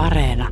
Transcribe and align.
Areena. 0.00 0.48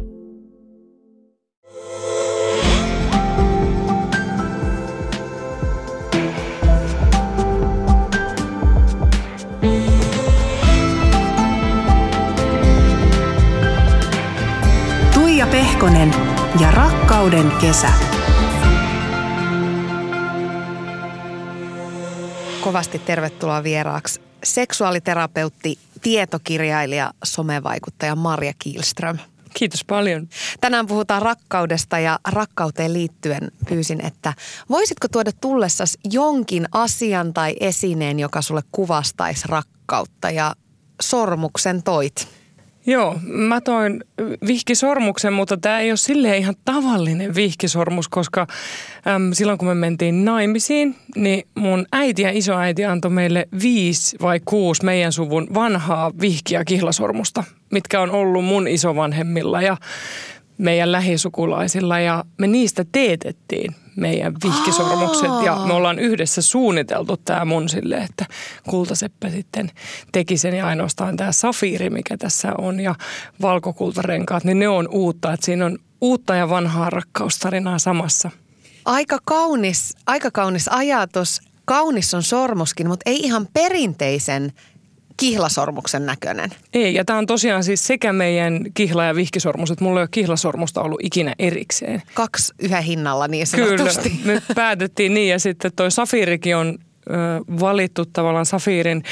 Tuija 15.14 15.46
Pehkonen 15.46 16.14
ja 16.60 16.70
rakkauden 16.70 17.52
kesä. 17.60 17.88
Kovasti 22.60 22.98
tervetuloa 22.98 23.62
vieraaksi 23.62 24.20
seksuaaliterapeutti, 24.44 25.78
tietokirjailija, 26.02 27.12
somevaikuttaja 27.24 28.16
Marja 28.16 28.52
Kielström. 28.58 29.18
Kiitos 29.58 29.84
paljon. 29.84 30.28
Tänään 30.60 30.86
puhutaan 30.86 31.22
rakkaudesta 31.22 31.98
ja 31.98 32.18
rakkauteen 32.28 32.92
liittyen 32.92 33.52
pyysin, 33.68 34.06
että 34.06 34.34
voisitko 34.70 35.08
tuoda 35.08 35.30
tullessas 35.40 35.98
jonkin 36.12 36.66
asian 36.72 37.34
tai 37.34 37.54
esineen, 37.60 38.18
joka 38.20 38.42
sulle 38.42 38.62
kuvastaisi 38.72 39.48
rakkautta 39.48 40.30
ja 40.30 40.54
sormuksen 41.02 41.82
toit? 41.82 42.28
Joo, 42.86 43.18
mä 43.22 43.60
toin 43.60 44.04
vihkisormuksen, 44.46 45.32
mutta 45.32 45.56
tämä 45.56 45.80
ei 45.80 45.90
ole 45.90 45.96
silleen 45.96 46.38
ihan 46.38 46.54
tavallinen 46.64 47.34
vihkisormus, 47.34 48.08
koska 48.08 48.46
äm, 49.06 49.32
silloin 49.32 49.58
kun 49.58 49.68
me 49.68 49.74
mentiin 49.74 50.24
naimisiin, 50.24 50.96
niin 51.16 51.48
mun 51.54 51.86
äiti 51.92 52.22
ja 52.22 52.30
isoäiti 52.30 52.84
antoi 52.84 53.10
meille 53.10 53.48
viisi 53.62 54.16
vai 54.22 54.40
kuusi 54.44 54.84
meidän 54.84 55.12
suvun 55.12 55.48
vanhaa 55.54 56.12
vihkiä 56.20 56.64
kihlasormusta, 56.64 57.44
mitkä 57.70 58.00
on 58.00 58.10
ollut 58.10 58.44
mun 58.44 58.68
isovanhemmilla 58.68 59.62
ja 59.62 59.76
meidän 60.58 60.92
lähisukulaisilla 60.92 62.00
ja 62.00 62.24
me 62.38 62.46
niistä 62.46 62.84
teetettiin 62.92 63.74
meidän 63.96 64.34
vihkisormukset 64.44 65.30
ja 65.44 65.56
me 65.66 65.72
ollaan 65.72 65.98
yhdessä 65.98 66.42
suunniteltu 66.42 67.16
tämä 67.16 67.44
mun 67.44 67.68
sille, 67.68 67.96
että 67.96 68.26
Kultaseppä 68.68 69.30
sitten 69.30 69.70
teki 70.12 70.36
sen 70.36 70.54
ja 70.54 70.66
ainoastaan 70.66 71.16
tämä 71.16 71.32
safiiri, 71.32 71.90
mikä 71.90 72.16
tässä 72.16 72.52
on 72.58 72.80
ja 72.80 72.94
valkokultarenkaat, 73.42 74.44
niin 74.44 74.58
ne 74.58 74.68
on 74.68 74.88
uutta, 74.90 75.32
että 75.32 75.46
siinä 75.46 75.66
on 75.66 75.78
uutta 76.00 76.34
ja 76.34 76.48
vanhaa 76.48 76.90
rakkaustarinaa 76.90 77.78
samassa. 77.78 78.30
Aika 78.84 79.18
kaunis, 79.24 79.96
aika 80.06 80.30
kaunis 80.30 80.68
ajatus. 80.68 81.40
Kaunis 81.64 82.14
on 82.14 82.22
sormuskin, 82.22 82.88
mutta 82.88 83.10
ei 83.10 83.20
ihan 83.20 83.48
perinteisen 83.52 84.52
kihlasormuksen 85.20 86.06
näköinen. 86.06 86.50
Ei, 86.74 86.94
ja 86.94 87.04
tämä 87.04 87.18
on 87.18 87.26
tosiaan 87.26 87.64
siis 87.64 87.86
sekä 87.86 88.12
meidän 88.12 88.64
kihla- 88.74 89.04
ja 89.04 89.14
vihkisormus, 89.14 89.70
että 89.70 89.84
mulla 89.84 90.00
ei 90.00 90.02
ole 90.02 90.08
kihlasormusta 90.10 90.82
ollut 90.82 91.00
ikinä 91.02 91.34
erikseen. 91.38 92.02
Kaksi 92.14 92.54
yhä 92.58 92.80
hinnalla 92.80 93.28
niin 93.28 93.46
sanotusti. 93.46 94.10
Kyllä, 94.10 94.40
me 94.48 94.54
päätettiin 94.54 95.14
niin 95.14 95.28
ja 95.28 95.38
sitten 95.38 95.72
toi 95.76 95.90
safiirikin 95.90 96.56
on 96.56 96.78
ö, 97.10 97.12
valittu 97.60 98.06
tavallaan 98.06 98.46
safiirin, 98.46 99.02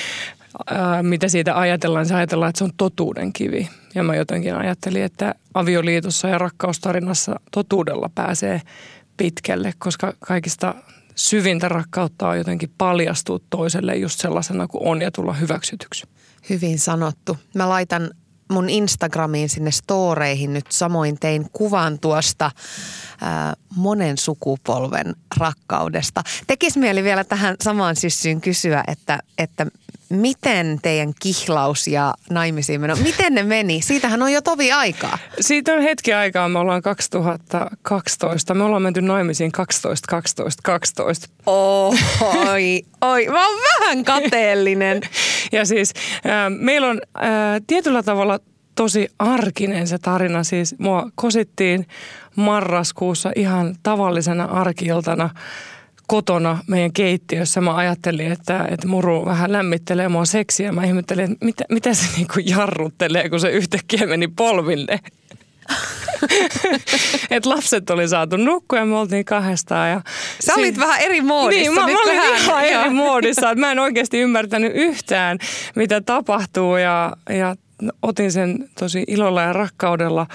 ö, 0.71 0.75
mitä 1.03 1.29
siitä 1.29 1.59
ajatellaan, 1.59 2.03
niin 2.03 2.09
se 2.09 2.15
ajatellaan, 2.15 2.49
että 2.49 2.59
se 2.59 2.65
on 2.65 2.73
totuuden 2.77 3.33
kivi. 3.33 3.69
Ja 3.95 4.03
mä 4.03 4.15
jotenkin 4.15 4.55
ajattelin, 4.55 5.03
että 5.03 5.35
avioliitossa 5.55 6.29
ja 6.29 6.39
rakkaustarinassa 6.39 7.41
totuudella 7.51 8.11
pääsee 8.15 8.63
pitkälle, 9.17 9.73
koska 9.79 10.13
kaikista 10.21 10.75
syvintä 11.17 11.69
rakkautta 11.69 12.29
on 12.29 12.39
jotenkin 12.39 12.73
paljastua 12.79 13.39
toiselle 13.51 13.97
just 13.97 14.21
sellaisena 14.21 14.67
kuin 14.67 14.89
on 14.89 15.03
ja 15.03 15.11
tulla 15.11 15.33
hyväksytyksi. 15.33 16.05
Hyvin 16.51 16.79
sanottu. 16.79 17.37
Mä 17.55 17.69
laitan 17.69 18.11
mun 18.51 18.69
Instagramiin 18.71 19.49
sinne 19.49 19.71
storeihin 19.71 20.53
nyt 20.53 20.67
samoin 20.71 21.21
tein 21.21 21.47
kuvan 21.53 21.99
tuosta 21.99 22.51
ää, 23.21 23.55
monen 23.77 24.19
sukupolven 24.19 25.15
rakkaudesta. 25.37 26.23
Tekis 26.47 26.77
mieli 26.77 27.05
vielä 27.05 27.25
tähän 27.25 27.57
samaan 27.63 27.97
syssyyn 27.97 28.41
kysyä, 28.41 28.85
että, 28.87 29.19
että 29.39 29.67
miten 30.09 30.79
teidän 30.83 31.13
kihlaus 31.21 31.87
ja 31.87 32.15
naimisiin 32.31 32.81
meno, 32.81 32.97
miten 32.97 33.35
ne 33.35 33.43
meni? 33.43 33.83
Siitähän 33.83 34.23
on 34.23 34.33
jo 34.33 34.43
tovi 34.43 34.73
aikaa. 34.73 35.19
Siitä 35.41 35.73
on 35.73 35.83
hetki 35.83 36.13
aikaa, 36.13 36.49
me 36.49 36.59
ollaan 36.59 36.83
2012, 36.83 38.55
me 38.55 38.65
ollaan 38.65 38.83
menty 38.83 39.03
naimisiin 39.03 39.53
12, 39.53 40.07
12, 40.11 40.63
12. 40.65 41.29
Oi, 41.47 42.83
oi, 43.01 43.27
mä 43.27 43.49
oon 43.49 43.59
vähän 43.81 44.05
kateellinen. 44.05 45.01
ja 45.53 45.65
siis 45.65 45.93
äh, 46.17 46.33
meillä 46.59 46.89
on 46.89 47.01
äh, 47.17 47.23
tietyllä 47.67 48.03
tavalla 48.03 48.41
tosi 48.75 49.09
arkinen 49.19 49.87
se 49.87 49.99
tarina. 49.99 50.45
Siis 50.45 50.75
mua 50.79 51.11
kosittiin 51.15 51.87
marraskuussa 52.37 53.33
ihan 53.37 53.77
tavallisena 53.83 54.45
arkiltana 54.45 55.31
kotona 56.07 56.59
meidän 56.67 56.93
keittiössä. 56.93 57.61
Mä 57.61 57.77
ajattelin, 57.77 58.33
että, 58.33 58.69
että 58.71 58.89
muru 58.89 59.25
vähän 59.25 59.53
lämmittelee 59.53 60.09
mua 60.09 60.25
seksiä. 60.25 60.73
Mä 60.73 60.85
ihmettelin, 60.85 61.33
että 61.33 61.45
mitä, 61.45 61.65
mitä 61.71 61.95
se 61.95 62.07
niinku 62.17 62.35
jarruttelee, 62.45 63.29
kun 63.29 63.41
se 63.41 63.51
yhtäkkiä 63.51 64.07
meni 64.07 64.29
polville. 64.29 65.01
Et 67.31 67.47
lapset 67.47 67.91
oli 67.91 68.09
saatu 68.09 68.37
nukkua 68.37 68.79
ja 68.79 68.85
me 68.85 68.97
oltiin 68.97 69.25
kahdestaan. 69.25 69.91
Ja 69.91 70.01
Sä 70.41 70.55
olit 70.55 70.75
si- 70.75 70.81
vähän 70.81 71.01
eri 71.01 71.21
muodissa. 71.21 71.61
Niin, 71.61 71.75
mä, 71.75 71.81
mä 71.81 72.03
olin 72.03 72.17
vähän, 72.17 72.39
ihan 72.39 72.65
eri 72.65 72.91
muodissa. 72.91 73.55
Mä 73.55 73.73
en 73.73 73.79
oikeasti 73.79 74.19
ymmärtänyt 74.19 74.73
yhtään, 74.75 75.39
mitä 75.75 76.01
tapahtuu 76.01 76.77
ja, 76.77 77.13
ja 77.29 77.57
otin 78.03 78.33
sen 78.33 78.69
tosi 78.79 79.05
ilolla 79.07 79.43
ja 79.43 79.53
rakkaudella 79.53 80.27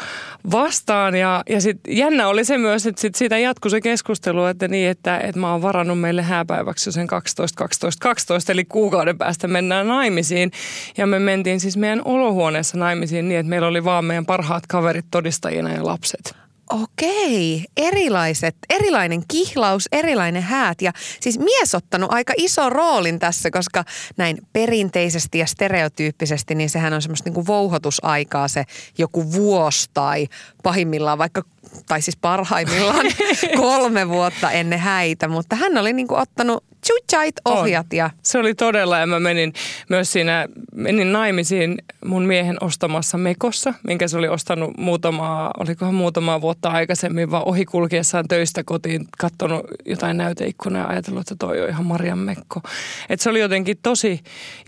vastaan. 0.51 1.15
Ja, 1.15 1.43
ja 1.49 1.61
sitten 1.61 1.97
jännä 1.97 2.27
oli 2.27 2.45
se 2.45 2.57
myös, 2.57 2.85
että 2.85 3.01
sit 3.01 3.15
siitä 3.15 3.37
jatkui 3.37 3.71
se 3.71 3.81
keskustelu, 3.81 4.45
että 4.45 4.67
niin, 4.67 4.89
että, 4.89 5.17
että 5.17 5.39
mä 5.39 5.51
oon 5.51 5.61
varannut 5.61 5.99
meille 5.99 6.21
hääpäiväksi 6.21 6.91
sen 6.91 7.07
12, 7.07 7.57
12, 7.57 8.03
12, 8.03 8.51
eli 8.51 8.65
kuukauden 8.65 9.17
päästä 9.17 9.47
mennään 9.47 9.87
naimisiin. 9.87 10.51
Ja 10.97 11.07
me 11.07 11.19
mentiin 11.19 11.59
siis 11.59 11.77
meidän 11.77 12.01
olohuoneessa 12.05 12.77
naimisiin 12.77 13.27
niin, 13.27 13.39
että 13.39 13.49
meillä 13.49 13.67
oli 13.67 13.83
vaan 13.83 14.05
meidän 14.05 14.25
parhaat 14.25 14.67
kaverit 14.67 15.05
todistajina 15.11 15.73
ja 15.73 15.85
lapset. 15.85 16.40
Okei, 16.71 17.65
erilaiset, 17.77 18.55
erilainen 18.69 19.23
kihlaus, 19.27 19.87
erilainen 19.91 20.43
häät. 20.43 20.81
Ja 20.81 20.91
siis 21.19 21.39
mies 21.39 21.75
ottanut 21.75 22.13
aika 22.13 22.33
iso 22.37 22.69
roolin 22.69 23.19
tässä, 23.19 23.51
koska 23.51 23.83
näin 24.17 24.37
perinteisesti 24.53 25.37
ja 25.37 25.45
stereotyyppisesti, 25.45 26.55
niin 26.55 26.69
sehän 26.69 26.93
on 26.93 27.01
semmoista 27.01 27.29
niinku 27.29 27.47
vouhotusaikaa 27.47 28.47
se 28.47 28.63
joku 28.97 29.33
vuosi 29.33 29.89
tai 29.93 30.27
pahimmillaan 30.63 31.17
vaikka, 31.17 31.43
tai 31.87 32.01
siis 32.01 32.17
parhaimmillaan 32.17 33.05
kolme 33.61 34.09
vuotta 34.09 34.51
ennen 34.51 34.79
häitä, 34.79 35.27
mutta 35.27 35.55
hän 35.55 35.77
oli 35.77 35.93
niinku 35.93 36.15
ottanut 36.15 36.63
tsutsait 36.81 37.35
ohjat 37.45 37.87
On. 37.91 37.97
ja 37.97 38.09
Se 38.23 38.37
oli 38.37 38.53
todella 38.53 38.97
ja 38.97 39.07
mä 39.07 39.19
menin 39.19 39.53
myös 39.89 40.11
siinä, 40.11 40.47
menin 40.75 41.11
naimisiin 41.11 41.77
mun 42.05 42.25
miehen 42.25 42.57
ostamassa 42.61 43.17
mekossa, 43.17 43.73
minkä 43.87 44.07
se 44.07 44.17
oli 44.17 44.27
ostanut 44.27 44.77
muutamaa, 44.77 45.51
olikohan 45.59 45.95
muutamaa 45.95 46.41
vuotta 46.41 46.69
aikaisemmin, 46.69 47.31
vaan 47.31 47.47
ohikulkiessaan 47.47 48.27
töistä 48.27 48.63
kotiin 48.63 49.07
katsonut 49.17 49.65
jotain 49.85 50.17
näyteikkunaa 50.17 50.81
ja 50.81 50.87
ajatellut, 50.87 51.21
että 51.21 51.35
toi 51.39 51.61
on 51.61 51.69
ihan 51.69 51.85
Marian 51.85 52.19
mekko. 52.19 52.61
Et 53.09 53.19
se 53.19 53.29
oli 53.29 53.39
jotenkin 53.39 53.77
tosi 53.83 54.19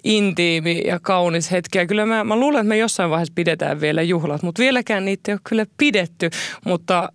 intiimi 0.04 0.82
ja 0.86 1.00
kaunis 1.00 1.52
hetki 1.52 1.78
ja 1.78 1.88
kyllä 1.88 2.06
mä, 2.06 2.24
mä 2.24 2.36
luulen, 2.36 2.60
että 2.60 2.70
me 2.70 2.78
jossain 2.78 3.10
vaiheessa 3.10 3.34
pidetään 3.36 3.82
vielä 3.82 4.02
juhlat, 4.02 4.44
mutta 4.44 4.60
vieläkään 4.60 5.06
niitä 5.06 5.32
ei 5.32 5.34
ole 5.34 5.40
kyllä 5.44 5.66
pidetty, 5.78 6.30
mutta 6.66 7.10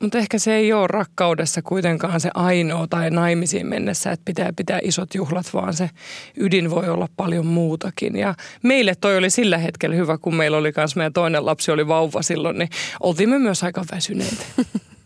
mutta 0.00 0.18
ehkä 0.18 0.38
se 0.38 0.54
ei 0.54 0.72
ole 0.72 0.86
rakkaudessa 0.86 1.62
kuitenkaan 1.62 2.20
se 2.20 2.30
ainoa 2.34 2.86
tai 2.86 3.10
naimisiin 3.10 3.66
mennessä, 3.66 4.12
että 4.12 4.24
pitää 4.24 4.52
pitää 4.56 4.78
isot 4.82 5.14
juhlat, 5.14 5.54
vaan 5.54 5.74
se 5.74 5.90
ydin 6.36 6.70
voi 6.70 6.88
olla 6.88 7.08
paljon 7.16 7.46
muutakin. 7.46 8.16
Ja 8.16 8.34
meille 8.62 8.94
toi 8.94 9.16
oli 9.16 9.30
sillä 9.30 9.58
hetkellä 9.58 9.96
hyvä, 9.96 10.18
kun 10.18 10.34
meillä 10.34 10.56
oli 10.56 10.72
myös 10.76 10.96
meidän 10.96 11.12
toinen 11.12 11.46
lapsi 11.46 11.70
oli 11.70 11.88
vauva 11.88 12.22
silloin, 12.22 12.58
niin 12.58 12.70
oltiin 13.00 13.28
me 13.28 13.38
myös 13.38 13.64
aika 13.64 13.84
väsyneitä. 13.92 14.44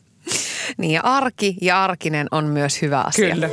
niin 0.78 0.92
ja 0.92 1.00
arki 1.00 1.56
ja 1.60 1.84
arkinen 1.84 2.26
on 2.30 2.44
myös 2.44 2.82
hyvä 2.82 3.00
asia. 3.00 3.34
Kyllä. 3.34 3.48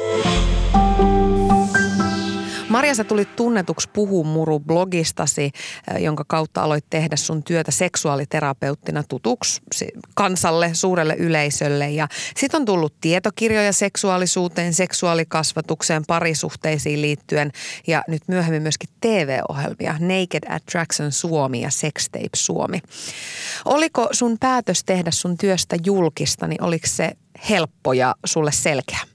Marja, 2.72 2.96
sä 2.96 3.04
tulit 3.04 3.36
tunnetuksi 3.36 3.90
Puhu 3.94 4.24
Muru 4.24 4.60
blogistasi, 4.60 5.52
äh, 5.92 6.02
jonka 6.02 6.24
kautta 6.28 6.64
aloit 6.64 6.86
tehdä 6.90 7.16
sun 7.16 7.44
työtä 7.44 7.72
seksuaaliterapeuttina 7.72 9.04
tutuksi 9.04 9.62
si- 9.76 9.92
kansalle, 10.16 10.70
suurelle 10.74 11.16
yleisölle. 11.16 11.90
Ja 11.90 12.08
sit 12.38 12.54
on 12.54 12.66
tullut 12.66 12.94
tietokirjoja 13.02 13.74
seksuaalisuuteen, 13.74 14.74
seksuaalikasvatukseen, 14.74 16.04
parisuhteisiin 16.08 17.02
liittyen 17.02 17.52
ja 17.88 18.04
nyt 18.08 18.22
myöhemmin 18.28 18.62
myöskin 18.62 18.90
TV-ohjelmia 19.02 19.96
Naked 20.00 20.44
Attraction 20.50 21.12
Suomi 21.12 21.62
ja 21.62 21.70
Sextape 21.70 22.30
Suomi. 22.36 22.80
Oliko 23.66 24.08
sun 24.12 24.38
päätös 24.40 24.84
tehdä 24.84 25.12
sun 25.12 25.38
työstä 25.38 25.76
julkista, 25.86 26.48
niin 26.48 26.64
oliko 26.64 26.88
se 26.88 27.12
helppo 27.50 27.94
ja 27.94 28.16
sulle 28.26 28.52
selkeä? 28.52 29.11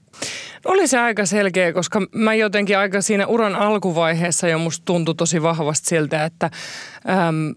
Oli 0.67 0.87
se 0.87 0.99
aika 0.99 1.25
selkeä, 1.25 1.73
koska 1.73 2.01
mä 2.11 2.33
jotenkin 2.33 2.77
aika 2.77 3.01
siinä 3.01 3.27
uran 3.27 3.55
alkuvaiheessa 3.55 4.47
jo 4.47 4.59
musta 4.59 4.85
tuntui 4.85 5.15
tosi 5.15 5.41
vahvasti 5.41 5.89
siltä, 5.89 6.25
että 6.25 6.51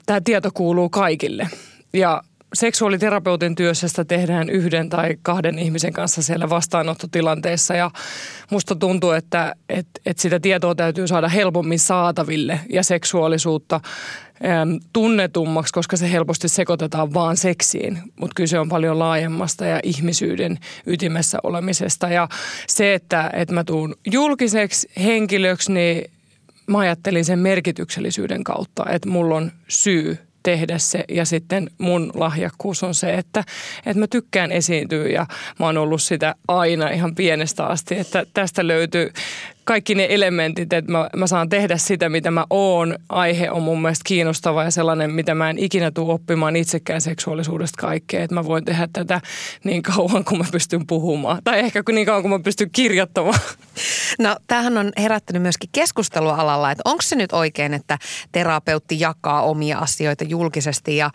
tämä 0.07 0.21
tieto 0.21 0.51
kuuluu 0.55 0.89
kaikille. 0.89 1.49
ja 1.93 2.23
seksuaaliterapeutin 2.55 3.55
työssä 3.55 4.05
tehdään 4.05 4.50
yhden 4.50 4.88
tai 4.88 5.17
kahden 5.23 5.58
ihmisen 5.58 5.93
kanssa 5.93 6.23
siellä 6.23 6.50
vastaanottotilanteessa 6.50 7.75
ja 7.75 7.91
musta 8.50 8.76
tuntuu, 8.76 9.11
että, 9.11 9.55
että, 9.69 10.00
että 10.06 10.23
sitä 10.23 10.41
tietoa 10.41 10.75
täytyy 10.75 11.06
saada 11.06 11.29
helpommin 11.29 11.79
saataville 11.79 12.61
ja 12.70 12.82
seksuaalisuutta 12.82 13.81
tunnetummaksi, 14.93 15.73
koska 15.73 15.97
se 15.97 16.12
helposti 16.12 16.49
sekoitetaan 16.49 17.14
vaan 17.14 17.37
seksiin, 17.37 17.99
mutta 18.20 18.35
kyse 18.35 18.58
on 18.58 18.69
paljon 18.69 18.99
laajemmasta 18.99 19.64
ja 19.64 19.81
ihmisyyden 19.82 20.58
ytimessä 20.87 21.38
olemisesta. 21.43 22.08
Ja 22.08 22.29
se, 22.67 22.94
että, 22.94 23.31
että 23.32 23.55
mä 23.55 23.64
tuun 23.64 23.94
julkiseksi 24.12 24.88
henkilöksi, 25.03 25.73
niin 25.73 26.11
mä 26.67 26.79
ajattelin 26.79 27.25
sen 27.25 27.38
merkityksellisyyden 27.38 28.44
kautta, 28.44 28.85
että 28.91 29.08
mulla 29.08 29.37
on 29.37 29.53
syy 29.69 30.19
tehdä 30.43 30.79
se. 30.79 31.05
Ja 31.09 31.25
sitten 31.25 31.71
mun 31.79 32.13
lahjakkuus 32.15 32.83
on 32.83 32.95
se, 32.95 33.15
että, 33.15 33.45
että 33.87 34.01
mä 34.01 34.07
tykkään 34.07 34.53
esiintyä 34.53 35.09
ja 35.09 35.27
mä 35.59 35.67
oon 35.67 35.79
ollut 35.79 36.03
sitä 36.03 36.35
aina 36.49 36.89
ihan 36.89 37.15
pienestä 37.15 37.67
asti, 37.67 37.99
että 37.99 38.27
tästä 38.35 38.67
löytyy 38.67 39.13
kaikki 39.70 39.94
ne 39.94 40.06
elementit, 40.11 40.72
että 40.72 40.93
mä, 40.93 41.08
mä 41.17 41.26
saan 41.26 41.49
tehdä 41.49 41.76
sitä, 41.76 42.08
mitä 42.08 42.31
mä 42.31 42.46
oon. 42.50 42.99
Aihe 43.08 43.50
on 43.50 43.62
mun 43.62 43.82
mielestä 43.82 44.02
kiinnostava 44.06 44.64
ja 44.64 44.70
sellainen, 44.70 45.11
mitä 45.11 45.34
mä 45.34 45.50
en 45.50 45.58
ikinä 45.58 45.90
tule 45.90 46.12
oppimaan 46.12 46.56
itsekään 46.56 47.00
seksuaalisuudesta 47.00 47.81
kaikkea. 47.81 48.22
Että 48.22 48.34
mä 48.34 48.44
voin 48.44 48.64
tehdä 48.64 48.88
tätä 48.93 49.20
niin 49.64 49.82
kauan, 49.82 50.25
kun 50.25 50.38
mä 50.38 50.44
pystyn 50.52 50.87
puhumaan. 50.87 51.40
Tai 51.44 51.58
ehkä 51.58 51.82
niin 51.93 52.06
kauan, 52.06 52.22
kun 52.22 52.31
mä 52.31 52.38
pystyn 52.38 52.70
kirjoittamaan. 52.70 53.38
No 54.19 54.37
tämähän 54.46 54.78
on 54.78 54.93
herättänyt 54.99 55.43
myöskin 55.43 55.70
keskustelua 55.72 56.34
alalla, 56.34 56.70
että 56.70 56.82
onko 56.84 57.02
se 57.02 57.17
nyt 57.17 57.32
oikein, 57.32 57.75
että 57.75 57.99
terapeutti 58.32 59.00
jakaa 59.00 59.43
omia 59.43 59.78
asioita 59.78 60.25
julkisesti. 60.25 60.96
Ja 60.96 61.11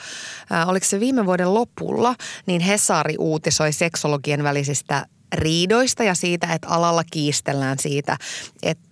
äh, 0.51 0.69
oliko 0.69 0.85
se 0.85 0.99
viime 0.99 1.25
vuoden 1.25 1.53
lopulla, 1.53 2.15
niin 2.45 2.61
Hesari 2.61 3.15
uutisoi 3.19 3.71
seksologien 3.71 4.43
välisistä 4.43 5.05
riidoista 5.33 6.03
ja 6.03 6.15
siitä, 6.15 6.53
että 6.53 6.67
alalla 6.67 7.03
kiistellään 7.11 7.79
siitä, 7.79 8.17
että 8.63 8.85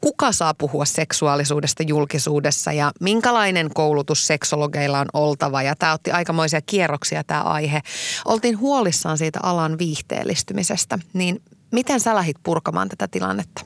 kuka 0.00 0.32
saa 0.32 0.54
puhua 0.54 0.84
seksuaalisuudesta 0.84 1.82
julkisuudessa 1.82 2.72
ja 2.72 2.92
minkälainen 3.00 3.70
koulutus 3.74 4.26
seksologeilla 4.26 5.00
on 5.00 5.06
oltava. 5.12 5.62
Ja 5.62 5.76
tämä 5.76 5.92
otti 5.92 6.10
aikamoisia 6.10 6.60
kierroksia 6.60 7.24
tämä 7.24 7.42
aihe. 7.42 7.80
Oltiin 8.24 8.58
huolissaan 8.58 9.18
siitä 9.18 9.40
alan 9.42 9.78
viihteellistymisestä, 9.78 10.98
niin 11.12 11.42
miten 11.72 12.00
sä 12.00 12.14
lähit 12.14 12.36
purkamaan 12.42 12.88
tätä 12.88 13.08
tilannetta? 13.08 13.64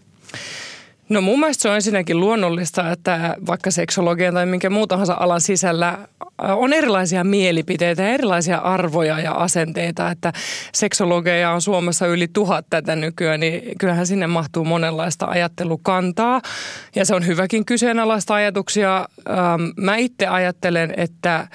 No 1.09 1.21
mun 1.21 1.41
mielestä 1.41 1.63
se 1.63 1.69
on 1.69 1.75
ensinnäkin 1.75 2.21
luonnollista, 2.21 2.93
että 2.93 3.37
vaikka 3.47 3.71
seksologian 3.71 4.35
tai 4.35 4.47
minkä 4.47 4.71
muu 4.71 4.87
tahansa 4.87 5.17
alan 5.21 5.41
sisällä 5.41 5.89
äh, 5.89 6.59
on 6.59 6.73
erilaisia 6.73 7.25
mielipiteitä 7.25 8.03
ja 8.03 8.09
erilaisia 8.09 8.59
arvoja 8.59 9.21
ja 9.21 9.33
asenteita, 9.33 10.11
että 10.11 10.33
seksologeja 10.73 11.51
on 11.51 11.63
Suomessa 11.63 12.07
yli 12.07 12.29
tuhat 12.29 12.67
tätä 12.71 12.97
nykyään, 12.97 13.41
niin 13.41 13.79
kyllähän 13.79 14.07
sinne 14.07 14.27
mahtuu 14.27 14.65
monenlaista 14.65 15.27
ajattelukantaa 15.27 16.41
ja 16.95 17.05
se 17.05 17.15
on 17.15 17.27
hyväkin 17.27 17.65
kyseenalaista 17.65 18.35
ajatuksia. 18.35 19.09
Ähm, 19.31 19.63
mä 19.77 19.97
itse 19.97 20.27
ajattelen, 20.27 20.95
että, 20.97 21.49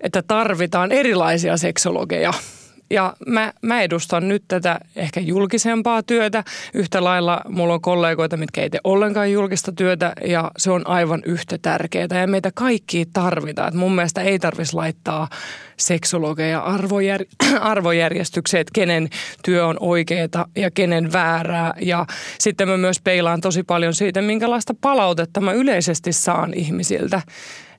että 0.00 0.22
tarvitaan 0.22 0.92
erilaisia 0.92 1.56
seksologeja– 1.56 2.32
ja 2.90 3.16
mä, 3.26 3.52
mä 3.62 3.82
edustan 3.82 4.28
nyt 4.28 4.44
tätä 4.48 4.80
ehkä 4.96 5.20
julkisempaa 5.20 6.02
työtä. 6.02 6.44
Yhtä 6.74 7.04
lailla 7.04 7.40
mulla 7.48 7.74
on 7.74 7.80
kollegoita, 7.80 8.36
mitkä 8.36 8.62
ei 8.62 8.70
tee 8.70 8.80
ollenkaan 8.84 9.32
julkista 9.32 9.72
työtä 9.72 10.12
ja 10.24 10.50
se 10.56 10.70
on 10.70 10.86
aivan 10.86 11.22
yhtä 11.26 11.58
tärkeää. 11.62 12.20
Ja 12.20 12.26
meitä 12.26 12.50
kaikki 12.54 13.06
tarvitaan. 13.12 13.68
Et 13.68 13.74
mun 13.74 13.94
mielestä 13.94 14.22
ei 14.22 14.38
tarvitsisi 14.38 14.76
laittaa 14.76 15.28
seksologeja 15.76 16.60
arvojär, 16.60 17.24
arvojärjestykseen, 17.60 18.60
että 18.60 18.72
kenen 18.74 19.08
työ 19.44 19.66
on 19.66 19.76
oikeaa 19.80 20.46
ja 20.56 20.70
kenen 20.70 21.12
väärää. 21.12 21.74
Ja 21.80 22.06
sitten 22.38 22.68
mä 22.68 22.76
myös 22.76 23.00
peilaan 23.00 23.40
tosi 23.40 23.62
paljon 23.62 23.94
siitä, 23.94 24.22
minkälaista 24.22 24.74
palautetta 24.80 25.40
mä 25.40 25.52
yleisesti 25.52 26.12
saan 26.12 26.54
ihmisiltä 26.54 27.22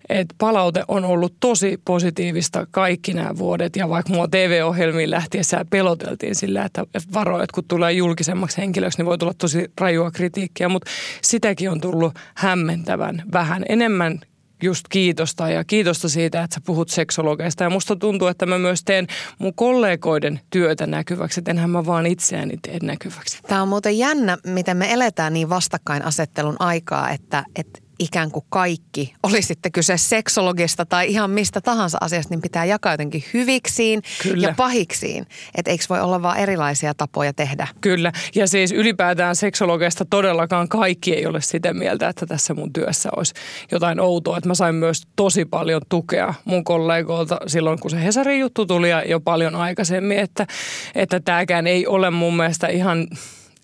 että 0.09 0.35
palaute 0.37 0.83
on 0.87 1.05
ollut 1.05 1.35
tosi 1.39 1.81
positiivista 1.85 2.67
kaikki 2.71 3.13
nämä 3.13 3.37
vuodet. 3.37 3.75
Ja 3.75 3.89
vaikka 3.89 4.13
mua 4.13 4.27
TV-ohjelmiin 4.27 5.11
lähtiessä 5.11 5.65
peloteltiin 5.69 6.35
sillä, 6.35 6.65
että 6.65 6.83
varo, 7.13 7.41
että 7.41 7.53
kun 7.53 7.63
tulee 7.67 7.91
julkisemmaksi 7.91 8.57
henkilöksi, 8.57 8.97
niin 8.97 9.05
voi 9.05 9.17
tulla 9.17 9.33
tosi 9.37 9.71
rajua 9.81 10.11
kritiikkiä. 10.11 10.69
Mutta 10.69 10.91
sitäkin 11.21 11.71
on 11.71 11.81
tullut 11.81 12.13
hämmentävän 12.35 13.23
vähän. 13.33 13.65
Enemmän 13.69 14.19
just 14.63 14.87
kiitosta 14.89 15.49
ja 15.49 15.63
kiitosta 15.63 16.09
siitä, 16.09 16.43
että 16.43 16.53
sä 16.53 16.61
puhut 16.65 16.89
seksologeista. 16.89 17.63
Ja 17.63 17.69
musta 17.69 17.95
tuntuu, 17.95 18.27
että 18.27 18.45
mä 18.45 18.57
myös 18.59 18.83
teen 18.83 19.07
mun 19.39 19.53
kollegoiden 19.53 20.39
työtä 20.49 20.87
näkyväksi, 20.87 21.39
että 21.39 21.51
enhän 21.51 21.69
mä 21.69 21.85
vaan 21.85 22.05
itseäni 22.05 22.57
teen 22.61 22.79
näkyväksi. 22.83 23.39
Tämä 23.47 23.61
on 23.61 23.67
muuten 23.67 23.97
jännä, 23.97 24.37
miten 24.47 24.77
me 24.77 24.93
eletään 24.93 25.33
niin 25.33 25.49
vastakkainasettelun 25.49 26.55
aikaa, 26.59 27.09
että, 27.11 27.43
että 27.55 27.84
ikään 27.99 28.31
kuin 28.31 28.45
kaikki, 28.49 29.13
oli 29.23 29.41
sitten 29.41 29.71
kyse 29.71 29.97
seksologista 29.97 30.85
tai 30.85 31.11
ihan 31.11 31.31
mistä 31.31 31.61
tahansa 31.61 31.97
asiasta, 32.01 32.33
niin 32.33 32.41
pitää 32.41 32.65
jakaa 32.65 32.93
jotenkin 32.93 33.23
hyviksiin 33.33 34.01
Kyllä. 34.23 34.47
ja 34.47 34.53
pahiksiin. 34.57 35.25
Että 35.55 35.71
eikö 35.71 35.83
voi 35.89 36.01
olla 36.01 36.21
vain 36.21 36.39
erilaisia 36.39 36.93
tapoja 36.93 37.33
tehdä? 37.33 37.67
Kyllä. 37.81 38.11
Ja 38.35 38.47
siis 38.47 38.71
ylipäätään 38.71 39.35
seksologeista 39.35 40.05
todellakaan 40.05 40.69
kaikki 40.69 41.13
ei 41.13 41.25
ole 41.25 41.41
sitä 41.41 41.73
mieltä, 41.73 42.09
että 42.09 42.25
tässä 42.25 42.53
mun 42.53 42.73
työssä 42.73 43.09
olisi 43.15 43.33
jotain 43.71 43.99
outoa. 43.99 44.37
Että 44.37 44.49
mä 44.49 44.55
sain 44.55 44.75
myös 44.75 45.07
tosi 45.15 45.45
paljon 45.45 45.81
tukea 45.89 46.33
mun 46.45 46.63
kollegoilta 46.63 47.37
silloin, 47.47 47.79
kun 47.79 47.91
se 47.91 48.03
Hesarin 48.03 48.39
juttu 48.39 48.65
tuli 48.65 48.89
ja 48.89 49.03
jo 49.03 49.19
paljon 49.19 49.55
aikaisemmin, 49.55 50.19
että, 50.19 50.47
että 50.95 51.19
tämäkään 51.19 51.67
ei 51.67 51.87
ole 51.87 52.11
mun 52.11 52.37
mielestä 52.37 52.67
ihan 52.67 53.07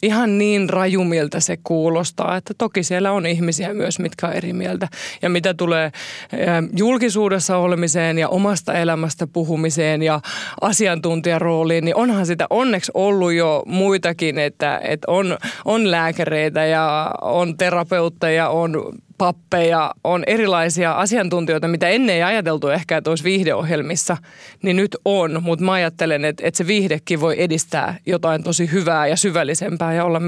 ihan 0.03 0.37
niin 0.37 0.69
rajumilta 0.69 1.39
se 1.39 1.57
kuulostaa, 1.63 2.37
että 2.37 2.53
toki 2.57 2.83
siellä 2.83 3.11
on 3.11 3.25
ihmisiä 3.25 3.73
myös, 3.73 3.99
mitkä 3.99 4.27
on 4.27 4.33
eri 4.33 4.53
mieltä. 4.53 4.87
Ja 5.21 5.29
mitä 5.29 5.53
tulee 5.53 5.91
julkisuudessa 6.77 7.57
olemiseen 7.57 8.17
ja 8.17 8.29
omasta 8.29 8.73
elämästä 8.73 9.27
puhumiseen 9.27 10.01
ja 10.03 10.21
asiantuntijarooliin, 10.61 11.85
niin 11.85 11.95
onhan 11.95 12.25
sitä 12.25 12.47
onneksi 12.49 12.91
ollut 12.93 13.33
jo 13.33 13.63
muitakin, 13.65 14.39
että, 14.39 14.81
että 14.83 15.11
on, 15.11 15.37
on 15.65 15.91
lääkäreitä 15.91 16.65
ja 16.65 17.11
on 17.21 17.57
terapeutteja, 17.57 18.49
on 18.49 18.93
pappeja, 19.21 19.93
on 20.03 20.23
erilaisia 20.27 20.93
asiantuntijoita, 20.93 21.67
mitä 21.67 21.89
ennen 21.89 22.15
ei 22.15 22.23
ajateltu 22.23 22.69
ehkä, 22.69 22.97
että 22.97 23.09
olisi 23.09 23.23
viihdeohjelmissa, 23.23 24.17
niin 24.63 24.75
nyt 24.75 24.97
on. 25.05 25.43
Mutta 25.43 25.65
mä 25.65 25.71
ajattelen, 25.71 26.25
että, 26.25 26.47
että 26.47 26.57
se 26.57 26.67
viihdekin 26.67 27.21
voi 27.21 27.41
edistää 27.41 27.97
jotain 28.05 28.43
tosi 28.43 28.71
hyvää 28.71 29.07
ja 29.07 29.15
syvällisempää 29.15 29.93
ja 29.93 30.05
olla 30.05 30.21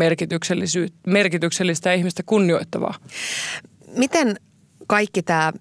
merkityksellistä 1.07 1.89
ja 1.89 1.93
ihmistä 1.93 2.23
kunnioittavaa. 2.25 2.95
Miten 3.97 4.35
kaikki 4.87 5.23
tämä 5.23 5.53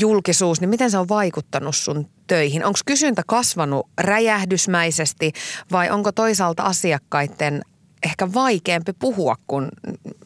julkisuus, 0.00 0.60
niin 0.60 0.70
miten 0.70 0.90
se 0.90 0.98
on 0.98 1.08
vaikuttanut 1.08 1.76
sun 1.76 2.06
töihin? 2.26 2.64
Onko 2.64 2.78
kysyntä 2.86 3.22
kasvanut 3.26 3.86
räjähdysmäisesti 4.00 5.32
vai 5.72 5.90
onko 5.90 6.12
toisaalta 6.12 6.62
asiakkaiden 6.62 7.62
ehkä 8.02 8.32
vaikeampi 8.34 8.92
puhua, 8.92 9.36
kun 9.46 9.68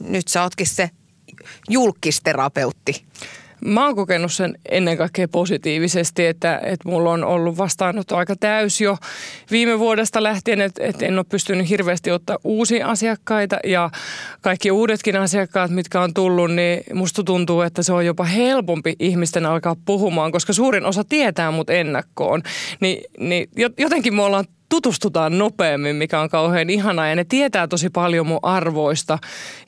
nyt 0.01 0.29
sä 0.29 0.43
ootkin 0.43 0.67
se 0.67 0.91
julkisterapeutti? 1.69 3.05
Mä 3.65 3.87
oon 3.87 3.97
kokenut 3.97 4.33
sen 4.33 4.59
ennen 4.69 4.97
kaikkea 4.97 5.29
positiivisesti, 5.29 6.27
että, 6.27 6.61
että 6.65 6.89
mulla 6.89 7.11
on 7.11 7.25
ollut 7.25 7.59
vastaanotto 7.59 8.17
aika 8.17 8.37
täys 8.37 8.81
jo 8.81 8.97
viime 9.51 9.79
vuodesta 9.79 10.23
lähtien, 10.23 10.61
että, 10.61 10.85
että 10.85 11.07
en 11.07 11.19
ole 11.19 11.27
pystynyt 11.29 11.69
hirveästi 11.69 12.11
ottaa 12.11 12.39
uusia 12.45 12.87
asiakkaita 12.87 13.59
ja 13.65 13.91
kaikki 14.41 14.71
uudetkin 14.71 15.17
asiakkaat, 15.17 15.71
mitkä 15.71 16.01
on 16.01 16.15
tullut, 16.15 16.51
niin 16.51 16.85
musta 16.95 17.23
tuntuu, 17.23 17.61
että 17.61 17.83
se 17.83 17.93
on 17.93 18.07
jopa 18.07 18.25
helpompi 18.25 18.97
ihmisten 18.99 19.47
alkaa 19.47 19.77
puhumaan, 19.85 20.33
koska 20.33 20.53
suurin 20.53 20.85
osa 20.85 21.05
tietää 21.05 21.51
mut 21.51 21.71
ennakkoon. 21.71 22.43
Ni, 22.81 23.03
niin 23.19 23.49
jotenkin 23.79 24.15
me 24.15 24.23
ollaan 24.23 24.45
tutustutaan 24.75 25.39
nopeammin, 25.39 25.97
mikä 25.97 26.21
on 26.21 26.29
kauhean 26.29 26.71
ihanaa. 26.71 27.09
Ja 27.09 27.17
ne 27.17 27.25
tietää 27.25 27.69
tosi 27.69 27.91
paljon 27.91 28.27
mun 28.27 28.39
arvoista 28.43 29.19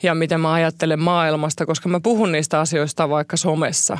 ja 0.03 0.15
mitä 0.15 0.37
mä 0.37 0.53
ajattelen 0.53 0.99
maailmasta, 0.99 1.65
koska 1.65 1.89
mä 1.89 1.99
puhun 1.99 2.31
niistä 2.31 2.59
asioista 2.59 3.09
vaikka 3.09 3.37
somessa 3.37 3.97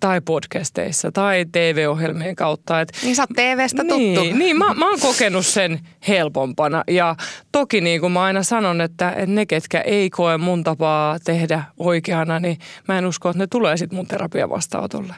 tai 0.00 0.20
podcasteissa 0.20 1.12
tai 1.12 1.44
TV-ohjelmien 1.52 2.36
kautta. 2.36 2.80
Et, 2.80 2.92
niin 3.02 3.16
sä 3.16 3.22
oot 3.22 3.30
TVstä 3.36 3.82
tuttu. 3.82 4.22
Niin, 4.22 4.38
niin 4.38 4.56
mä, 4.56 4.74
mä 4.74 4.90
oon 4.90 5.00
kokenut 5.00 5.46
sen 5.46 5.80
helpompana. 6.08 6.84
Ja 6.88 7.16
toki 7.52 7.80
niin 7.80 8.00
kuin 8.00 8.12
mä 8.12 8.22
aina 8.22 8.42
sanon, 8.42 8.80
että, 8.80 9.10
että 9.10 9.26
ne, 9.26 9.46
ketkä 9.46 9.80
ei 9.80 10.10
koe 10.10 10.38
mun 10.38 10.64
tapaa 10.64 11.18
tehdä 11.24 11.64
oikeana, 11.78 12.40
niin 12.40 12.58
mä 12.88 12.98
en 12.98 13.06
usko, 13.06 13.30
että 13.30 13.38
ne 13.38 13.46
tulee 13.46 13.76
sitten 13.76 13.96
mun 13.96 14.06
terapiavastaanotolle. 14.06 15.14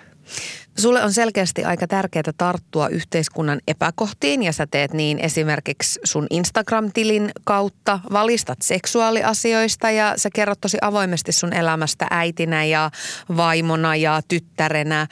Sulle 0.78 1.02
on 1.02 1.12
selkeästi 1.12 1.64
aika 1.64 1.86
tärkeää 1.86 2.32
tarttua 2.36 2.88
yhteiskunnan 2.88 3.60
epäkohtiin 3.68 4.42
ja 4.42 4.52
sä 4.52 4.66
teet 4.70 4.92
niin 4.92 5.18
esimerkiksi 5.18 6.00
sun 6.04 6.26
Instagram-tilin 6.30 7.30
kautta, 7.44 8.00
valistat 8.12 8.62
seksuaaliasioista 8.62 9.90
ja 9.90 10.14
sä 10.16 10.28
kerrot 10.34 10.60
tosi 10.60 10.78
avoimesti 10.80 11.32
sun 11.32 11.52
elämästä 11.52 12.06
äitinä 12.10 12.64
ja 12.64 12.90
vaimona 13.36 13.96
ja 13.96 14.20
tyttärenä, 14.28 15.06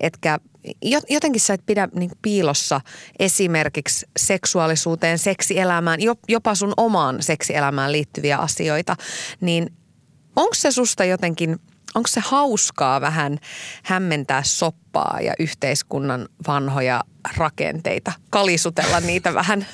etkä 0.00 0.38
jotenkin 1.10 1.40
sä 1.40 1.54
et 1.54 1.66
pidä 1.66 1.88
niin 1.94 2.10
piilossa 2.22 2.80
esimerkiksi 3.18 4.06
seksuaalisuuteen, 4.16 5.18
seksielämään, 5.18 6.00
jopa 6.28 6.54
sun 6.54 6.72
omaan 6.76 7.22
seksielämään 7.22 7.92
liittyviä 7.92 8.36
asioita, 8.36 8.96
niin 9.40 9.72
onko 10.36 10.54
se 10.54 10.70
susta 10.70 11.04
jotenkin, 11.04 11.58
onko 11.94 12.06
se 12.06 12.20
hauskaa 12.24 13.00
vähän 13.00 13.38
hämmentää 13.82 14.42
soppaa 14.42 14.87
ja 15.20 15.34
yhteiskunnan 15.38 16.28
vanhoja 16.46 17.00
rakenteita, 17.36 18.12
kalisutella 18.30 19.00
niitä 19.00 19.34
vähän? 19.34 19.66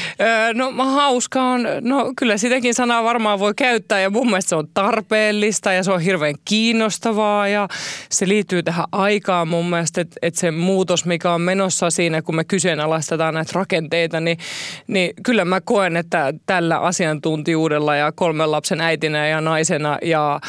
no 0.54 0.72
hauska 0.84 1.42
on, 1.42 1.66
no 1.80 2.12
kyllä 2.16 2.36
sitäkin 2.36 2.74
sanaa 2.74 3.04
varmaan 3.04 3.38
voi 3.38 3.54
käyttää 3.56 4.00
ja 4.00 4.10
mun 4.10 4.26
mielestä 4.26 4.48
se 4.48 4.56
on 4.56 4.68
tarpeellista 4.74 5.72
ja 5.72 5.82
se 5.82 5.92
on 5.92 6.00
hirveän 6.00 6.34
kiinnostavaa 6.44 7.48
ja 7.48 7.68
se 8.10 8.28
liittyy 8.28 8.62
tähän 8.62 8.84
aikaan 8.92 9.48
mun 9.48 9.70
mielestä, 9.70 10.00
että, 10.00 10.16
että 10.22 10.40
se 10.40 10.50
muutos, 10.50 11.04
mikä 11.04 11.32
on 11.32 11.40
menossa 11.40 11.90
siinä, 11.90 12.22
kun 12.22 12.36
me 12.36 12.44
kyseenalaistetaan 12.44 13.34
näitä 13.34 13.52
rakenteita, 13.54 14.20
niin, 14.20 14.38
niin 14.86 15.12
kyllä 15.22 15.44
mä 15.44 15.60
koen, 15.60 15.96
että 15.96 16.34
tällä 16.46 16.78
asiantuntijuudella 16.78 17.96
ja 17.96 18.12
kolmen 18.12 18.50
lapsen 18.50 18.80
äitinä 18.80 19.28
ja 19.28 19.40
naisena 19.40 19.98
ja 20.02 20.40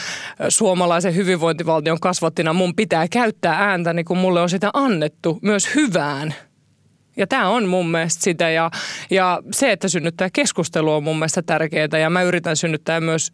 suomalaisen 0.49 1.15
hyvinvointivaltion 1.15 1.99
kasvattina 1.99 2.53
mun 2.53 2.75
pitää 2.75 3.07
käyttää 3.07 3.55
ääntä, 3.55 3.93
niin 3.93 4.05
kun 4.13 4.21
mulle 4.21 4.41
on 4.41 4.49
sitä 4.49 4.69
annettu 4.73 5.39
myös 5.41 5.75
hyvään. 5.75 6.33
Ja 7.17 7.27
tämä 7.27 7.49
on 7.49 7.67
mun 7.67 7.91
mielestä 7.91 8.23
sitä 8.23 8.49
ja, 8.49 8.71
ja 9.11 9.41
se, 9.51 9.71
että 9.71 9.87
synnyttää 9.87 10.29
keskustelua 10.33 10.95
on 10.95 11.03
mun 11.03 11.15
mielestä 11.15 11.41
tärkeää 11.41 11.99
ja 12.01 12.09
mä 12.09 12.21
yritän 12.21 12.55
synnyttää 12.57 13.01
myös 13.01 13.33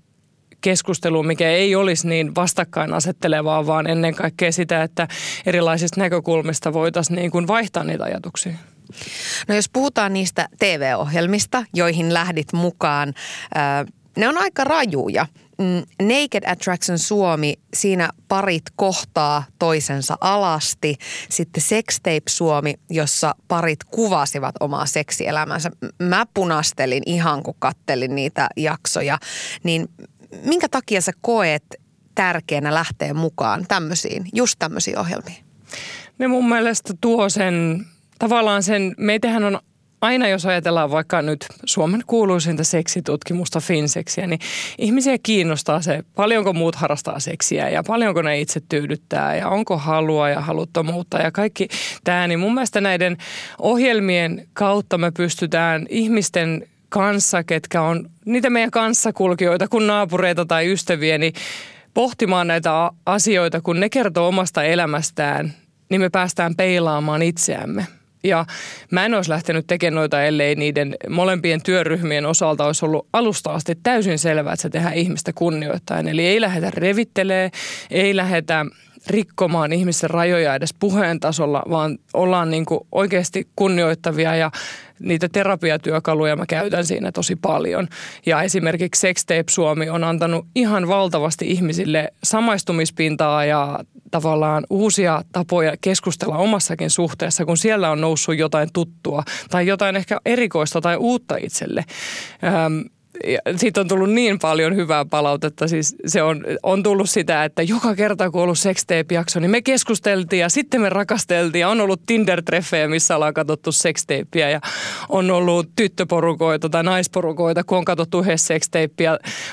keskustelua, 0.62 1.24
mikä 1.24 1.50
ei 1.50 1.76
olisi 1.76 2.08
niin 2.08 2.36
vastakkainasettelevaa, 2.36 3.68
vaan 3.68 3.88
ennen 3.88 4.16
kaikkea 4.16 4.52
sitä, 4.52 4.84
että 4.84 5.08
erilaisista 5.46 6.00
näkökulmista 6.00 6.74
voitaisiin 6.74 7.16
niin 7.16 7.32
kuin 7.32 7.48
vaihtaa 7.48 7.84
niitä 7.84 8.04
ajatuksia. 8.04 8.54
No 9.48 9.56
jos 9.56 9.70
puhutaan 9.70 10.14
niistä 10.14 10.50
TV-ohjelmista, 10.60 11.66
joihin 11.74 12.14
lähdit 12.14 12.54
mukaan, 12.54 13.14
ne 14.18 14.28
on 14.28 14.38
aika 14.38 14.64
rajuja. 14.64 15.26
Mm, 15.60 16.08
Naked 16.08 16.44
Attraction 16.46 17.00
Suomi, 17.00 17.54
siinä 17.74 18.10
parit 18.28 18.64
kohtaa 18.76 19.44
toisensa 19.60 20.18
alasti. 20.22 20.96
Sitten 21.30 21.64
Sextape 21.64 22.22
Suomi, 22.30 22.74
jossa 22.90 23.36
parit 23.48 23.84
kuvasivat 23.84 24.56
omaa 24.60 24.86
seksielämänsä. 24.86 25.72
Mä 26.02 26.26
punastelin 26.34 27.04
ihan 27.06 27.44
kun 27.44 27.56
kattelin 27.60 28.16
niitä 28.16 28.50
jaksoja. 28.58 29.18
Niin 29.64 29.88
minkä 30.46 30.70
takia 30.70 31.02
sä 31.02 31.12
koet 31.22 31.64
tärkeänä 32.16 32.74
lähteä 32.74 33.14
mukaan 33.14 33.66
tämmöisiin, 33.68 34.26
just 34.34 34.56
tämmöisiin 34.60 35.00
ohjelmiin? 35.00 35.44
Ne 36.20 36.28
mun 36.28 36.50
mielestä 36.50 36.94
tuo 37.02 37.30
sen, 37.30 37.86
tavallaan 38.20 38.64
sen, 38.64 38.96
meitähän 38.98 39.44
on 39.44 39.60
aina 40.02 40.28
jos 40.28 40.46
ajatellaan 40.46 40.92
vaikka 40.92 41.22
nyt 41.22 41.46
Suomen 41.66 42.04
kuuluisinta 42.08 42.64
seksitutkimusta 42.64 43.60
Finseksiä, 43.60 44.28
niin 44.28 44.40
ihmisiä 44.78 45.18
kiinnostaa 45.24 45.82
se, 45.82 46.04
paljonko 46.16 46.54
muut 46.54 46.76
harrastaa 46.76 47.20
seksiä 47.20 47.70
ja 47.70 47.84
paljonko 47.88 48.22
ne 48.22 48.40
itse 48.40 48.62
tyydyttää 48.70 49.36
ja 49.36 49.50
onko 49.50 49.78
halua 49.78 50.30
ja 50.30 50.42
haluttomuutta 50.42 51.18
ja 51.18 51.32
kaikki 51.32 51.68
tämä. 52.04 52.28
Niin 52.28 52.40
mun 52.40 52.54
mielestä 52.54 52.82
näiden 52.82 53.18
ohjelmien 53.60 54.48
kautta 54.54 54.98
me 54.98 55.12
pystytään 55.12 55.86
ihmisten 55.90 56.68
kanssa, 56.90 57.44
ketkä 57.44 57.82
on 57.82 58.10
niitä 58.26 58.50
meidän 58.50 58.72
kanssakulkijoita 58.72 59.68
kuin 59.68 59.88
naapureita 59.88 60.46
tai 60.46 60.72
ystäviä, 60.72 61.18
niin 61.18 61.34
pohtimaan 61.94 62.48
näitä 62.48 62.92
asioita, 63.06 63.62
kun 63.62 63.80
ne 63.80 63.90
kertoo 63.90 64.28
omasta 64.28 64.64
elämästään, 64.64 65.54
niin 65.90 66.02
me 66.02 66.10
päästään 66.10 66.56
peilaamaan 66.56 67.22
itseämme– 67.22 67.88
ja 68.24 68.46
mä 68.92 69.06
en 69.06 69.14
olisi 69.14 69.30
lähtenyt 69.30 69.68
tekemään 69.68 69.96
noita, 69.96 70.24
ellei 70.24 70.56
niiden 70.56 70.96
molempien 71.10 71.64
työryhmien 71.64 72.26
osalta 72.26 72.66
olisi 72.66 72.86
ollut 72.86 73.08
alusta 73.14 73.52
asti 73.52 73.76
täysin 73.84 74.20
selvää, 74.20 74.54
että 74.54 74.62
se 74.62 74.70
tehdään 74.70 74.94
ihmistä 74.94 75.34
kunnioittain. 75.34 76.08
Eli 76.08 76.26
ei 76.26 76.42
lähdetä 76.42 76.72
revittelee, 76.72 77.52
ei 77.92 78.16
lähdetä 78.16 78.66
rikkomaan 79.08 79.74
ihmisten 79.74 80.10
rajoja 80.10 80.56
edes 80.56 80.74
puheen 80.80 81.20
tasolla, 81.20 81.64
vaan 81.70 81.98
ollaan 82.14 82.52
niin 82.52 82.66
kuin 82.66 82.80
oikeasti 82.92 83.48
kunnioittavia 83.56 84.36
ja 84.36 84.52
niitä 85.00 85.30
terapiatyökaluja 85.30 86.36
mä 86.36 86.46
käytän 86.46 86.86
siinä 86.86 87.12
tosi 87.12 87.36
paljon. 87.36 87.88
Ja 88.26 88.42
esimerkiksi 88.42 89.02
Sextape 89.02 89.44
Suomi 89.50 89.90
on 89.90 90.04
antanut 90.04 90.46
ihan 90.56 90.88
valtavasti 90.88 91.52
ihmisille 91.52 92.14
samaistumispintaa 92.24 93.46
ja 93.46 93.80
tavallaan 94.12 94.66
uusia 94.70 95.24
tapoja 95.32 95.74
keskustella 95.82 96.38
omassakin 96.38 96.90
suhteessa, 96.90 97.46
kun 97.46 97.58
siellä 97.58 97.92
on 97.92 98.02
noussut 98.02 98.38
jotain 98.38 98.70
tuttua 98.74 99.24
tai 99.50 99.68
jotain 99.68 99.96
ehkä 99.96 100.20
erikoista 100.26 100.82
tai 100.82 100.98
uutta 100.98 101.36
itselle. 101.38 101.86
Siitä 103.56 103.82
on 103.82 103.88
tullut 103.88 104.10
niin 104.10 104.40
paljon 104.40 104.76
hyvää 104.76 105.06
palautetta. 105.06 105.68
Siis 105.68 105.96
se 106.06 106.24
on, 106.24 106.46
on 106.64 106.84
tullut 106.84 107.10
sitä, 107.10 107.44
että 107.44 107.62
joka 107.62 107.96
kerta 107.96 108.32
kun 108.32 108.42
on 108.42 108.44
ollut 108.44 108.60
sextape-jakso, 108.60 109.40
niin 109.40 109.52
me 109.52 109.62
keskusteltiin 109.62 110.40
ja 110.40 110.50
sitten 110.50 110.82
me 110.82 110.90
rakasteltiin. 110.90 111.68
On 111.68 111.82
ollut 111.82 112.02
Tinder-treffejä, 112.06 112.88
missä 112.88 113.16
ollaan 113.16 113.34
katsottu 113.34 113.72
sextapeä 113.72 114.50
ja 114.50 114.62
on 115.10 115.32
ollut 115.32 115.70
tyttöporukoita 115.76 116.70
tai 116.70 116.84
naisporukoita, 116.84 117.64
kun 117.64 117.78
on 117.78 117.86
katsottu 117.86 118.20
yhdessä. 118.20 118.54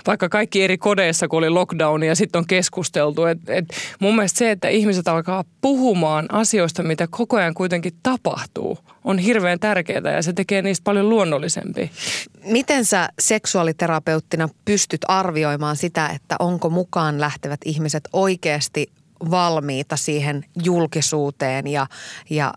Vaikka 0.07 0.29
kaikki 0.29 0.63
eri 0.63 0.79
kodeissa, 0.79 1.29
kun 1.29 1.39
oli 1.39 1.51
lockdown 1.51 2.03
ja 2.03 2.15
sitten 2.15 2.39
on 2.39 2.47
keskusteltu. 2.47 3.25
Et, 3.25 3.39
et 3.49 3.65
mun 4.01 4.17
mielestä 4.17 4.39
se, 4.39 4.51
että 4.51 4.69
ihmiset 4.69 5.09
alkaa 5.09 5.45
puhumaan 5.61 6.27
asioista, 6.33 6.83
mitä 6.83 7.07
koko 7.11 7.37
ajan 7.37 7.55
kuitenkin 7.55 7.93
tapahtuu, 8.03 8.79
on 9.05 9.19
hirveän 9.19 9.61
tärkeää 9.61 10.13
ja 10.15 10.23
se 10.23 10.33
tekee 10.33 10.63
niistä 10.63 10.85
paljon 10.85 11.09
luonnollisempia. 11.09 11.89
Miten 12.47 12.85
sä 12.85 13.09
seksuaaliterapeuttina 13.19 14.49
pystyt 14.65 15.01
arvioimaan 15.09 15.77
sitä, 15.77 16.09
että 16.09 16.37
onko 16.39 16.71
mukaan 16.71 17.21
lähtevät 17.21 17.61
ihmiset 17.65 18.09
oikeasti 18.13 18.87
valmiita 19.31 19.97
siihen 19.97 20.45
julkisuuteen 20.65 21.67
ja, 21.67 21.87
ja 22.31 22.55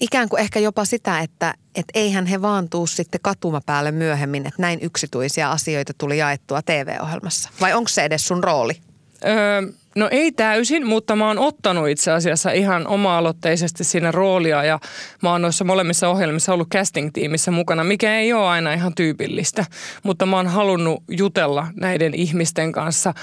ikään 0.00 0.28
kuin 0.28 0.40
ehkä 0.40 0.60
jopa 0.60 0.84
sitä, 0.84 1.20
että 1.20 1.54
et 1.74 1.84
eihän 1.94 2.26
he 2.26 2.42
vaan 2.42 2.68
tuu 2.68 2.86
sitten 2.86 3.20
katumapäälle 3.22 3.92
myöhemmin, 3.92 4.46
että 4.46 4.62
näin 4.62 4.78
yksityisiä 4.82 5.50
asioita 5.50 5.92
tuli 5.98 6.18
jaettua 6.18 6.62
TV-ohjelmassa. 6.62 7.50
Vai 7.60 7.72
onko 7.72 7.88
se 7.88 8.04
edes 8.04 8.28
sun 8.28 8.44
rooli? 8.44 8.80
Öö, 9.26 9.62
No 9.96 10.08
ei 10.10 10.32
täysin, 10.32 10.86
mutta 10.86 11.16
mä 11.16 11.28
oon 11.28 11.38
ottanut 11.38 11.88
itse 11.88 12.12
asiassa 12.12 12.50
ihan 12.50 12.86
oma-aloitteisesti 12.86 13.84
siinä 13.84 14.12
roolia 14.12 14.64
ja 14.64 14.78
mä 15.22 15.30
oon 15.30 15.42
noissa 15.42 15.64
molemmissa 15.64 16.08
ohjelmissa 16.08 16.52
ollut 16.52 16.68
casting-tiimissä 16.74 17.50
mukana, 17.50 17.84
mikä 17.84 18.18
ei 18.18 18.32
ole 18.32 18.46
aina 18.46 18.72
ihan 18.72 18.94
tyypillistä. 18.94 19.64
Mutta 20.02 20.26
mä 20.26 20.36
oon 20.36 20.46
halunnut 20.46 21.02
jutella 21.08 21.66
näiden 21.80 22.14
ihmisten 22.14 22.72
kanssa, 22.72 23.14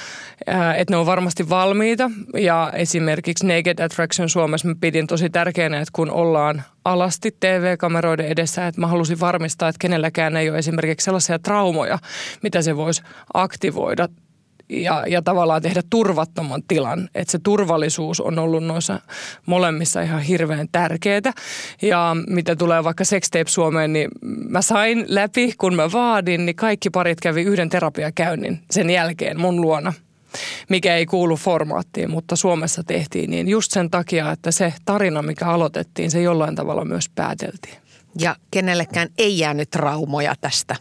että 0.77 0.93
ne 0.93 0.97
on 0.97 1.05
varmasti 1.05 1.49
valmiita 1.49 2.11
ja 2.37 2.71
esimerkiksi 2.75 3.47
Naked 3.47 3.79
Attraction 3.79 4.29
Suomessa 4.29 4.67
mä 4.67 4.75
pidin 4.81 5.07
tosi 5.07 5.29
tärkeänä, 5.29 5.79
että 5.79 5.91
kun 5.95 6.11
ollaan 6.11 6.63
alasti 6.85 7.31
TV-kameroiden 7.39 8.25
edessä, 8.25 8.67
että 8.67 8.81
mä 8.81 8.87
halusin 8.87 9.19
varmistaa, 9.19 9.69
että 9.69 9.79
kenelläkään 9.79 10.37
ei 10.37 10.49
ole 10.49 10.57
esimerkiksi 10.57 11.05
sellaisia 11.05 11.39
traumoja, 11.39 11.99
mitä 12.43 12.61
se 12.61 12.77
voisi 12.77 13.03
aktivoida 13.33 14.07
ja, 14.71 15.03
ja 15.07 15.21
tavallaan 15.21 15.61
tehdä 15.61 15.81
turvattoman 15.89 16.63
tilan. 16.67 17.09
Että 17.15 17.31
se 17.31 17.39
turvallisuus 17.43 18.21
on 18.21 18.39
ollut 18.39 18.63
noissa 18.63 18.99
molemmissa 19.45 20.01
ihan 20.01 20.21
hirveän 20.21 20.67
tärkeää. 20.71 21.31
Ja 21.81 22.15
mitä 22.27 22.55
tulee 22.55 22.83
vaikka 22.83 23.03
Sextape 23.03 23.47
Suomeen, 23.47 23.93
niin 23.93 24.09
mä 24.49 24.61
sain 24.61 25.05
läpi, 25.07 25.53
kun 25.57 25.75
mä 25.75 25.91
vaadin, 25.91 26.45
niin 26.45 26.55
kaikki 26.55 26.89
parit 26.89 27.19
kävi 27.21 27.41
yhden 27.41 27.69
terapiakäynnin 27.69 28.59
sen 28.71 28.89
jälkeen 28.89 29.39
mun 29.39 29.61
luona 29.61 29.93
mikä 30.69 30.95
ei 30.95 31.05
kuulu 31.05 31.35
formaattiin, 31.35 32.11
mutta 32.11 32.35
Suomessa 32.35 32.83
tehtiin 32.83 33.31
niin 33.31 33.47
just 33.47 33.71
sen 33.71 33.89
takia, 33.89 34.31
että 34.31 34.51
se 34.51 34.73
tarina, 34.85 35.21
mikä 35.21 35.45
aloitettiin, 35.45 36.11
se 36.11 36.21
jollain 36.21 36.55
tavalla 36.55 36.85
myös 36.85 37.09
pääteltiin. 37.09 37.90
Ja 38.19 38.35
kenellekään 38.51 39.09
ei 39.17 39.39
jäänyt 39.39 39.69
traumoja 39.69 40.35
tästä? 40.41 40.75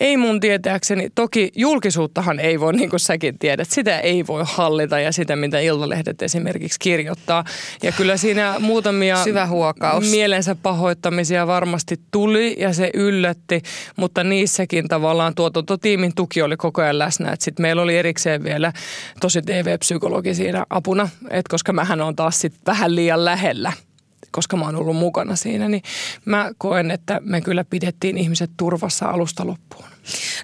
Ei 0.00 0.16
mun 0.16 0.40
tietääkseni. 0.40 1.10
Toki 1.14 1.50
julkisuuttahan 1.56 2.40
ei 2.40 2.60
voi, 2.60 2.72
niin 2.72 2.90
kuin 2.90 3.00
säkin 3.00 3.38
tiedät, 3.38 3.70
sitä 3.70 3.98
ei 3.98 4.26
voi 4.26 4.42
hallita 4.46 5.00
ja 5.00 5.12
sitä, 5.12 5.36
mitä 5.36 5.60
Iltalehdet 5.60 6.22
esimerkiksi 6.22 6.78
kirjoittaa. 6.80 7.44
Ja 7.82 7.92
kyllä 7.92 8.16
siinä 8.16 8.54
muutamia 8.60 9.24
Syvä 9.24 9.46
huokaus. 9.46 10.10
mielensä 10.10 10.54
pahoittamisia 10.54 11.46
varmasti 11.46 12.00
tuli 12.10 12.56
ja 12.58 12.72
se 12.72 12.90
yllätti, 12.94 13.62
mutta 13.96 14.24
niissäkin 14.24 14.88
tavallaan 14.88 15.34
tuotantotiimin 15.34 16.14
tuki 16.14 16.42
oli 16.42 16.56
koko 16.56 16.82
ajan 16.82 16.98
läsnä. 16.98 17.36
Sitten 17.38 17.62
meillä 17.62 17.82
oli 17.82 17.96
erikseen 17.96 18.44
vielä 18.44 18.72
tosi 19.20 19.42
TV-psykologi 19.42 20.34
siinä 20.34 20.66
apuna, 20.70 21.08
et 21.30 21.48
koska 21.48 21.72
mähän 21.72 22.00
on 22.00 22.16
taas 22.16 22.40
sit 22.40 22.54
vähän 22.66 22.94
liian 22.94 23.24
lähellä– 23.24 23.72
koska 24.30 24.56
mä 24.56 24.64
oon 24.64 24.76
ollut 24.76 24.96
mukana 24.96 25.36
siinä, 25.36 25.68
niin 25.68 25.82
mä 26.24 26.50
koen, 26.58 26.90
että 26.90 27.20
me 27.24 27.40
kyllä 27.40 27.64
pidettiin 27.64 28.18
ihmiset 28.18 28.50
turvassa 28.56 29.06
alusta 29.06 29.46
loppuun. 29.46 29.84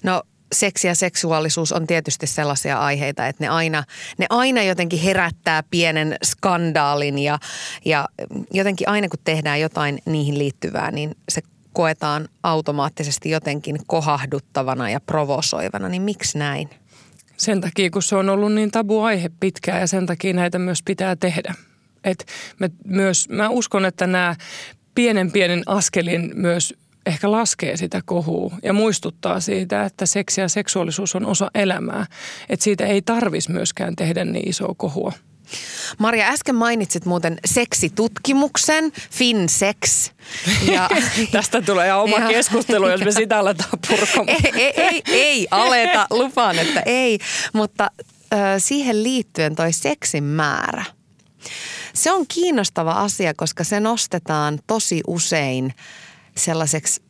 No 0.03 0.23
seksi 0.53 0.87
ja 0.87 0.95
seksuaalisuus 0.95 1.73
on 1.73 1.87
tietysti 1.87 2.27
sellaisia 2.27 2.79
aiheita, 2.79 3.27
että 3.27 3.45
ne 3.45 3.49
aina, 3.49 3.85
ne 4.19 4.27
aina 4.31 4.63
jotenkin 4.63 5.01
herättää 5.01 5.63
pienen 5.63 6.17
skandaalin 6.25 7.19
ja, 7.19 7.39
ja 7.85 8.09
jotenkin 8.51 8.89
aina 8.89 9.09
kun 9.09 9.19
tehdään 9.25 9.61
jotain 9.61 9.99
niihin 10.07 10.39
liittyvää, 10.39 10.91
niin 10.91 11.17
se 11.29 11.43
koetaan 11.73 12.29
automaattisesti 12.43 13.31
jotenkin 13.31 13.79
kohahduttavana 13.87 14.91
ja 14.91 15.01
provosoivana, 15.01 15.89
niin 15.89 16.03
miksi 16.03 16.39
näin? 16.39 16.71
Sen 17.37 17.61
takia, 17.61 17.91
kun 17.91 18.03
se 18.03 18.17
on 18.17 18.29
ollut 18.29 18.53
niin 18.53 18.71
tabu 18.71 19.01
aihe 19.01 19.31
pitkään 19.41 19.81
ja 19.81 19.87
sen 19.87 20.07
takia 20.07 20.33
näitä 20.33 20.59
myös 20.59 20.83
pitää 20.85 21.17
tehdä. 21.17 21.55
Et 22.05 22.27
me 22.59 22.71
myös, 22.87 23.29
mä 23.29 23.49
uskon, 23.49 23.85
että 23.85 24.07
nämä 24.07 24.37
pienen 24.95 25.33
pienen 25.33 25.63
askelin 25.67 26.33
myös 26.35 26.75
ehkä 27.07 27.31
laskee 27.31 27.77
sitä 27.77 28.03
kohua 28.05 28.57
ja 28.63 28.73
muistuttaa 28.73 29.41
siitä, 29.41 29.85
että 29.85 30.07
seksi 30.07 30.41
ja 30.41 30.49
seksuaalisuus 30.49 31.15
on 31.15 31.27
osa 31.27 31.51
elämää. 31.55 32.07
Että 32.49 32.65
siitä 32.65 32.87
ei 32.87 33.03
tarvitsisi 33.03 33.53
myöskään 33.53 33.97
tehdä 33.97 34.25
niin 34.25 34.49
isoa 34.49 34.75
kohua. 34.77 35.13
Maria, 35.99 36.29
äsken 36.29 36.55
mainitsit 36.55 37.05
muuten 37.05 37.39
seksitutkimuksen, 37.45 38.93
FinSex. 39.11 40.11
Ja, 40.73 40.91
Tästä 41.33 41.63
tulee 41.63 41.87
ihan 41.87 42.01
oma 42.01 42.19
ja, 42.19 42.29
keskustelu, 42.29 42.89
jos 42.89 43.05
me 43.05 43.13
sitä 43.23 43.39
aletaan 43.39 43.79
purkamaan. 43.89 44.29
Ei, 44.29 44.53
ei, 44.55 44.73
ei, 44.77 45.03
ei 45.07 45.47
aleta, 45.51 46.07
lupaan, 46.11 46.59
että 46.59 46.83
ei. 46.87 47.19
Mutta 47.53 47.91
äh, 48.33 48.39
siihen 48.59 49.03
liittyen 49.03 49.55
toi 49.57 49.73
seksin 49.73 50.25
määrä. 50.25 50.85
Se 51.95 52.13
on 52.13 52.27
kiinnostava 52.29 52.93
asia, 52.93 53.35
koska 53.35 53.65
se 53.65 53.81
nostetaan 53.81 54.59
tosi 54.67 55.01
usein 55.07 55.75
sellaiseksi 56.37 57.03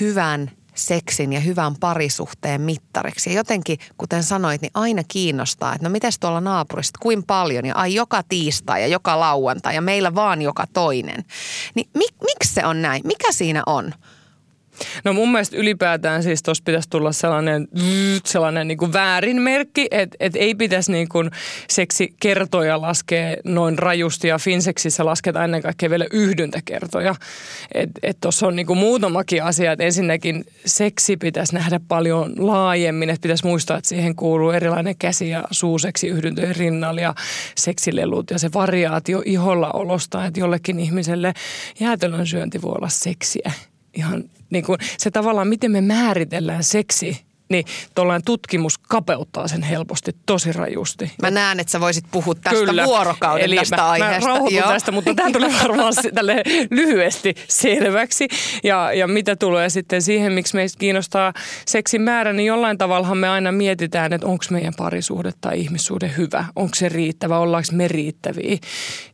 hyvän 0.00 0.50
seksin 0.74 1.32
ja 1.32 1.40
hyvän 1.40 1.76
parisuhteen 1.76 2.60
mittariksi. 2.60 3.30
Ja 3.30 3.36
jotenkin, 3.36 3.78
kuten 3.98 4.22
sanoit, 4.22 4.62
niin 4.62 4.70
aina 4.74 5.02
kiinnostaa, 5.08 5.74
että 5.74 5.88
no 5.88 5.92
mites 5.92 6.18
tuolla 6.18 6.40
naapurista, 6.40 6.98
kuin 7.02 7.22
paljon 7.22 7.66
ja 7.66 7.74
ai 7.74 7.94
joka 7.94 8.22
tiistai 8.28 8.80
ja 8.80 8.86
joka 8.86 9.20
lauantai 9.20 9.74
ja 9.74 9.80
meillä 9.80 10.14
vaan 10.14 10.42
joka 10.42 10.64
toinen. 10.72 11.24
Niin 11.74 11.88
mik, 11.94 12.14
miksi 12.24 12.54
se 12.54 12.66
on 12.66 12.82
näin? 12.82 13.02
Mikä 13.04 13.32
siinä 13.32 13.62
on? 13.66 13.94
No 15.04 15.12
mun 15.12 15.32
mielestä 15.32 15.56
ylipäätään 15.56 16.22
siis 16.22 16.42
tuossa 16.42 16.62
pitäisi 16.64 16.90
tulla 16.90 17.12
sellainen, 17.12 17.68
sellainen 18.24 18.68
niin 18.68 18.78
kuin 18.78 18.92
väärin 18.92 19.42
merkki, 19.42 19.88
että 19.90 20.16
et 20.20 20.36
ei 20.36 20.54
pitäisi 20.54 20.92
niin 20.92 21.08
kuin 21.08 21.30
seksikertoja 21.68 22.80
laskea 22.80 23.36
noin 23.44 23.78
rajusti 23.78 24.28
ja 24.28 24.38
Finseksissä 24.38 25.04
lasketaan 25.04 25.44
ennen 25.44 25.62
kaikkea 25.62 25.90
vielä 25.90 26.06
yhdyntäkertoja. 26.12 27.14
Että 27.74 28.00
et 28.02 28.16
tuossa 28.20 28.46
on 28.46 28.56
niin 28.56 28.66
kuin 28.66 28.78
muutamakin 28.78 29.44
asia, 29.44 29.72
että 29.72 29.84
ensinnäkin 29.84 30.44
seksi 30.66 31.16
pitäisi 31.16 31.54
nähdä 31.54 31.80
paljon 31.88 32.32
laajemmin, 32.38 33.10
että 33.10 33.22
pitäisi 33.22 33.46
muistaa, 33.46 33.78
että 33.78 33.88
siihen 33.88 34.14
kuuluu 34.16 34.50
erilainen 34.50 34.96
käsi- 34.98 35.28
ja 35.28 35.44
suuseksi 35.50 36.08
yhdyntöjen 36.08 36.56
rinnalla 36.56 37.00
ja 37.00 37.14
seksilelut 37.56 38.30
ja 38.30 38.38
se 38.38 38.50
variaatio 38.54 39.22
iholla 39.24 39.70
olosta, 39.70 40.24
että 40.24 40.40
jollekin 40.40 40.80
ihmiselle 40.80 41.34
jäätelön 41.80 42.26
syönti 42.26 42.62
voi 42.62 42.72
olla 42.78 42.88
seksiä 42.88 43.52
ihan 43.94 44.24
niin 44.50 44.64
kuin 44.64 44.78
se 44.98 45.10
tavallaan, 45.10 45.48
miten 45.48 45.70
me 45.70 45.80
määritellään 45.80 46.64
seksi 46.64 47.28
niin 47.50 47.64
tuollainen 47.94 48.24
tutkimus 48.24 48.78
kapeuttaa 48.78 49.48
sen 49.48 49.62
helposti 49.62 50.16
tosi 50.26 50.52
rajusti. 50.52 51.12
Mä 51.22 51.30
näen, 51.30 51.60
että 51.60 51.70
sä 51.70 51.80
voisit 51.80 52.04
puhua 52.10 52.34
tästä 52.34 52.66
Kyllä. 52.66 52.84
vuorokauden 52.84 53.44
Eli 53.44 53.56
tästä 53.56 53.76
mä, 53.76 53.90
aiheesta. 53.90 54.40
Mä 54.40 54.72
tästä, 54.72 54.92
mutta 54.92 55.14
tämä 55.14 55.30
tulee 55.32 55.50
varmaan 55.62 55.92
tälle 56.14 56.42
lyhyesti 56.70 57.34
selväksi. 57.48 58.28
Ja, 58.64 58.92
ja 58.92 59.08
mitä 59.08 59.36
tulee 59.36 59.70
sitten 59.70 60.02
siihen, 60.02 60.32
miksi 60.32 60.54
meistä 60.56 60.78
kiinnostaa 60.78 61.32
seksin 61.66 62.02
määrä, 62.02 62.32
niin 62.32 62.46
jollain 62.46 62.78
tavalla 62.78 63.14
me 63.14 63.28
aina 63.28 63.52
mietitään, 63.52 64.12
että 64.12 64.26
onko 64.26 64.44
meidän 64.50 64.74
parisuhde 64.76 65.32
tai 65.40 65.60
ihmissuhde 65.60 66.12
hyvä, 66.16 66.44
onko 66.56 66.74
se 66.74 66.88
riittävä, 66.88 67.38
ollaanko 67.38 67.68
me 67.72 67.88
riittäviä. 67.88 68.56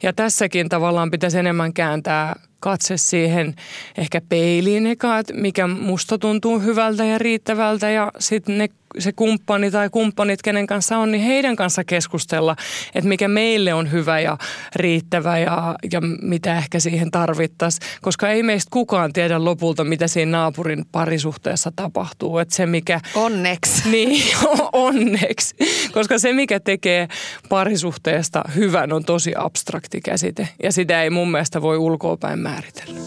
Ja 0.02 0.12
tässäkin 0.12 0.68
tavallaan 0.68 1.10
pitäisi 1.10 1.38
enemmän 1.38 1.72
kääntää 1.72 2.36
katse 2.64 2.96
siihen 2.96 3.54
ehkä 3.98 4.20
peiliin 4.28 4.86
eka, 4.86 5.18
että 5.18 5.34
mikä 5.34 5.66
musta 5.66 6.18
tuntuu 6.18 6.60
hyvältä 6.60 7.04
ja 7.04 7.18
riittävältä. 7.18 7.90
Ja 7.90 8.12
sitten 8.18 8.58
ne 8.58 8.68
se 8.98 9.12
kumppani 9.12 9.70
tai 9.70 9.90
kumppanit, 9.90 10.42
kenen 10.42 10.66
kanssa 10.66 10.98
on, 10.98 11.12
niin 11.12 11.24
heidän 11.24 11.56
kanssa 11.56 11.84
keskustella, 11.84 12.56
että 12.94 13.08
mikä 13.08 13.28
meille 13.28 13.74
on 13.74 13.92
hyvä 13.92 14.20
ja 14.20 14.38
riittävä 14.76 15.38
ja, 15.38 15.76
ja 15.92 16.00
mitä 16.22 16.56
ehkä 16.58 16.80
siihen 16.80 17.10
tarvittaisiin. 17.10 17.88
Koska 18.02 18.30
ei 18.30 18.42
meistä 18.42 18.70
kukaan 18.70 19.12
tiedä 19.12 19.44
lopulta, 19.44 19.84
mitä 19.84 20.08
siinä 20.08 20.38
naapurin 20.38 20.84
parisuhteessa 20.92 21.72
tapahtuu. 21.76 22.38
Että 22.38 22.54
se 22.54 22.66
mikä... 22.66 23.00
Onneksi. 23.14 23.74
Niin, 23.94 24.22
onneksi. 24.72 25.56
Koska 25.92 26.18
se, 26.18 26.32
mikä 26.32 26.60
tekee 26.60 27.08
parisuhteesta 27.48 28.42
hyvän, 28.54 28.92
on 28.92 29.04
tosi 29.04 29.32
abstrakti 29.36 30.00
käsite. 30.00 30.48
Ja 30.62 30.72
sitä 30.72 31.02
ei 31.02 31.10
mun 31.10 31.30
mielestä 31.30 31.62
voi 31.62 31.76
ulkoapäin 31.76 32.38
määritellä. 32.38 33.00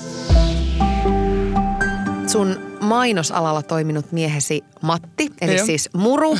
Sun 2.38 2.78
mainosalalla 2.82 3.63
toiminut 3.63 4.12
miehesi 4.12 4.63
Matti, 4.82 5.30
eli 5.41 5.56
Joo. 5.56 5.65
siis 5.65 5.89
Muru. 5.93 6.38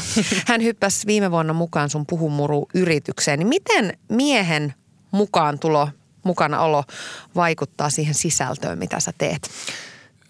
Hän 0.47 0.63
hyppäsi 0.63 1.07
viime 1.07 1.31
vuonna 1.31 1.53
mukaan 1.53 1.89
sun 1.89 2.05
Puhumuru-yritykseen. 2.05 3.39
Niin 3.39 3.47
miten 3.47 3.97
miehen 4.10 4.73
mukaan 5.12 5.60
tulo, 5.60 5.89
mukana 6.23 6.62
olo 6.62 6.83
vaikuttaa 7.36 7.89
siihen 7.89 8.13
sisältöön, 8.13 8.77
mitä 8.77 8.99
sä 8.99 9.12
teet? 9.17 9.49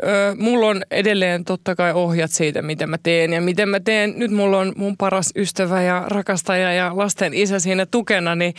Öö, 0.03 0.35
mulla 0.35 0.67
on 0.67 0.81
edelleen 0.91 1.45
totta 1.45 1.75
kai 1.75 1.93
ohjat 1.93 2.31
siitä, 2.31 2.61
miten 2.61 2.89
mä 2.89 2.97
teen 2.97 3.33
ja 3.33 3.41
miten 3.41 3.69
mä 3.69 3.79
teen. 3.79 4.13
Nyt 4.17 4.31
mulla 4.31 4.59
on 4.59 4.73
mun 4.75 4.97
paras 4.97 5.31
ystävä 5.35 5.81
ja 5.81 6.03
rakastaja 6.07 6.73
ja 6.73 6.91
lasten 6.95 7.33
isä 7.33 7.59
siinä 7.59 7.85
tukena, 7.85 8.35
niin 8.35 8.53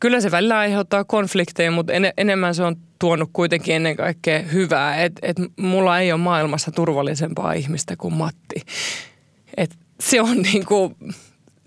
kyllä 0.00 0.20
se 0.20 0.30
välillä 0.30 0.58
aiheuttaa 0.58 1.04
konflikteja, 1.04 1.70
mutta 1.70 1.92
en, 1.92 2.12
enemmän 2.16 2.54
se 2.54 2.62
on 2.62 2.76
tuonut 3.02 3.30
kuitenkin 3.32 3.74
ennen 3.74 3.96
kaikkea 3.96 4.42
hyvää. 4.42 5.02
Että 5.02 5.20
et 5.22 5.36
mulla 5.56 5.98
ei 5.98 6.12
ole 6.12 6.20
maailmassa 6.20 6.70
turvallisempaa 6.70 7.52
ihmistä 7.52 7.96
kuin 7.96 8.14
Matti. 8.14 8.62
Et 9.56 9.78
se 10.00 10.20
on 10.20 10.42
niin 10.42 10.66
kuin 10.66 10.96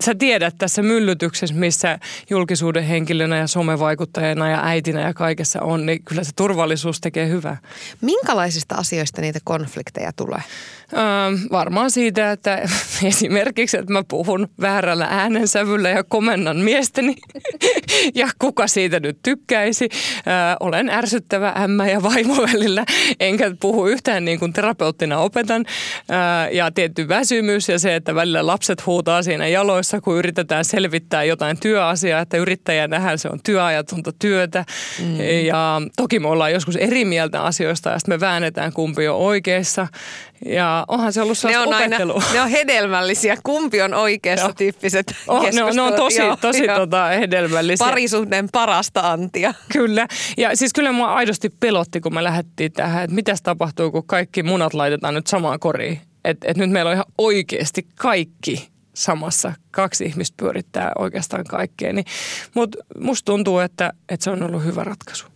sä 0.04 0.14
tiedät 0.14 0.54
tässä 0.58 0.82
myllytyksessä, 0.82 1.54
missä 1.54 1.98
julkisuuden 2.30 2.84
henkilönä 2.84 3.36
ja 3.36 3.46
somevaikuttajana 3.46 4.50
ja 4.50 4.60
äitinä 4.64 5.00
ja 5.00 5.14
kaikessa 5.14 5.62
on, 5.62 5.86
niin 5.86 6.02
kyllä 6.04 6.24
se 6.24 6.30
turvallisuus 6.36 7.00
tekee 7.00 7.28
hyvää. 7.28 7.56
Minkälaisista 8.00 8.74
asioista 8.74 9.20
niitä 9.20 9.38
konflikteja 9.44 10.12
tulee? 10.12 10.42
Öö, 10.92 11.38
varmaan 11.52 11.90
siitä, 11.90 12.32
että 12.32 12.62
esimerkiksi, 13.04 13.76
että 13.76 13.92
mä 13.92 14.04
puhun 14.08 14.48
väärällä 14.60 15.06
äänensävyllä 15.10 15.88
ja 15.88 16.04
komennan 16.04 16.56
miesteni 16.56 17.16
ja 18.14 18.28
kuka 18.38 18.66
siitä 18.66 19.00
nyt 19.00 19.18
tykkäisi. 19.22 19.88
Öö, 20.26 20.32
olen 20.60 20.90
ärsyttävä 20.90 21.52
ämmä 21.62 21.88
ja 21.88 22.02
vaimo 22.02 22.34
välillä, 22.52 22.84
enkä 23.20 23.50
puhu 23.60 23.86
yhtään 23.86 24.24
niin 24.24 24.38
kuin 24.38 24.52
terapeuttina 24.52 25.18
opetan. 25.18 25.64
Öö, 26.10 26.50
ja 26.50 26.70
tietty 26.70 27.08
väsymys 27.08 27.68
ja 27.68 27.78
se, 27.78 27.94
että 27.94 28.14
välillä 28.14 28.46
lapset 28.46 28.86
huutaa 28.86 29.22
siinä 29.22 29.46
jaloissa, 29.46 30.00
kun 30.00 30.16
yritetään 30.16 30.64
selvittää 30.64 31.24
jotain 31.24 31.60
työasiaa, 31.60 32.20
että 32.20 32.36
yrittäjänähän 32.36 33.18
se 33.18 33.28
on 33.28 33.40
työajatonta 33.44 34.12
työtä. 34.18 34.64
Mm. 35.00 35.20
Ja 35.46 35.82
toki 35.96 36.18
me 36.18 36.28
ollaan 36.28 36.52
joskus 36.52 36.76
eri 36.76 37.04
mieltä 37.04 37.42
asioista 37.42 37.90
ja 37.90 37.98
sitten 37.98 38.14
me 38.14 38.20
väännetään 38.20 38.72
kumpi 38.72 39.08
on 39.08 39.16
oikeassa. 39.16 39.86
Ja 40.44 40.84
onhan 40.88 41.12
se 41.12 41.22
ollut 41.22 41.38
ne 41.44 41.58
on. 41.58 41.74
Aina, 41.74 41.98
ne 42.32 42.40
on 42.40 42.48
hedelmällisiä. 42.48 43.36
Kumpi 43.42 43.82
on 43.82 43.94
oikeassa 43.94 44.52
tyyppiset 44.52 45.14
oh, 45.28 45.42
ne, 45.52 45.64
on, 45.64 45.76
ne 45.76 45.82
on 45.82 45.92
tosi, 45.92 46.20
joo, 46.20 46.36
tosi 46.36 46.64
joo. 46.64 46.78
Tota, 46.78 47.06
hedelmällisiä. 47.06 47.86
Parisuhteen 47.86 48.48
parasta 48.52 49.12
antia. 49.12 49.54
Kyllä. 49.72 50.06
Ja 50.36 50.56
siis 50.56 50.72
kyllä 50.72 50.92
mua 50.92 51.14
aidosti 51.14 51.50
pelotti, 51.60 52.00
kun 52.00 52.14
me 52.14 52.24
lähdettiin 52.24 52.72
tähän, 52.72 53.04
että 53.04 53.14
mitäs 53.14 53.42
tapahtuu, 53.42 53.90
kun 53.90 54.06
kaikki 54.06 54.42
munat 54.42 54.74
laitetaan 54.74 55.14
nyt 55.14 55.26
samaan 55.26 55.60
koriin. 55.60 56.00
Että 56.24 56.50
et 56.50 56.56
nyt 56.56 56.70
meillä 56.70 56.88
on 56.88 56.94
ihan 56.94 57.12
oikeasti 57.18 57.86
kaikki 57.94 58.68
samassa. 58.94 59.52
Kaksi 59.70 60.04
ihmistä 60.04 60.34
pyörittää 60.36 60.92
oikeastaan 60.98 61.44
kaikkea. 61.44 61.92
Niin, 61.92 62.06
Mutta 62.54 62.78
musta 63.00 63.24
tuntuu, 63.24 63.58
että, 63.58 63.92
että 64.08 64.24
se 64.24 64.30
on 64.30 64.42
ollut 64.42 64.64
hyvä 64.64 64.84
ratkaisu. 64.84 65.26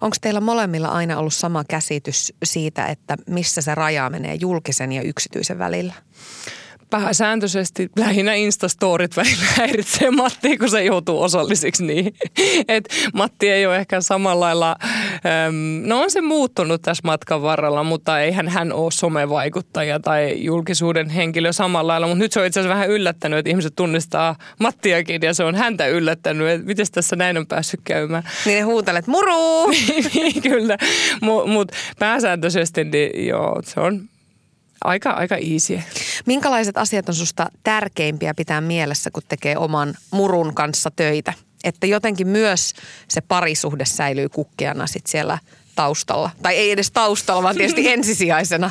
Onko 0.00 0.16
teillä 0.20 0.40
molemmilla 0.40 0.88
aina 0.88 1.18
ollut 1.18 1.34
sama 1.34 1.64
käsitys 1.64 2.32
siitä, 2.44 2.86
että 2.86 3.16
missä 3.26 3.60
se 3.60 3.74
raja 3.74 4.10
menee 4.10 4.34
julkisen 4.34 4.92
ja 4.92 5.02
yksityisen 5.02 5.58
välillä? 5.58 5.94
Pääsääntöisesti 6.90 7.90
lähinnä 7.98 8.34
Instastorit 8.34 9.16
välillä 9.16 9.46
häiritsee 9.56 10.10
Matti, 10.10 10.58
kun 10.58 10.70
se 10.70 10.84
joutuu 10.84 11.22
osallisiksi 11.22 11.84
niihin. 11.84 12.14
Et 12.68 12.88
Matti 13.14 13.48
ei 13.48 13.66
ole 13.66 13.76
ehkä 13.76 14.00
samalla 14.00 14.40
lailla, 14.40 14.76
äm, 15.46 15.88
no 15.88 16.00
on 16.00 16.10
se 16.10 16.20
muuttunut 16.20 16.82
tässä 16.82 17.00
matkan 17.04 17.42
varrella, 17.42 17.84
mutta 17.84 18.20
eihän 18.20 18.48
hän 18.48 18.72
ole 18.72 18.90
somevaikuttaja 18.90 20.00
tai 20.00 20.44
julkisuuden 20.44 21.10
henkilö 21.10 21.52
samalla 21.52 21.92
lailla. 21.92 22.06
Mutta 22.06 22.18
nyt 22.18 22.32
se 22.32 22.40
on 22.40 22.46
itse 22.46 22.60
asiassa 22.60 22.74
vähän 22.74 22.90
yllättänyt, 22.90 23.38
että 23.38 23.50
ihmiset 23.50 23.74
tunnistaa 23.76 24.36
Mattiakin 24.58 25.22
ja 25.22 25.34
se 25.34 25.44
on 25.44 25.54
häntä 25.54 25.86
yllättänyt, 25.86 26.48
että 26.48 26.66
miten 26.66 26.86
tässä 26.92 27.16
näin 27.16 27.38
on 27.38 27.46
päässyt 27.46 27.80
käymään. 27.84 28.22
Niin 28.44 28.56
ne 28.56 28.62
huutelet, 28.62 29.06
muru! 29.06 29.66
Kyllä, 30.42 30.78
mutta 31.20 31.50
mut 31.50 31.72
pääsääntöisesti 31.98 32.84
niin 32.84 33.26
joo, 33.26 33.60
se 33.64 33.80
on 33.80 34.08
aika, 34.84 35.10
aika 35.10 35.36
easy. 35.36 35.80
Minkälaiset 36.26 36.78
asiat 36.78 37.08
on 37.08 37.14
susta 37.14 37.50
tärkeimpiä 37.62 38.34
pitää 38.34 38.60
mielessä, 38.60 39.10
kun 39.10 39.22
tekee 39.28 39.56
oman 39.56 39.94
murun 40.10 40.54
kanssa 40.54 40.90
töitä? 40.90 41.32
Että 41.64 41.86
jotenkin 41.86 42.28
myös 42.28 42.72
se 43.08 43.20
parisuhde 43.20 43.84
säilyy 43.84 44.28
kukkiana 44.28 44.86
sit 44.86 45.06
siellä 45.06 45.38
taustalla. 45.74 46.30
Tai 46.42 46.56
ei 46.56 46.70
edes 46.70 46.90
taustalla, 46.90 47.42
vaan 47.42 47.56
tietysti 47.56 47.88
ensisijaisena. 47.92 48.70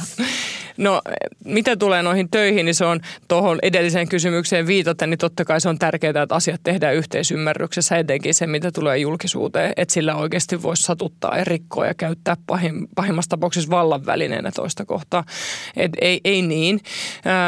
No 0.79 1.01
mitä 1.45 1.75
tulee 1.75 2.03
noihin 2.03 2.29
töihin, 2.29 2.65
niin 2.65 2.75
se 2.75 2.85
on 2.85 2.99
tuohon 3.27 3.59
edelliseen 3.61 4.09
kysymykseen 4.09 4.67
viitaten, 4.67 5.09
niin 5.09 5.17
totta 5.17 5.45
kai 5.45 5.61
se 5.61 5.69
on 5.69 5.79
tärkeää, 5.79 6.23
että 6.23 6.35
asiat 6.35 6.63
tehdään 6.63 6.95
yhteisymmärryksessä, 6.95 7.97
etenkin 7.97 8.33
se, 8.33 8.47
mitä 8.47 8.71
tulee 8.71 8.97
julkisuuteen, 8.97 9.73
että 9.77 9.93
sillä 9.93 10.15
oikeasti 10.15 10.61
voisi 10.61 10.83
satuttaa 10.83 11.37
ja 11.37 11.43
rikkoa 11.43 11.85
ja 11.85 11.93
käyttää 11.93 12.37
pahim, 12.47 12.87
pahimmassa 12.95 13.29
tapauksessa 13.29 13.69
vallan 13.69 14.05
välineenä 14.05 14.51
toista 14.51 14.85
kohtaa. 14.85 15.23
Et 15.77 15.91
ei, 16.01 16.21
ei 16.23 16.41
niin. 16.41 16.79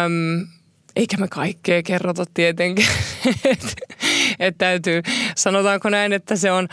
Öm, 0.06 0.48
eikä 0.96 1.18
me 1.18 1.28
kaikkea 1.28 1.84
kerrota 1.84 2.26
tietenkin. 2.34 2.86
että 3.52 3.72
et 4.40 4.58
täytyy, 4.58 5.02
sanotaanko 5.36 5.90
näin, 5.90 6.14
että 6.14 6.36
se 6.36 6.52
on 6.52 6.68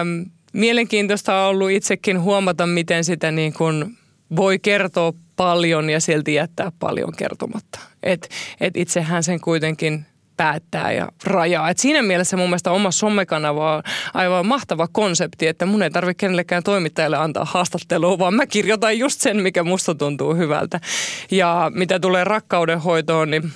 äm, 0.00 0.24
mielenkiintoista 0.56 1.46
ollut 1.46 1.70
itsekin 1.70 2.20
huomata, 2.20 2.66
miten 2.66 3.04
sitä 3.04 3.30
niin 3.30 3.52
kuin 3.52 3.98
voi 4.36 4.58
kertoa 4.58 5.12
paljon 5.36 5.90
ja 5.90 6.00
silti 6.00 6.34
jättää 6.34 6.72
paljon 6.78 7.12
kertomatta. 7.16 7.80
Et, 8.02 8.28
et 8.60 8.76
itsehän 8.76 9.22
sen 9.22 9.40
kuitenkin 9.40 10.06
päättää 10.36 10.92
ja 10.92 11.08
rajaa. 11.24 11.70
Et 11.70 11.78
siinä 11.78 12.02
mielessä 12.02 12.36
mun 12.36 12.48
mielestä 12.48 12.70
oma 12.70 12.90
somekanava 12.90 13.76
on 13.76 13.82
aivan 14.14 14.46
mahtava 14.46 14.88
konsepti, 14.92 15.46
että 15.46 15.66
mun 15.66 15.82
ei 15.82 15.90
tarvitse 15.90 16.18
kenellekään 16.18 16.62
toimittajalle 16.62 17.16
antaa 17.16 17.44
haastattelua, 17.44 18.18
vaan 18.18 18.34
mä 18.34 18.46
kirjoitan 18.46 18.98
just 18.98 19.20
sen, 19.20 19.42
mikä 19.42 19.62
musta 19.62 19.94
tuntuu 19.94 20.34
hyvältä. 20.34 20.80
Ja 21.30 21.72
mitä 21.74 22.00
tulee 22.00 22.24
rakkaudenhoitoon, 22.24 23.30
niin 23.30 23.52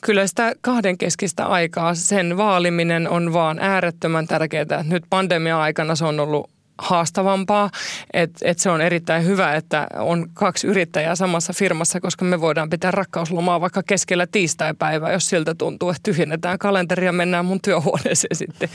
kyllä 0.00 0.26
sitä 0.26 0.52
kahdenkeskistä 0.60 1.46
aikaa, 1.46 1.94
sen 1.94 2.36
vaaliminen 2.36 3.08
on 3.08 3.32
vaan 3.32 3.58
äärettömän 3.58 4.26
tärkeää. 4.26 4.84
Nyt 4.88 5.04
pandemia-aikana 5.10 5.96
se 5.96 6.04
on 6.04 6.20
ollut 6.20 6.50
haastavampaa. 6.78 7.70
että 8.12 8.38
et 8.42 8.58
se 8.58 8.70
on 8.70 8.80
erittäin 8.80 9.24
hyvä, 9.24 9.54
että 9.54 9.86
on 9.98 10.26
kaksi 10.34 10.66
yrittäjää 10.66 11.14
samassa 11.14 11.52
firmassa, 11.52 12.00
koska 12.00 12.24
me 12.24 12.40
voidaan 12.40 12.70
pitää 12.70 12.90
rakkauslomaa 12.90 13.60
vaikka 13.60 13.82
keskellä 13.82 14.26
tiistaipäivää, 14.26 15.12
jos 15.12 15.28
siltä 15.28 15.54
tuntuu, 15.54 15.90
että 15.90 16.00
tyhjennetään 16.02 16.58
kalenteri 16.58 17.06
ja 17.06 17.12
mennään 17.12 17.44
mun 17.44 17.60
työhuoneeseen 17.60 18.36
sitten. 18.36 18.68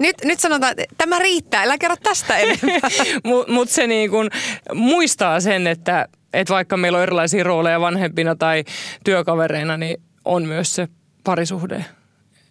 nyt, 0.00 0.16
nyt 0.24 0.40
sanotaan, 0.40 0.72
että 0.76 0.94
tämä 0.98 1.18
riittää, 1.18 1.62
älä 1.62 1.78
kerro 1.78 1.96
tästä 2.02 2.36
enempää. 2.36 2.90
Mutta 3.24 3.52
mut 3.52 3.68
se 3.68 3.86
niin 3.86 4.10
kun 4.10 4.30
muistaa 4.74 5.40
sen, 5.40 5.66
että, 5.66 6.08
että 6.32 6.54
vaikka 6.54 6.76
meillä 6.76 6.96
on 6.96 7.02
erilaisia 7.02 7.44
rooleja 7.44 7.80
vanhempina 7.80 8.36
tai 8.36 8.64
työkavereina, 9.04 9.76
niin 9.76 10.02
on 10.24 10.46
myös 10.46 10.74
se 10.74 10.88
parisuhde 11.24 11.84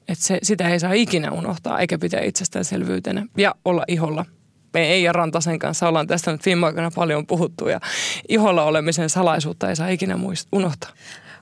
että 0.10 0.26
se, 0.26 0.40
sitä 0.44 0.70
ei 0.70 0.80
saa 0.80 0.94
ikinä 0.94 1.32
unohtaa 1.32 1.80
eikä 1.80 1.98
pitää 1.98 2.22
itsestäänselvyytenä 2.22 3.26
ja 3.38 3.56
olla 3.66 3.84
iholla. 3.88 4.26
Me 4.74 4.88
ei 4.88 5.04
ja 5.04 5.14
Rantasen 5.14 5.60
kanssa 5.60 5.88
ollaan 5.88 6.08
tästä 6.08 6.32
nyt 6.32 6.46
viime 6.46 6.66
aikoina 6.66 6.92
paljon 6.96 7.28
puhuttu 7.28 7.68
ja 7.68 7.80
iholla 8.30 8.64
olemisen 8.64 9.10
salaisuutta 9.10 9.70
ei 9.70 9.76
saa 9.76 9.90
ikinä 9.90 10.16
muist- 10.16 10.48
unohtaa. 10.52 10.90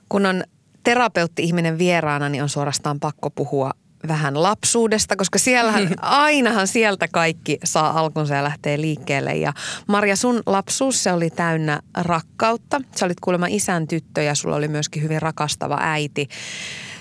Kun 0.08 0.26
on 0.26 0.44
terapeutti-ihminen 0.84 1.78
vieraana, 1.78 2.28
niin 2.28 2.42
on 2.42 2.48
suorastaan 2.48 3.00
pakko 3.00 3.30
puhua 3.30 3.70
vähän 4.08 4.42
lapsuudesta, 4.42 5.16
koska 5.16 5.38
siellähän, 5.38 5.88
ainahan 6.02 6.66
sieltä 6.66 7.08
kaikki 7.08 7.58
saa 7.64 7.98
alkunsa 8.00 8.34
ja 8.34 8.44
lähtee 8.44 8.80
liikkeelle. 8.80 9.36
Ja 9.36 9.52
Marja, 9.86 10.16
sun 10.16 10.42
lapsuus, 10.46 11.02
se 11.02 11.12
oli 11.12 11.30
täynnä 11.30 11.80
rakkautta. 11.96 12.80
Sä 12.96 13.06
olit 13.06 13.20
kuulemma 13.20 13.46
isän 13.48 13.88
tyttö 13.88 14.22
ja 14.22 14.34
sulla 14.34 14.56
oli 14.56 14.68
myöskin 14.68 15.02
hyvin 15.02 15.22
rakastava 15.22 15.78
äiti. 15.80 16.28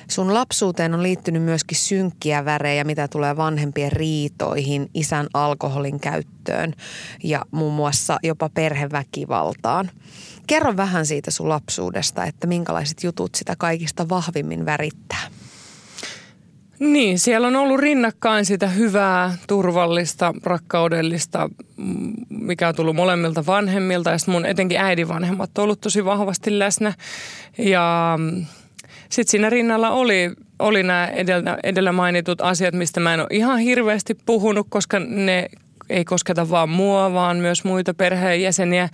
Sun 0.09 0.33
lapsuuteen 0.33 0.93
on 0.93 1.03
liittynyt 1.03 1.43
myöskin 1.43 1.77
synkkiä 1.77 2.45
värejä, 2.45 2.83
mitä 2.83 3.07
tulee 3.07 3.37
vanhempien 3.37 3.91
riitoihin, 3.91 4.89
isän 4.93 5.27
alkoholin 5.33 5.99
käyttöön 5.99 6.73
ja 7.23 7.45
muun 7.51 7.73
muassa 7.73 8.17
jopa 8.23 8.49
perheväkivaltaan. 8.49 9.91
Kerro 10.47 10.77
vähän 10.77 11.05
siitä 11.05 11.31
sun 11.31 11.49
lapsuudesta, 11.49 12.25
että 12.25 12.47
minkälaiset 12.47 13.03
jutut 13.03 13.35
sitä 13.35 13.55
kaikista 13.57 14.09
vahvimmin 14.09 14.65
värittää. 14.65 15.27
Niin, 16.79 17.19
siellä 17.19 17.47
on 17.47 17.55
ollut 17.55 17.79
rinnakkain 17.79 18.45
sitä 18.45 18.67
hyvää, 18.67 19.37
turvallista, 19.47 20.33
rakkaudellista, 20.43 21.49
mikä 22.29 22.67
on 22.67 22.75
tullut 22.75 22.95
molemmilta 22.95 23.45
vanhemmilta. 23.45 24.09
Ja 24.09 24.17
mun 24.27 24.45
etenkin 24.45 24.79
äidin 24.79 25.07
vanhemmat 25.07 25.57
on 25.57 25.63
ollut 25.63 25.81
tosi 25.81 26.05
vahvasti 26.05 26.59
läsnä. 26.59 26.93
Ja 27.57 28.17
sitten 29.09 29.31
siinä 29.31 29.49
rinnalla 29.49 29.89
oli, 29.89 30.31
oli 30.59 30.83
nämä 30.83 31.07
edellä, 31.07 31.57
edellä 31.63 31.91
mainitut 31.91 32.41
asiat, 32.41 32.73
mistä 32.73 32.99
mä 32.99 33.13
en 33.13 33.19
ole 33.19 33.27
ihan 33.31 33.59
hirveästi 33.59 34.17
puhunut, 34.25 34.67
koska 34.69 34.99
ne 34.99 35.49
ei 35.89 36.05
kosketa 36.05 36.49
vaan 36.49 36.69
mua, 36.69 37.13
vaan 37.13 37.37
myös 37.37 37.63
muita 37.63 37.93
perheenjäseniä. 37.93 38.89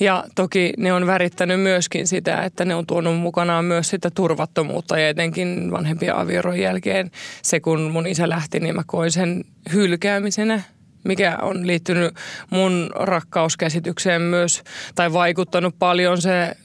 Ja 0.00 0.24
toki 0.34 0.72
ne 0.78 0.92
on 0.92 1.06
värittänyt 1.06 1.60
myöskin 1.60 2.06
sitä, 2.06 2.42
että 2.42 2.64
ne 2.64 2.74
on 2.74 2.86
tuonut 2.86 3.18
mukanaan 3.18 3.64
myös 3.64 3.88
sitä 3.88 4.10
turvattomuutta 4.10 4.98
ja 4.98 5.08
etenkin 5.08 5.70
vanhempien 5.70 6.16
avioron 6.16 6.58
jälkeen 6.58 7.10
se, 7.42 7.60
kun 7.60 7.80
mun 7.80 8.06
isä 8.06 8.28
lähti, 8.28 8.60
niin 8.60 8.74
mä 8.74 8.82
koin 8.86 9.10
sen 9.10 9.44
hylkäämisenä 9.72 10.62
mikä 11.04 11.38
on 11.42 11.66
liittynyt 11.66 12.14
mun 12.50 12.90
rakkauskäsitykseen 12.94 14.22
myös, 14.22 14.62
tai 14.94 15.12
vaikuttanut 15.12 15.78
paljon 15.78 16.22
se 16.22 16.56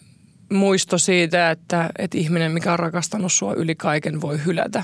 muisto 0.50 0.98
siitä, 0.98 1.52
että, 1.52 1.90
että 1.98 2.18
ihminen, 2.18 2.52
mikä 2.52 2.74
on 2.74 2.80
rakastanut 2.80 3.34
sua 3.34 3.54
yli 3.54 3.76
kaiken, 3.76 4.22
voi 4.22 4.46
hylätä. 4.46 4.84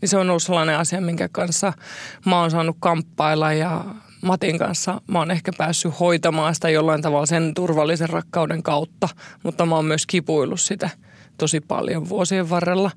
Niin 0.00 0.08
se 0.08 0.18
on 0.18 0.30
ollut 0.30 0.42
sellainen 0.42 0.78
asia, 0.78 1.00
minkä 1.00 1.28
kanssa 1.32 1.72
mä 2.26 2.40
oon 2.40 2.50
saanut 2.50 2.76
kamppailla 2.80 3.52
ja 3.52 3.84
Matin 4.22 4.58
kanssa 4.58 5.00
mä 5.06 5.18
oon 5.18 5.30
ehkä 5.30 5.52
päässyt 5.58 6.00
hoitamaan 6.00 6.54
sitä 6.54 6.68
jollain 6.70 7.02
tavalla 7.02 7.26
sen 7.26 7.54
turvallisen 7.54 8.08
rakkauden 8.08 8.62
kautta, 8.62 9.08
mutta 9.42 9.66
mä 9.66 9.74
oon 9.74 9.84
myös 9.84 10.06
kipuillut 10.06 10.60
sitä 10.60 10.90
tosi 11.38 11.60
paljon 11.60 12.08
vuosien 12.08 12.50
varrella. 12.50 12.90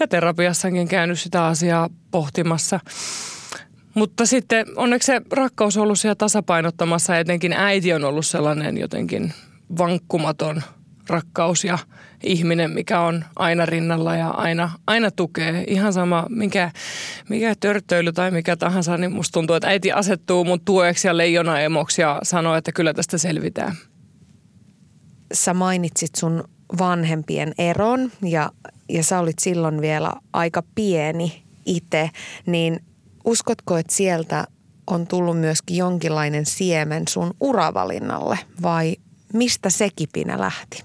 Ja 0.00 0.08
terapiassakin 0.08 0.88
käynyt 0.88 1.20
sitä 1.20 1.46
asiaa 1.46 1.88
pohtimassa. 2.10 2.80
Mutta 3.94 4.26
sitten 4.26 4.66
onneksi 4.76 5.06
se 5.06 5.20
rakkaus 5.32 5.76
on 5.76 5.82
ollut 5.82 5.98
siellä 5.98 6.14
tasapainottamassa 6.14 7.18
etenkin 7.18 7.52
äiti 7.52 7.92
on 7.92 8.04
ollut 8.04 8.26
sellainen 8.26 8.78
jotenkin 8.78 9.32
vankkumaton– 9.78 10.62
rakkaus 11.08 11.64
ja 11.64 11.78
ihminen, 12.22 12.70
mikä 12.70 13.00
on 13.00 13.24
aina 13.36 13.66
rinnalla 13.66 14.16
ja 14.16 14.28
aina, 14.28 14.70
aina 14.86 15.10
tukee. 15.10 15.64
Ihan 15.66 15.92
sama, 15.92 16.26
mikä, 16.28 16.70
mikä 17.28 17.54
törttöily 17.60 18.12
tai 18.12 18.30
mikä 18.30 18.56
tahansa, 18.56 18.96
niin 18.96 19.12
musta 19.12 19.32
tuntuu, 19.32 19.56
että 19.56 19.68
äiti 19.68 19.92
asettuu 19.92 20.44
mun 20.44 20.60
tueksi 20.60 21.08
ja 21.08 21.16
leijona 21.16 21.60
emoksi 21.60 22.02
ja 22.02 22.20
sanoo, 22.22 22.54
että 22.54 22.72
kyllä 22.72 22.94
tästä 22.94 23.18
selvitään. 23.18 23.76
Sä 25.32 25.54
mainitsit 25.54 26.14
sun 26.14 26.44
vanhempien 26.78 27.52
eron 27.58 28.12
ja, 28.22 28.50
ja 28.88 29.02
sä 29.02 29.18
olit 29.18 29.38
silloin 29.38 29.80
vielä 29.80 30.12
aika 30.32 30.62
pieni 30.74 31.42
itse, 31.66 32.10
niin 32.46 32.80
uskotko, 33.24 33.76
että 33.76 33.94
sieltä 33.94 34.46
on 34.86 35.06
tullut 35.06 35.38
myöskin 35.38 35.76
jonkinlainen 35.76 36.46
siemen 36.46 37.08
sun 37.08 37.34
uravalinnalle 37.40 38.38
vai 38.62 38.96
mistä 39.36 39.70
se 39.70 39.88
kipinä 39.96 40.40
lähti? 40.40 40.84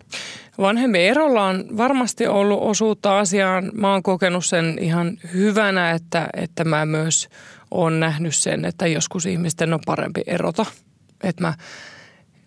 Vanhempi 0.57 0.99
erolla 0.99 1.45
on 1.45 1.65
varmasti 1.77 2.27
ollut 2.27 2.59
osuutta 2.61 3.19
asiaan. 3.19 3.71
Mä 3.73 3.91
oon 3.91 4.03
kokenut 4.03 4.45
sen 4.45 4.77
ihan 4.79 5.17
hyvänä, 5.33 5.91
että, 5.91 6.27
että 6.33 6.63
mä 6.63 6.85
myös 6.85 7.29
oon 7.71 7.99
nähnyt 7.99 8.35
sen, 8.35 8.65
että 8.65 8.87
joskus 8.87 9.25
ihmisten 9.25 9.73
on 9.73 9.79
parempi 9.85 10.21
erota. 10.27 10.65
Että 11.23 11.41
mä, 11.41 11.53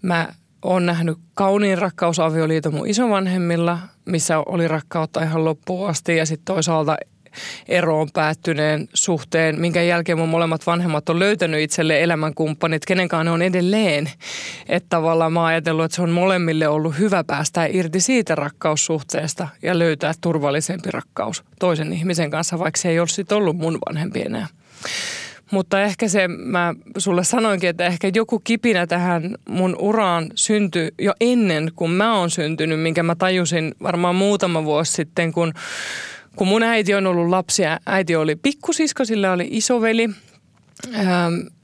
mä 0.03 0.29
oon 0.63 0.87
nähnyt 0.87 1.19
kauniin 1.35 1.79
rakkausavioliiton 1.79 2.75
mun 2.75 2.89
isovanhemmilla, 2.89 3.79
missä 4.05 4.39
oli 4.39 4.69
rakkautta 4.69 5.23
ihan 5.23 5.45
loppuun 5.45 5.89
asti 5.89 6.17
ja 6.17 6.27
sitten 6.27 6.55
toisaalta 6.55 6.97
eroon 7.69 8.09
päättyneen 8.13 8.89
suhteen, 8.95 9.61
minkä 9.61 9.83
jälkeen 9.83 10.19
mun 10.19 10.29
molemmat 10.29 10.67
vanhemmat 10.67 11.09
on 11.09 11.19
löytänyt 11.19 11.61
itselle 11.61 12.03
elämänkumppanit, 12.03 12.87
kenenkaan 12.87 13.27
ne 13.27 13.33
on 13.33 13.43
edelleen. 13.43 14.11
Että 14.69 14.87
tavallaan 14.89 15.33
mä 15.33 15.41
oon 15.41 15.49
ajatellut, 15.49 15.85
että 15.85 15.97
se 15.97 16.03
on 16.03 16.11
molemmille 16.11 16.69
ollut 16.69 16.99
hyvä 16.99 17.25
päästä 17.25 17.67
irti 17.67 18.01
siitä 18.01 18.35
rakkaussuhteesta 18.35 19.49
ja 19.63 19.79
löytää 19.79 20.13
turvallisempi 20.21 20.91
rakkaus 20.91 21.45
toisen 21.59 21.93
ihmisen 21.93 22.31
kanssa, 22.31 22.59
vaikka 22.59 22.81
se 22.81 22.89
ei 22.89 23.01
olisi 23.01 23.25
ollut 23.33 23.57
mun 23.57 23.79
vanhempi 23.89 24.23
enää. 24.23 24.47
Mutta 25.51 25.83
ehkä 25.83 26.09
se, 26.09 26.29
mä 26.29 26.75
sulle 26.99 27.25
sanoinkin, 27.25 27.71
että 27.71 27.87
ehkä 27.87 28.11
joku 28.15 28.39
kipinä 28.39 28.87
tähän 28.87 29.35
mun 29.49 29.77
uraan 29.79 30.31
syntyi 30.35 30.91
jo 30.99 31.13
ennen 31.21 31.73
kuin 31.77 31.91
mä 31.91 32.19
oon 32.19 32.31
syntynyt, 32.31 32.81
minkä 32.81 33.03
mä 33.03 33.15
tajusin 33.15 33.75
varmaan 33.83 34.15
muutama 34.15 34.65
vuosi 34.65 34.93
sitten, 34.93 35.33
kun 35.33 35.53
kun 36.37 36.49
mun 36.49 36.63
äiti 36.63 36.95
on 36.95 37.07
ollut 37.07 37.29
lapsia, 37.29 37.81
äiti 37.87 38.17
oli 38.17 38.37
pikkusisko, 38.37 39.05
sillä 39.05 39.33
oli 39.33 39.49
isoveli 39.51 40.09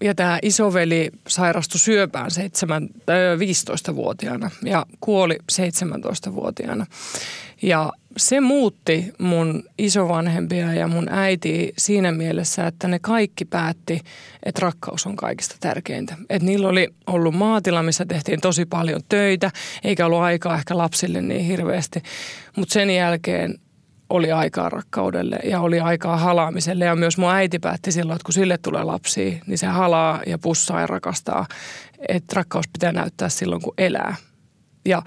Ja 0.00 0.14
tämä 0.14 0.38
isoveli 0.42 1.10
sairastui 1.28 1.78
syöpään 1.78 2.30
7, 2.30 2.88
15-vuotiaana 3.88 4.50
ja 4.64 4.86
kuoli 5.00 5.38
17-vuotiaana. 5.52 6.86
Ja 7.62 7.92
se 8.16 8.40
muutti 8.40 9.12
mun 9.18 9.64
isovanhempia 9.78 10.74
ja 10.74 10.88
mun 10.88 11.08
äiti 11.08 11.72
siinä 11.78 12.12
mielessä, 12.12 12.66
että 12.66 12.88
ne 12.88 12.98
kaikki 12.98 13.44
päätti, 13.44 14.00
että 14.42 14.60
rakkaus 14.60 15.06
on 15.06 15.16
kaikista 15.16 15.56
tärkeintä. 15.60 16.16
Että 16.30 16.46
niillä 16.46 16.68
oli 16.68 16.88
ollut 17.06 17.34
maatila, 17.34 17.82
missä 17.82 18.06
tehtiin 18.06 18.40
tosi 18.40 18.64
paljon 18.66 19.00
töitä, 19.08 19.50
eikä 19.84 20.06
ollut 20.06 20.20
aikaa 20.20 20.56
ehkä 20.56 20.78
lapsille 20.78 21.22
niin 21.22 21.44
hirveästi. 21.44 22.02
Mutta 22.56 22.72
sen 22.72 22.90
jälkeen 22.90 23.54
oli 24.10 24.32
aikaa 24.32 24.68
rakkaudelle 24.68 25.38
ja 25.44 25.60
oli 25.60 25.80
aikaa 25.80 26.16
halaamiselle. 26.16 26.84
Ja 26.84 26.96
myös 26.96 27.18
mun 27.18 27.30
äiti 27.30 27.58
päätti 27.58 27.92
silloin, 27.92 28.16
että 28.16 28.24
kun 28.24 28.34
sille 28.34 28.58
tulee 28.58 28.84
lapsia, 28.84 29.38
niin 29.46 29.58
se 29.58 29.66
halaa 29.66 30.20
ja 30.26 30.38
pussaa 30.38 30.80
ja 30.80 30.86
rakastaa. 30.86 31.46
Että 32.08 32.36
rakkaus 32.36 32.68
pitää 32.72 32.92
näyttää 32.92 33.28
silloin, 33.28 33.62
kun 33.62 33.74
elää. 33.78 34.16
Ja 34.84 35.02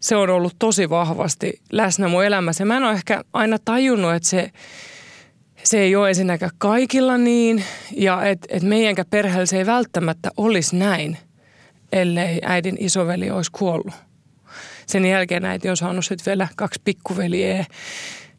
se 0.00 0.16
on 0.16 0.30
ollut 0.30 0.56
tosi 0.58 0.90
vahvasti 0.90 1.60
läsnä 1.72 2.08
mun 2.08 2.24
elämässä. 2.24 2.64
Mä 2.64 2.76
en 2.76 2.82
ole 2.82 2.92
ehkä 2.92 3.24
aina 3.32 3.58
tajunnut, 3.64 4.14
että 4.14 4.28
se, 4.28 4.50
se 5.62 5.78
ei 5.78 5.96
ole 5.96 6.08
ensinnäkään 6.08 6.52
kaikilla 6.58 7.18
niin 7.18 7.64
ja 7.96 8.24
että 8.24 8.46
et 8.50 8.62
meidänkä 8.62 9.04
perheellä 9.04 9.46
se 9.46 9.58
ei 9.58 9.66
välttämättä 9.66 10.30
olisi 10.36 10.76
näin, 10.76 11.18
ellei 11.92 12.40
äidin 12.42 12.76
isoveli 12.80 13.30
olisi 13.30 13.50
kuollut. 13.50 13.94
Sen 14.86 15.06
jälkeen 15.06 15.44
äiti 15.44 15.70
on 15.70 15.76
saanut 15.76 16.04
sitten 16.04 16.26
vielä 16.26 16.48
kaksi 16.56 16.80
pikkuveliä 16.84 17.66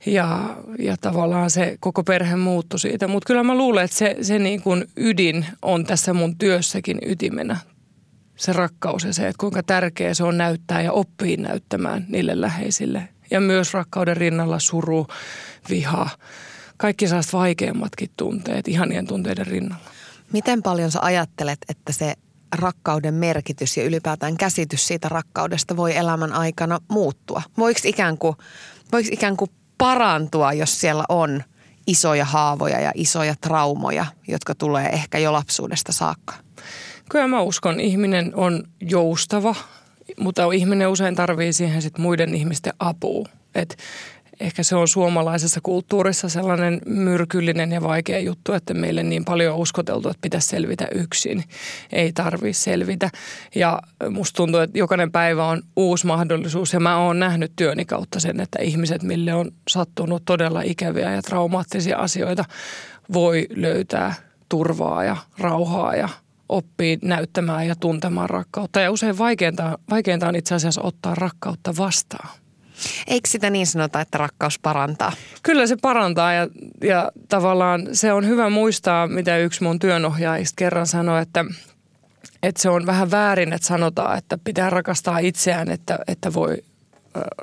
ja, 0.05 0.57
ja 0.79 0.97
tavallaan 0.97 1.49
se 1.49 1.77
koko 1.79 2.03
perhe 2.03 2.35
muuttui 2.35 2.79
siitä. 2.79 3.07
Mutta 3.07 3.27
kyllä 3.27 3.43
mä 3.43 3.55
luulen, 3.55 3.85
että 3.85 3.97
se, 3.97 4.17
se 4.21 4.39
niin 4.39 4.61
kuin 4.61 4.85
ydin 4.97 5.45
on 5.61 5.85
tässä 5.85 6.13
mun 6.13 6.37
työssäkin 6.37 6.97
ytimenä 7.05 7.57
se 8.35 8.53
rakkaus 8.53 9.03
ja 9.03 9.13
se, 9.13 9.27
että 9.27 9.39
kuinka 9.39 9.63
tärkeä 9.63 10.13
se 10.13 10.23
on 10.23 10.37
näyttää 10.37 10.81
ja 10.81 10.91
oppii 10.91 11.37
näyttämään 11.37 12.05
niille 12.09 12.41
läheisille. 12.41 13.07
Ja 13.31 13.41
myös 13.41 13.73
rakkauden 13.73 14.17
rinnalla 14.17 14.59
suru, 14.59 15.07
viha, 15.69 16.09
kaikki 16.77 17.07
sellaiset 17.07 17.33
vaikeimmatkin 17.33 18.09
tunteet 18.17 18.67
ihanien 18.67 19.07
tunteiden 19.07 19.47
rinnalla. 19.47 19.83
Miten 20.33 20.63
paljon 20.63 20.91
sä 20.91 20.99
ajattelet, 21.01 21.59
että 21.69 21.93
se 21.93 22.13
rakkauden 22.55 23.13
merkitys 23.13 23.77
ja 23.77 23.83
ylipäätään 23.83 24.37
käsitys 24.37 24.87
siitä 24.87 25.09
rakkaudesta 25.09 25.77
voi 25.77 25.97
elämän 25.97 26.33
aikana 26.33 26.79
muuttua? 26.87 27.41
Voiko 27.57 27.79
ikään 27.83 28.17
kuin, 28.17 28.35
voiko 28.91 29.09
ikään 29.11 29.37
kuin 29.37 29.51
parantua, 29.81 30.53
jos 30.53 30.81
siellä 30.81 31.03
on 31.09 31.43
isoja 31.87 32.25
haavoja 32.25 32.79
ja 32.79 32.91
isoja 32.95 33.35
traumoja, 33.41 34.05
jotka 34.27 34.55
tulee 34.55 34.89
ehkä 34.89 35.17
jo 35.17 35.33
lapsuudesta 35.33 35.91
saakka? 35.91 36.33
Kyllä 37.09 37.27
mä 37.27 37.41
uskon, 37.41 37.79
ihminen 37.79 38.35
on 38.35 38.63
joustava, 38.81 39.55
mutta 40.19 40.51
ihminen 40.51 40.89
usein 40.89 41.15
tarvii 41.15 41.53
siihen 41.53 41.81
sit 41.81 41.97
muiden 41.97 42.35
ihmisten 42.35 42.73
apua. 42.79 43.25
Et 43.55 43.77
ehkä 44.41 44.63
se 44.63 44.75
on 44.75 44.87
suomalaisessa 44.87 45.59
kulttuurissa 45.63 46.29
sellainen 46.29 46.81
myrkyllinen 46.85 47.71
ja 47.71 47.81
vaikea 47.81 48.19
juttu, 48.19 48.53
että 48.53 48.73
meille 48.73 49.03
niin 49.03 49.25
paljon 49.25 49.53
on 49.53 49.59
uskoteltu, 49.59 50.09
että 50.09 50.21
pitäisi 50.21 50.47
selvitä 50.47 50.87
yksin. 50.95 51.43
Ei 51.91 52.13
tarvitse 52.13 52.61
selvitä. 52.61 53.09
Ja 53.55 53.81
musta 54.09 54.37
tuntuu, 54.37 54.59
että 54.59 54.77
jokainen 54.77 55.11
päivä 55.11 55.47
on 55.47 55.61
uusi 55.75 56.07
mahdollisuus 56.07 56.73
ja 56.73 56.79
mä 56.79 56.97
oon 56.97 57.19
nähnyt 57.19 57.51
työni 57.55 57.85
kautta 57.85 58.19
sen, 58.19 58.39
että 58.39 58.59
ihmiset, 58.61 59.03
mille 59.03 59.33
on 59.33 59.51
sattunut 59.69 60.25
todella 60.25 60.61
ikäviä 60.61 61.11
ja 61.11 61.21
traumaattisia 61.21 61.97
asioita, 61.97 62.45
voi 63.13 63.47
löytää 63.55 64.13
turvaa 64.49 65.03
ja 65.03 65.17
rauhaa 65.39 65.95
ja 65.95 66.09
oppii 66.49 66.99
näyttämään 67.01 67.67
ja 67.67 67.75
tuntemaan 67.75 68.29
rakkautta. 68.29 68.79
Ja 68.79 68.91
usein 68.91 69.17
vaikeinta, 69.17 69.79
vaikeinta 69.89 70.27
on 70.27 70.35
itse 70.35 70.55
asiassa 70.55 70.81
ottaa 70.81 71.15
rakkautta 71.15 71.73
vastaan. 71.77 72.40
Eikö 73.07 73.29
sitä 73.29 73.49
niin 73.49 73.67
sanota, 73.67 74.01
että 74.01 74.17
rakkaus 74.17 74.59
parantaa? 74.59 75.11
Kyllä 75.43 75.67
se 75.67 75.75
parantaa 75.81 76.33
ja, 76.33 76.47
ja 76.83 77.11
tavallaan 77.29 77.87
se 77.93 78.13
on 78.13 78.27
hyvä 78.27 78.49
muistaa, 78.49 79.07
mitä 79.07 79.37
yksi 79.37 79.63
mun 79.63 79.79
työnohjaajista 79.79 80.55
kerran 80.55 80.87
sanoi, 80.87 81.21
että, 81.21 81.45
että 82.43 82.61
se 82.61 82.69
on 82.69 82.85
vähän 82.85 83.11
väärin, 83.11 83.53
että 83.53 83.67
sanotaan, 83.67 84.17
että 84.17 84.37
pitää 84.43 84.69
rakastaa 84.69 85.19
itseään, 85.19 85.71
että, 85.71 85.99
että 86.07 86.33
voi 86.33 86.57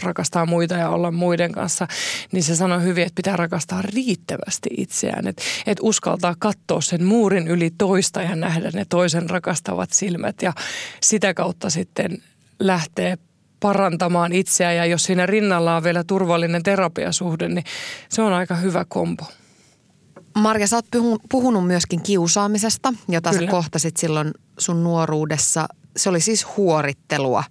rakastaa 0.02 0.46
muita 0.46 0.74
ja 0.74 0.88
olla 0.88 1.10
muiden 1.10 1.52
kanssa, 1.52 1.88
niin 2.32 2.44
se 2.44 2.56
sanoi 2.56 2.82
hyvin, 2.82 3.02
että 3.02 3.16
pitää 3.16 3.36
rakastaa 3.36 3.82
riittävästi 3.82 4.68
itseään. 4.76 5.26
Että 5.26 5.42
et 5.66 5.78
uskaltaa 5.82 6.34
katsoa 6.38 6.80
sen 6.80 7.04
muurin 7.04 7.48
yli 7.48 7.70
toista 7.78 8.22
ja 8.22 8.36
nähdä 8.36 8.70
ne 8.74 8.84
toisen 8.88 9.30
rakastavat 9.30 9.90
silmät 9.92 10.42
ja 10.42 10.52
sitä 11.02 11.34
kautta 11.34 11.70
sitten 11.70 12.22
lähtee 12.60 13.18
parantamaan 13.60 14.32
itseään 14.32 14.76
ja 14.76 14.86
jos 14.86 15.02
siinä 15.02 15.26
rinnalla 15.26 15.76
on 15.76 15.82
vielä 15.82 16.04
turvallinen 16.04 16.62
terapiasuhde, 16.62 17.48
niin 17.48 17.64
se 18.08 18.22
on 18.22 18.32
aika 18.32 18.54
hyvä 18.56 18.84
kombo. 18.88 19.24
Marja, 20.34 20.66
sä 20.66 20.76
oot 20.76 20.86
puhunut 21.30 21.66
myöskin 21.66 22.02
kiusaamisesta, 22.02 22.94
jota 23.08 23.30
Kyllä. 23.30 23.46
sä 23.46 23.50
kohtasit 23.50 23.96
silloin 23.96 24.30
sun 24.58 24.84
nuoruudessa. 24.84 25.68
Se 25.96 26.08
oli 26.08 26.20
siis 26.20 26.46
huorittelua 26.56 27.44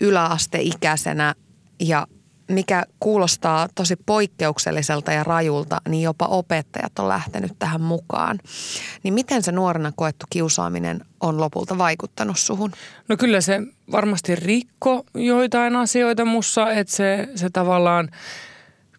yläasteikäisenä 0.00 1.34
ja 1.80 2.06
mikä 2.48 2.84
kuulostaa 3.00 3.68
tosi 3.74 3.96
poikkeukselliselta 3.96 5.12
ja 5.12 5.24
rajulta, 5.24 5.80
niin 5.88 6.02
jopa 6.02 6.26
opettajat 6.26 6.98
on 6.98 7.08
lähtenyt 7.08 7.52
tähän 7.58 7.80
mukaan. 7.80 8.38
Niin 9.02 9.14
miten 9.14 9.42
se 9.42 9.52
nuorena 9.52 9.92
koettu 9.96 10.26
kiusaaminen 10.30 11.04
on 11.20 11.40
lopulta 11.40 11.78
vaikuttanut 11.78 12.38
suhun? 12.38 12.72
No 13.08 13.16
kyllä 13.16 13.40
se 13.40 13.60
varmasti 13.92 14.34
rikko 14.34 15.04
joitain 15.14 15.76
asioita 15.76 16.24
mussa, 16.24 16.72
että 16.72 16.96
se, 16.96 17.28
se 17.34 17.50
tavallaan 17.50 18.08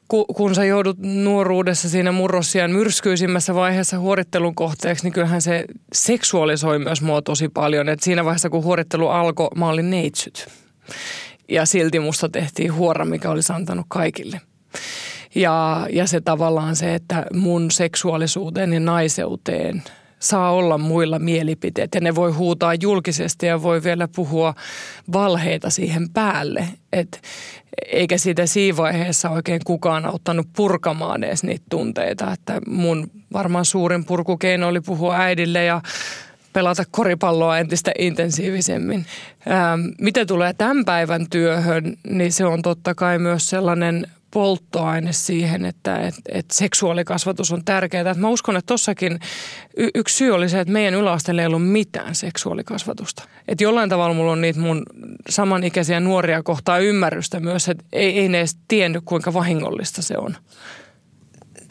kun 0.07 0.55
sä 0.55 0.65
joudut 0.65 0.97
nuoruudessa 0.99 1.89
siinä 1.89 2.11
murrosian 2.11 2.71
myrskyisimmässä 2.71 3.55
vaiheessa 3.55 3.99
huorittelun 3.99 4.55
kohteeksi, 4.55 5.03
niin 5.03 5.13
kyllähän 5.13 5.41
se 5.41 5.65
seksuaalisoi 5.93 6.79
myös 6.79 7.01
mua 7.01 7.21
tosi 7.21 7.49
paljon. 7.49 7.89
Et 7.89 8.03
siinä 8.03 8.25
vaiheessa, 8.25 8.49
kun 8.49 8.63
huorittelu 8.63 9.07
alkoi, 9.07 9.49
mä 9.55 9.69
olin 9.69 9.89
neitsyt 9.89 10.47
ja 11.49 11.65
silti 11.65 11.99
musta 11.99 12.29
tehtiin 12.29 12.73
huora, 12.73 13.05
mikä 13.05 13.29
olisi 13.29 13.53
antanut 13.53 13.85
kaikille. 13.89 14.41
Ja, 15.35 15.87
ja 15.89 16.07
se 16.07 16.21
tavallaan 16.21 16.75
se, 16.75 16.95
että 16.95 17.25
mun 17.33 17.71
seksuaalisuuteen 17.71 18.73
ja 18.73 18.79
naiseuteen 18.79 19.83
saa 20.19 20.51
olla 20.51 20.77
muilla 20.77 21.19
mielipiteet 21.19 21.95
ja 21.95 22.01
ne 22.01 22.15
voi 22.15 22.31
huutaa 22.31 22.73
julkisesti 22.73 23.45
ja 23.45 23.63
voi 23.63 23.83
vielä 23.83 24.07
puhua 24.15 24.53
valheita 25.13 25.69
siihen 25.69 26.09
päälle. 26.09 26.67
Et, 26.93 27.21
eikä 27.91 28.17
siitä 28.17 28.45
siinä 28.45 28.77
vaiheessa 28.77 29.29
oikein 29.29 29.61
kukaan 29.65 30.05
auttanut 30.05 30.47
purkamaan 30.55 31.23
edes 31.23 31.43
niitä 31.43 31.65
tunteita. 31.69 32.33
Että 32.33 32.61
mun 32.67 33.11
varmaan 33.33 33.65
suurin 33.65 34.05
purkukeino 34.05 34.67
oli 34.67 34.81
puhua 34.81 35.15
äidille 35.15 35.63
ja 35.63 35.81
pelata 36.53 36.83
koripalloa 36.91 37.59
entistä 37.59 37.91
intensiivisemmin. 37.99 39.05
Ähm, 39.47 39.81
mitä 40.01 40.25
tulee 40.25 40.53
tämän 40.53 40.85
päivän 40.85 41.25
työhön, 41.29 41.97
niin 42.09 42.31
se 42.31 42.45
on 42.45 42.61
totta 42.61 42.95
kai 42.95 43.19
myös 43.19 43.49
sellainen 43.49 44.07
polttoaine 44.33 45.13
siihen, 45.13 45.65
että, 45.65 45.97
että, 45.97 46.21
että 46.31 46.55
seksuaalikasvatus 46.55 47.51
on 47.51 47.65
tärkeää. 47.65 48.11
Että 48.11 48.21
mä 48.21 48.29
uskon, 48.29 48.57
että 48.57 48.67
tossakin 48.67 49.19
y- 49.77 49.89
yksi 49.95 50.17
syy 50.17 50.31
oli 50.31 50.49
se, 50.49 50.59
että 50.59 50.73
meidän 50.73 50.93
yläasteella 50.93 51.41
ei 51.41 51.45
ollut 51.45 51.67
mitään 51.67 52.15
seksuaalikasvatusta. 52.15 53.23
Että 53.47 53.63
jollain 53.63 53.89
tavalla 53.89 54.15
mulla 54.15 54.31
on 54.31 54.41
niitä 54.41 54.59
mun 54.59 54.83
samanikäisiä 55.29 55.99
nuoria 55.99 56.43
kohtaa 56.43 56.77
ymmärrystä 56.77 57.39
myös, 57.39 57.69
että 57.69 57.83
ei, 57.93 58.19
ei 58.19 58.29
ne 58.29 58.37
edes 58.37 58.57
tiennyt, 58.67 59.03
kuinka 59.05 59.33
vahingollista 59.33 60.01
se 60.01 60.17
on. 60.17 60.35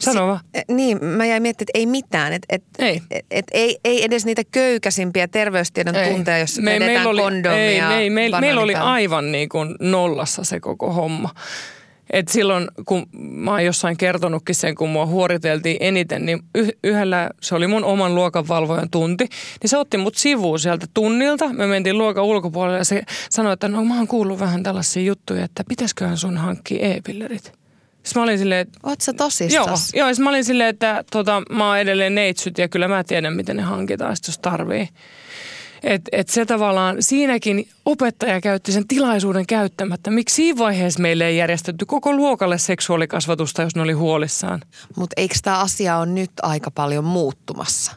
Sano 0.05 0.27
vaan. 0.27 0.39
Si- 0.55 0.73
niin, 0.73 1.05
mä 1.05 1.25
jäin 1.25 1.41
miettimään, 1.41 1.69
että 1.69 1.79
ei 1.79 1.85
mitään. 1.85 2.33
Että 2.33 2.45
et, 2.49 2.63
ei. 2.79 3.01
Et, 3.11 3.25
et, 3.31 3.45
ei, 3.51 3.77
ei 3.83 4.03
edes 4.03 4.25
niitä 4.25 4.41
köykäisimpiä 4.51 5.27
terveystiedon 5.27 5.95
ei. 5.95 6.11
tunteja, 6.11 6.37
jos 6.37 6.59
me, 6.59 6.79
meillä 6.79 7.09
oli, 7.09 7.21
kondomia. 7.21 7.97
Ei, 7.97 8.09
me, 8.09 8.29
me, 8.29 8.39
meillä 8.39 8.61
oli 8.61 8.75
aivan 8.75 9.31
niin 9.31 9.49
kuin 9.49 9.75
nollassa 9.79 10.43
se 10.43 10.59
koko 10.59 10.93
homma. 10.93 11.29
Et 12.13 12.27
silloin, 12.27 12.67
kun 12.85 13.05
mä 13.13 13.51
oon 13.51 13.65
jossain 13.65 13.97
kertonutkin 13.97 14.55
sen, 14.55 14.75
kun 14.75 14.89
mua 14.89 15.05
huoriteltiin 15.05 15.77
eniten, 15.79 16.25
niin 16.25 16.39
yhdellä, 16.83 17.29
se 17.41 17.55
oli 17.55 17.67
mun 17.67 17.83
oman 17.83 18.15
luokanvalvojan 18.15 18.89
tunti, 18.89 19.23
niin 19.61 19.69
se 19.69 19.77
otti 19.77 19.97
mut 19.97 20.15
sivuun 20.15 20.59
sieltä 20.59 20.85
tunnilta. 20.93 21.53
Me 21.53 21.67
mentiin 21.67 21.97
luokan 21.97 22.23
ulkopuolelle 22.23 22.77
ja 22.77 22.85
se 22.85 23.03
sanoi, 23.29 23.53
että 23.53 23.67
no 23.67 23.85
mä 23.85 23.97
oon 23.97 24.07
kuullut 24.07 24.39
vähän 24.39 24.63
tällaisia 24.63 25.03
juttuja, 25.03 25.45
että 25.45 25.63
pitäisiköhän 25.69 26.17
sun 26.17 26.37
hankkia 26.37 26.87
e-pillerit. 26.87 27.62
Sitten 28.03 28.19
mä 28.19 28.23
olin 28.23 28.37
silleen, 28.37 28.61
että... 28.61 28.79
Oot 28.83 29.01
sä 29.01 29.13
tosissas? 29.13 29.93
Joo, 29.93 30.07
joo 30.07 30.15
mä 30.19 30.29
olin 30.29 30.43
silleen, 30.43 30.69
että 30.69 31.03
tota, 31.11 31.43
mä 31.49 31.67
oon 31.67 31.79
edelleen 31.79 32.15
neitsyt 32.15 32.57
ja 32.57 32.67
kyllä 32.67 32.87
mä 32.87 33.03
tiedän, 33.03 33.33
miten 33.33 33.55
ne 33.55 33.63
hankitaan, 33.63 34.15
jos 34.27 34.39
tarvii. 34.39 34.89
Et, 35.83 36.01
et 36.11 36.29
se 36.29 36.45
tavallaan, 36.45 36.97
siinäkin 36.99 37.67
opettaja 37.85 38.41
käytti 38.41 38.71
sen 38.71 38.87
tilaisuuden 38.87 39.45
käyttämättä. 39.45 40.11
Miksi 40.11 40.35
siinä 40.35 40.57
vaiheessa 40.57 40.99
meille 40.99 41.27
ei 41.27 41.37
järjestetty 41.37 41.85
koko 41.85 42.13
luokalle 42.13 42.57
seksuaalikasvatusta, 42.57 43.61
jos 43.61 43.75
ne 43.75 43.81
oli 43.81 43.93
huolissaan? 43.93 44.61
Mutta 44.95 45.13
eikö 45.17 45.35
tämä 45.43 45.59
asia 45.59 45.97
on 45.97 46.15
nyt 46.15 46.31
aika 46.41 46.71
paljon 46.71 47.03
muuttumassa? 47.03 47.91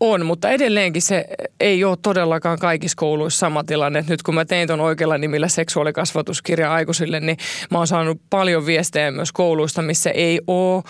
On, 0.00 0.26
mutta 0.26 0.50
edelleenkin 0.50 1.02
se 1.02 1.24
ei 1.60 1.84
ole 1.84 1.98
todellakaan 2.02 2.58
kaikissa 2.58 2.96
kouluissa 2.96 3.38
sama 3.38 3.64
tilanne. 3.64 4.04
Nyt 4.08 4.22
kun 4.22 4.34
mä 4.34 4.44
tein 4.44 4.66
tuon 4.68 4.80
oikealla 4.80 5.18
nimillä 5.18 5.48
seksuaalikasvatuskirja 5.48 6.72
aikuisille, 6.72 7.20
niin 7.20 7.36
mä 7.70 7.78
oon 7.78 7.86
saanut 7.86 8.20
paljon 8.30 8.66
viestejä 8.66 9.10
myös 9.10 9.32
kouluista, 9.32 9.82
missä 9.82 10.10
ei 10.10 10.40
ole 10.46 10.82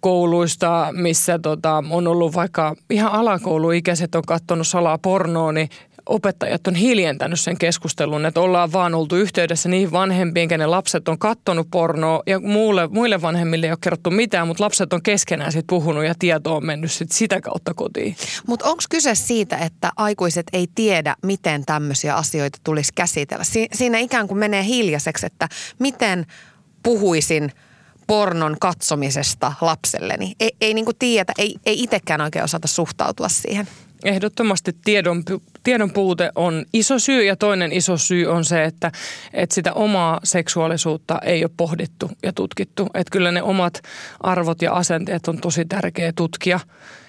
kouluista, 0.00 0.88
missä 0.92 1.38
tota, 1.38 1.84
on 1.90 2.06
ollut 2.06 2.34
vaikka 2.34 2.74
ihan 2.90 3.12
alakouluikäiset 3.12 4.14
on 4.14 4.22
katsonut 4.26 4.66
salaa 4.66 4.98
pornoa, 4.98 5.52
niin 5.52 5.68
opettajat 6.08 6.66
on 6.66 6.74
hiljentänyt 6.74 7.40
sen 7.40 7.58
keskustelun, 7.58 8.26
että 8.26 8.40
ollaan 8.40 8.72
vaan 8.72 8.94
oltu 8.94 9.16
yhteydessä 9.16 9.68
niihin 9.68 9.92
vanhempiin, 9.92 10.48
kenen 10.48 10.70
lapset 10.70 11.08
on 11.08 11.18
kattonut 11.18 11.68
pornoa 11.70 12.22
ja 12.26 12.40
muille, 12.40 12.88
muille 12.88 13.22
vanhemmille 13.22 13.66
ei 13.66 13.72
ole 13.72 13.78
kerrottu 13.80 14.10
mitään, 14.10 14.46
mutta 14.46 14.64
lapset 14.64 14.92
on 14.92 15.02
keskenään 15.02 15.52
sit 15.52 15.66
puhunut 15.66 16.04
ja 16.04 16.14
tieto 16.18 16.56
on 16.56 16.66
mennyt 16.66 16.92
sit 16.92 17.12
sitä 17.12 17.40
kautta 17.40 17.74
kotiin. 17.74 18.16
Mutta 18.46 18.66
onko 18.66 18.82
kyse 18.90 19.14
siitä, 19.14 19.56
että 19.56 19.90
aikuiset 19.96 20.46
ei 20.52 20.66
tiedä, 20.74 21.16
miten 21.22 21.64
tämmöisiä 21.66 22.14
asioita 22.14 22.58
tulisi 22.64 22.92
käsitellä? 22.94 23.44
Si- 23.44 23.68
siinä 23.72 23.98
ikään 23.98 24.28
kuin 24.28 24.38
menee 24.38 24.64
hiljaiseksi, 24.64 25.26
että 25.26 25.48
miten 25.78 26.26
puhuisin 26.82 27.52
pornon 28.06 28.56
katsomisesta 28.60 29.52
lapselleni. 29.60 30.32
Ei, 30.40 30.50
ei 30.60 30.74
niin 30.74 30.86
tiedä, 30.98 31.32
ei, 31.38 31.56
ei 31.66 31.82
itsekään 31.82 32.20
oikein 32.20 32.44
osata 32.44 32.68
suhtautua 32.68 33.28
siihen. 33.28 33.68
Ehdottomasti 34.04 34.72
tiedon, 34.84 35.24
tiedon 35.62 35.90
puute 35.90 36.30
on 36.34 36.64
iso 36.72 36.98
syy 36.98 37.24
ja 37.24 37.36
toinen 37.36 37.72
iso 37.72 37.96
syy 37.96 38.26
on 38.26 38.44
se, 38.44 38.64
että, 38.64 38.92
että 39.32 39.54
sitä 39.54 39.72
omaa 39.72 40.20
seksuaalisuutta 40.24 41.18
ei 41.22 41.44
ole 41.44 41.50
pohdittu 41.56 42.10
ja 42.22 42.32
tutkittu. 42.32 42.86
Että 42.94 43.10
kyllä 43.10 43.32
ne 43.32 43.42
omat 43.42 43.82
arvot 44.20 44.62
ja 44.62 44.72
asenteet 44.72 45.28
on 45.28 45.38
tosi 45.38 45.64
tärkeä 45.64 46.12
tutkia 46.16 46.60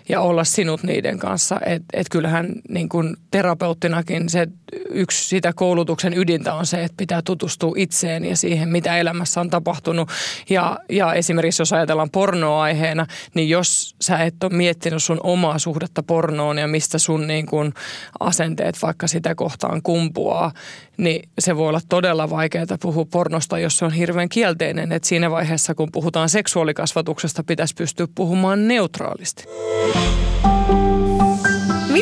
ja 0.10 0.22
olla 0.22 0.44
sinut 0.44 0.84
niiden 0.84 1.20
kanssa. 1.20 1.60
Että 1.66 1.88
et 1.94 2.10
kyllähän 2.10 2.54
niin 2.70 2.90
kuin 2.90 3.16
terapeuttinakin 3.32 4.30
se 4.30 4.48
yksi 4.90 5.28
sitä 5.28 5.54
koulutuksen 5.54 6.18
ydintä 6.18 6.54
on 6.54 6.66
se, 6.66 6.84
että 6.84 6.98
pitää 6.98 7.22
tutustua 7.22 7.74
itseen 7.78 8.26
ja 8.26 8.38
siihen, 8.38 8.70
mitä 8.70 8.98
elämässä 8.98 9.42
on 9.42 9.50
tapahtunut. 9.50 10.10
Ja, 10.50 10.80
ja 10.90 11.14
esimerkiksi 11.14 11.62
jos 11.62 11.74
ajatellaan 11.74 12.10
pornoa 12.10 12.64
aiheena, 12.64 13.06
niin 13.34 13.50
jos 13.50 13.96
sä 14.02 14.18
et 14.18 14.44
ole 14.44 14.54
miettinyt 14.54 15.04
sun 15.04 15.20
omaa 15.24 15.60
suhdetta 15.60 16.04
pornoon 16.04 16.58
ja 16.58 16.68
mistä 16.68 16.98
sun 16.98 17.28
niin 17.28 17.46
kuin 17.46 17.74
asenteet 18.20 18.78
vaikka 18.82 19.08
sitä 19.08 19.36
kohtaan 19.36 19.82
kumpuaa, 19.82 20.52
niin 21.00 21.30
se 21.40 21.58
voi 21.58 21.70
olla 21.70 21.82
todella 21.90 22.30
vaikeaa 22.30 22.66
puhua 22.82 23.06
pornosta, 23.06 23.60
jos 23.60 23.78
se 23.78 23.86
on 23.86 23.92
hirveän 23.92 24.30
kielteinen. 24.30 24.92
Että 24.92 25.08
siinä 25.08 25.32
vaiheessa, 25.32 25.76
kun 25.76 25.90
puhutaan 25.92 26.30
seksuaalikasvatuksesta, 26.30 27.44
pitäisi 27.44 27.76
pystyä 27.76 28.08
puhumaan 28.16 28.68
neutraalisti. 28.68 29.44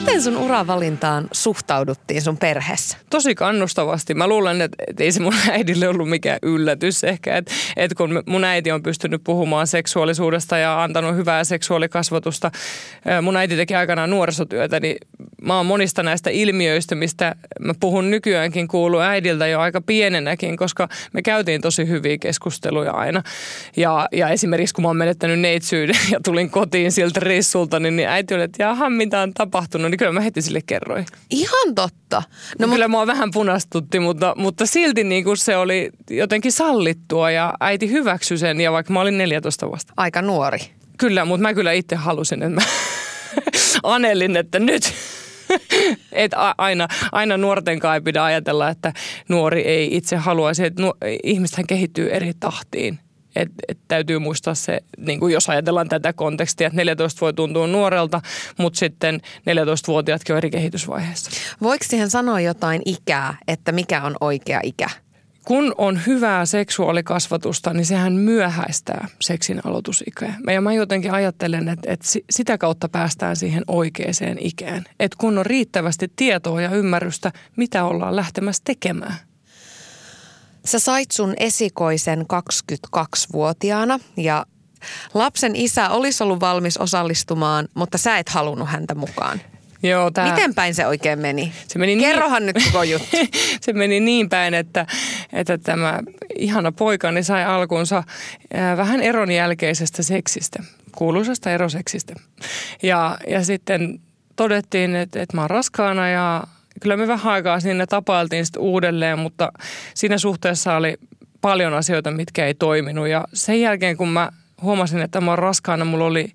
Miten 0.01 0.21
sun 0.21 0.38
uravalintaan 0.38 1.27
suhtauduttiin 1.31 2.21
sun 2.21 2.38
perheessä? 2.38 2.97
Tosi 3.10 3.36
kannustavasti. 3.36 4.13
Mä 4.13 4.27
luulen, 4.27 4.62
että, 4.62 4.77
että 4.88 5.03
ei 5.03 5.12
se 5.12 5.21
mun 5.21 5.33
äidille 5.51 5.88
ollut 5.88 6.10
mikään 6.10 6.39
yllätys 6.41 7.03
ehkä, 7.03 7.38
että, 7.38 7.51
että 7.75 7.95
kun 7.95 8.23
mun 8.25 8.43
äiti 8.43 8.71
on 8.71 8.83
pystynyt 8.83 9.21
puhumaan 9.23 9.67
seksuaalisuudesta 9.67 10.57
ja 10.57 10.83
antanut 10.83 11.15
hyvää 11.15 11.43
seksuaalikasvatusta. 11.43 12.51
Mun 13.21 13.38
äiti 13.38 13.55
teki 13.55 13.75
aikanaan 13.75 14.10
nuorisotyötä, 14.10 14.79
niin 14.79 14.97
mä 15.41 15.57
oon 15.57 15.65
monista 15.65 16.03
näistä 16.03 16.29
ilmiöistä, 16.29 16.95
mistä 16.95 17.36
mä 17.60 17.73
puhun 17.79 18.12
nykyäänkin 18.12 18.67
kuuluu 18.67 18.99
äidiltä 18.99 19.47
jo 19.47 19.60
aika 19.60 19.81
pienenäkin, 19.81 20.57
koska 20.57 20.89
me 21.13 21.21
käytiin 21.21 21.62
tosi 21.62 21.88
hyviä 21.88 22.17
keskusteluja 22.17 22.91
aina. 22.91 23.23
Ja, 23.77 24.07
ja 24.12 24.29
esimerkiksi 24.29 24.75
kun 24.75 24.81
mä 24.81 24.88
oon 24.88 24.97
menettänyt 24.97 25.39
neitsyyden 25.39 25.95
ja 26.12 26.19
tulin 26.23 26.49
kotiin 26.49 26.91
sieltä 26.91 27.19
reissulta, 27.19 27.79
niin, 27.79 27.95
niin 27.95 28.10
äiti 28.10 28.33
oli, 28.33 28.43
että 28.43 28.63
jaha, 28.63 28.89
mitä 28.89 29.21
on 29.21 29.33
tapahtunut, 29.33 29.87
niin 29.89 30.00
kyllä 30.00 30.12
mä 30.12 30.21
heti 30.21 30.41
sille 30.41 30.62
kerroin. 30.65 31.06
Ihan 31.30 31.76
totta. 31.76 32.23
No, 32.60 32.67
kyllä 32.67 32.88
mua 32.88 33.08
vähän 33.08 33.32
punastutti, 33.34 34.00
mutta, 34.00 34.34
mutta 34.38 34.65
silti 34.65 35.04
niin 35.04 35.23
kuin 35.23 35.38
se 35.38 35.58
oli 35.58 35.89
jotenkin 36.10 36.52
sallittua 36.52 37.32
ja 37.32 37.54
äiti 37.60 37.91
hyväksyi 37.91 38.38
sen 38.38 38.62
ja 38.62 38.71
vaikka 38.71 38.93
mä 38.93 39.02
olin 39.02 39.17
14 39.17 39.71
vasta. 39.71 39.93
Aika 39.97 40.21
nuori. 40.21 40.60
Kyllä, 40.97 41.26
mutta 41.26 41.41
mä 41.41 41.54
kyllä 41.54 41.71
itse 41.71 41.95
halusin, 41.95 42.43
että 42.43 42.56
mä 42.56 42.62
anelin, 43.84 44.38
että 44.38 44.60
nyt 44.60 44.93
et 46.12 46.32
aina, 46.58 46.88
aina 47.12 47.38
nuorten 47.38 47.80
kai 47.80 48.02
pidä 48.02 48.23
ajatella, 48.23 48.69
että 48.69 48.93
nuori 49.30 49.62
ei 49.62 49.95
itse 49.95 50.15
haluaisi, 50.15 50.65
että 50.65 50.82
nu, 50.82 50.93
ihmistähän 51.23 51.67
kehittyy 51.67 52.10
eri 52.10 52.34
tahtiin. 52.39 53.00
Et, 53.41 53.52
et 53.67 53.78
täytyy 53.88 54.19
muistaa 54.19 54.56
se, 54.56 54.80
niin 54.97 55.19
kuin 55.19 55.34
jos 55.34 55.50
ajatellaan 55.50 55.89
tätä 55.89 56.13
kontekstia, 56.13 56.67
että 56.67 56.78
14 56.78 57.21
voi 57.21 57.34
tuntua 57.34 57.67
nuorelta, 57.67 58.21
mutta 58.58 58.80
sitten 58.80 59.21
14-vuotiaatkin 59.39 60.34
on 60.34 60.38
eri 60.38 60.50
kehitysvaiheessa. 60.50 61.32
Voiko 61.62 61.86
siihen 61.88 62.10
sanoa 62.10 62.39
jotain 62.39 62.82
ikää, 62.86 63.38
että 63.47 63.71
mikä 63.71 64.02
on 64.02 64.15
oikea 64.21 64.60
ikä? 64.63 64.89
kun 65.47 65.76
on 65.78 66.00
hyvää 66.08 66.45
seksuaalikasvatusta, 66.45 67.73
niin 67.73 67.86
sehän 67.86 68.13
myöhäistää 68.13 69.08
seksin 69.21 69.62
aloitusikää. 69.63 70.38
Ja 70.54 70.62
mä 70.62 70.73
jotenkin 70.73 71.12
ajattelen, 71.12 71.69
että, 71.69 71.93
että 71.93 72.06
sitä 72.30 72.58
kautta 72.58 72.89
päästään 72.89 73.36
siihen 73.36 73.63
oikeaan 73.67 74.38
ikään. 74.39 74.84
Että 75.00 75.15
kun 75.19 75.38
on 75.38 75.45
riittävästi 75.45 76.12
tietoa 76.15 76.62
ja 76.62 76.69
ymmärrystä, 76.69 77.32
mitä 77.56 77.86
ollaan 77.86 78.15
lähtemässä 78.15 78.62
tekemään. 78.65 79.15
Sä 80.67 80.80
sait 80.80 81.12
sun 81.12 81.34
esikoisen 81.38 82.21
22-vuotiaana 82.21 83.99
ja 84.17 84.45
lapsen 85.13 85.56
isä 85.56 85.89
olisi 85.89 86.23
ollut 86.23 86.39
valmis 86.39 86.77
osallistumaan, 86.77 87.67
mutta 87.73 87.97
sä 87.97 88.17
et 88.17 88.30
halunnut 88.30 88.69
häntä 88.69 88.95
mukaan. 88.95 89.41
Joo, 89.84 90.12
tää... 90.12 90.34
Miten 90.34 90.56
päin 90.56 90.75
se 90.75 90.88
oikein 90.88 91.19
meni? 91.19 91.53
Se 91.67 91.80
meni 91.80 91.95
niin- 91.95 92.10
Kerrohan 92.10 92.45
niin... 92.45 92.53
nyt 92.56 92.65
koko 92.65 92.84
juttu. 92.84 93.17
se 93.62 93.73
meni 93.73 93.99
niin 93.99 94.30
päin, 94.30 94.53
että, 94.53 94.86
että 95.34 95.58
tämä 95.58 95.99
ihana 96.38 96.71
poikani 96.71 97.23
sai 97.23 97.45
alkunsa 97.45 98.03
vähän 98.77 99.01
eron 99.01 99.32
jälkeisestä 99.32 100.03
seksistä, 100.03 100.63
kuuluisasta 100.95 101.51
eroseksistä. 101.51 102.13
Ja, 102.84 103.17
ja 103.27 103.43
sitten 103.43 103.99
todettiin, 104.36 104.95
että, 104.95 105.21
että 105.21 105.38
mä 105.38 105.41
oon 105.41 105.49
raskaana 105.49 106.10
ja 106.10 106.43
kyllä 106.82 106.98
me 106.98 107.08
vähän 107.08 107.34
aikaa 107.34 107.60
sinne 107.60 107.86
tapailtiin 107.86 108.46
sitten 108.46 108.62
uudelleen, 108.62 109.20
mutta 109.20 109.52
siinä 109.94 110.18
suhteessa 110.18 110.76
oli 110.76 110.98
paljon 111.42 111.74
asioita, 111.74 112.12
mitkä 112.12 112.46
ei 112.46 112.54
toiminut. 112.54 113.08
Ja 113.08 113.26
sen 113.34 113.62
jälkeen, 113.62 113.98
kun 113.98 114.10
mä 114.10 114.30
huomasin, 114.62 115.02
että 115.02 115.22
mä 115.22 115.32
oon 115.32 115.40
raskaana, 115.40 115.86
mulla 115.86 116.06
oli 116.06 116.32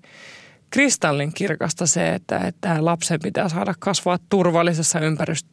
kristallin 0.69 1.33
kirkasta 1.33 1.85
se, 1.85 2.09
että, 2.09 2.37
että 2.37 2.85
lapsen 2.85 3.19
pitää 3.23 3.49
saada 3.49 3.73
kasvaa 3.79 4.17
turvallisessa 4.29 4.99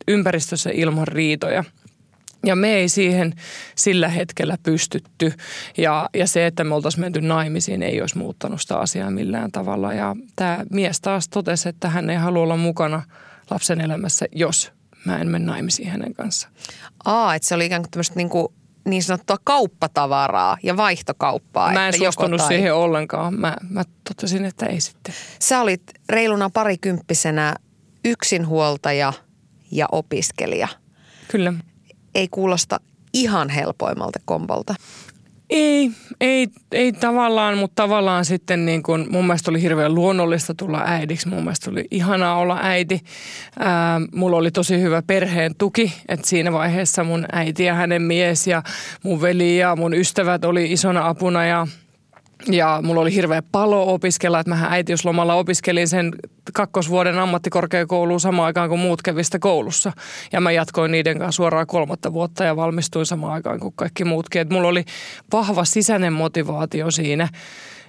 ympäristössä 0.09 0.71
ilman 0.75 1.09
riitoja. 1.09 1.65
Ja 2.47 2.57
me 2.57 2.75
ei 2.75 2.89
siihen 2.89 3.33
sillä 3.75 4.09
hetkellä 4.09 4.57
pystytty. 4.63 5.33
Ja, 5.79 6.09
ja 6.15 6.27
se, 6.27 6.47
että 6.47 6.65
me 6.65 6.75
oltaisiin 6.75 7.01
menty 7.01 7.21
naimisiin, 7.21 7.83
ei 7.83 8.01
olisi 8.01 8.19
muuttanut 8.19 8.61
sitä 8.61 8.77
asiaa 8.77 9.11
millään 9.11 9.53
tavalla. 9.53 9.93
Ja 9.93 10.17
tämä 10.37 10.65
mies 10.71 11.01
taas 11.01 11.29
totesi, 11.29 11.69
että 11.69 11.89
hän 11.89 12.11
ei 12.11 12.17
halua 12.17 12.43
olla 12.43 12.57
mukana 12.57 13.03
lapsen 13.51 13.81
elämässä, 13.81 14.27
jos 14.33 14.73
mä 15.05 15.19
en 15.19 15.29
mene 15.29 15.45
naimisiin 15.45 15.91
hänen 15.91 16.15
kanssaan. 16.15 16.53
Aa, 17.05 17.35
että 17.35 17.49
se 17.49 17.55
oli 17.55 17.67
ikään 17.67 17.83
kuin 17.83 17.91
tämmöistä 17.91 18.17
niin 18.17 18.29
kuin 18.29 18.49
niin 18.85 19.03
sanottua 19.03 19.37
kauppatavaraa 19.45 20.57
ja 20.63 20.77
vaihtokauppaa. 20.77 21.73
Mä 21.73 21.89
en 21.89 21.99
suostunut 21.99 22.41
siihen 22.49 22.75
ollenkaan. 22.75 23.35
Mä, 23.35 23.57
mä 23.69 23.85
totesin, 24.09 24.45
että 24.45 24.67
ei 24.67 24.81
sitten. 24.81 25.15
Sä 25.39 25.61
olit 25.61 25.83
reiluna 26.09 26.51
parikymppisenä 26.51 27.55
yksinhuoltaja 28.05 29.13
ja 29.71 29.87
opiskelija. 29.93 30.69
Kyllä. 31.29 31.53
Ei 32.15 32.29
kuulosta 32.29 32.81
ihan 33.13 33.49
helpoimmalta 33.49 34.19
kombolta. 34.25 34.75
Ei, 35.51 35.91
ei, 36.21 36.49
ei 36.73 36.93
tavallaan, 36.93 37.59
mutta 37.59 37.83
tavallaan 37.83 38.25
sitten 38.25 38.67
niin 38.67 38.83
kuin, 38.83 39.07
mun 39.11 39.27
mielestä 39.27 39.51
oli 39.51 39.63
hirveän 39.63 39.95
luonnollista 39.95 40.55
tulla 40.55 40.83
äidiksi. 40.85 41.29
Mun 41.29 41.45
mielestä 41.45 41.71
oli 41.71 41.85
ihanaa 41.91 42.37
olla 42.37 42.59
äiti. 42.63 43.01
Ää, 43.59 44.01
mulla 44.15 44.37
oli 44.37 44.51
tosi 44.51 44.81
hyvä 44.81 45.03
perheen 45.03 45.55
tuki, 45.55 45.93
että 46.09 46.29
siinä 46.29 46.53
vaiheessa 46.53 47.05
mun 47.05 47.27
äiti 47.33 47.65
ja 47.65 47.75
hänen 47.75 48.03
mies 48.03 48.47
ja 48.47 48.63
mun 49.03 49.23
veli 49.23 49.59
ja 49.59 49.77
mun 49.77 49.95
ystävät 49.95 50.45
oli 50.45 50.73
isona 50.73 51.09
apuna 51.09 51.47
ja– 51.47 51.67
ja 52.47 52.81
mulla 52.83 53.01
oli 53.01 53.15
hirveä 53.15 53.43
palo 53.53 53.95
opiskella, 53.95 54.41
että 54.41 54.55
mä 54.55 54.67
äitiyslomalla 54.71 55.35
opiskelin 55.35 55.89
sen 55.89 56.13
kakkosvuoden 56.53 57.19
ammattikorkeakouluun 57.19 58.21
samaan 58.21 58.47
aikaan 58.47 58.69
kuin 58.69 58.81
muut 58.81 59.03
kävistä 59.03 59.39
koulussa. 59.39 59.93
Ja 60.33 60.41
mä 60.41 60.53
jatkoin 60.53 60.93
niiden 60.93 61.19
kanssa 61.19 61.37
suoraan 61.37 61.67
kolmatta 61.67 62.13
vuotta 62.13 62.45
ja 62.45 62.57
valmistuin 62.57 63.07
samaan 63.07 63.33
aikaan 63.33 63.61
kuin 63.61 63.75
kaikki 63.77 64.05
muutkin. 64.05 64.43
Et 64.43 64.51
mulla 64.51 64.69
oli 64.69 64.85
vahva 65.33 65.65
sisäinen 65.65 66.13
motivaatio 66.13 66.91
siinä. 66.91 67.29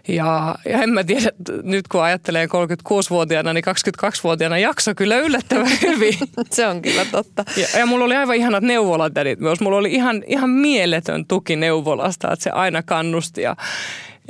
Ja, 0.08 0.56
ja 0.66 0.84
en 0.84 0.90
mä 0.90 1.04
tiedä, 1.04 1.30
nyt 1.64 1.88
kun 1.88 2.04
ajattelee 2.04 2.46
36-vuotiaana, 2.46 3.54
niin 3.54 3.64
22-vuotiaana 4.06 4.58
jakso 4.58 4.96
kyllä 4.96 5.18
yllättävän 5.18 5.72
hyvin. 5.82 6.14
Se 6.52 6.68
on 6.68 6.82
kyllä 6.82 7.06
totta. 7.06 7.44
Ja, 7.58 7.80
ja 7.80 7.86
mulla 7.86 8.06
oli 8.06 8.16
aivan 8.16 8.36
ihanat 8.36 8.64
neuvolatädit 8.64 9.40
myös. 9.40 9.62
Mulla 9.62 9.78
oli 9.78 9.94
ihan, 9.94 10.24
ihan 10.28 10.50
mieletön 10.50 11.26
tuki 11.26 11.56
neuvolasta, 11.56 12.32
että 12.34 12.44
se 12.44 12.50
aina 12.50 12.84
kannusti. 12.84 13.42
Ja, 13.42 13.56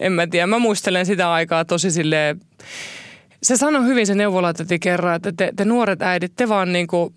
en 0.02 0.12
mä 0.12 0.28
tiedä, 0.28 0.48
mä 0.48 0.60
muistelen 0.60 1.06
sitä 1.06 1.32
aikaa 1.34 1.66
tosi 1.66 1.92
silleen 1.92 2.40
se 3.44 3.58
sanoi 3.58 3.86
hyvin 3.86 4.08
se 4.08 4.16
neuvolaitäti 4.16 4.80
kerran, 4.80 5.16
että 5.16 5.32
te, 5.38 5.52
te 5.56 5.66
nuoret 5.66 6.02
äidit, 6.02 6.34
te 6.36 6.50
vaan 6.50 6.74
niin 6.74 6.88
kuin, 6.88 7.14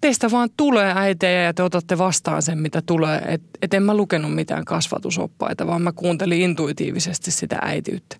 teistä 0.00 0.30
vaan 0.30 0.48
tulee 0.56 0.92
äitejä 0.96 1.42
ja 1.42 1.54
te 1.54 1.62
otatte 1.62 1.98
vastaan 1.98 2.42
sen, 2.42 2.58
mitä 2.58 2.82
tulee. 2.86 3.18
Että 3.28 3.48
et 3.62 3.74
en 3.74 3.82
mä 3.82 3.96
lukenut 3.96 4.34
mitään 4.34 4.64
kasvatusoppaita, 4.64 5.66
vaan 5.66 5.82
mä 5.82 5.92
kuuntelin 5.92 6.42
intuitiivisesti 6.42 7.30
sitä 7.30 7.58
äitiyttä. 7.62 8.16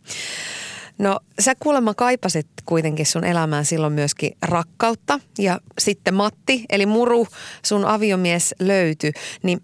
No 0.99 1.21
sä 1.41 1.55
kuulemma 1.61 1.95
kaipasit 1.95 2.47
kuitenkin 2.67 3.07
sun 3.07 3.25
elämään 3.25 3.65
silloin 3.65 3.93
myöskin 3.93 4.37
rakkautta 4.43 5.21
ja 5.39 5.61
sitten 5.79 6.15
Matti, 6.15 6.65
eli 6.71 6.87
Muru, 6.87 7.27
sun 7.63 7.85
aviomies 7.85 8.55
löytyi. 8.61 9.13
Niin 9.43 9.61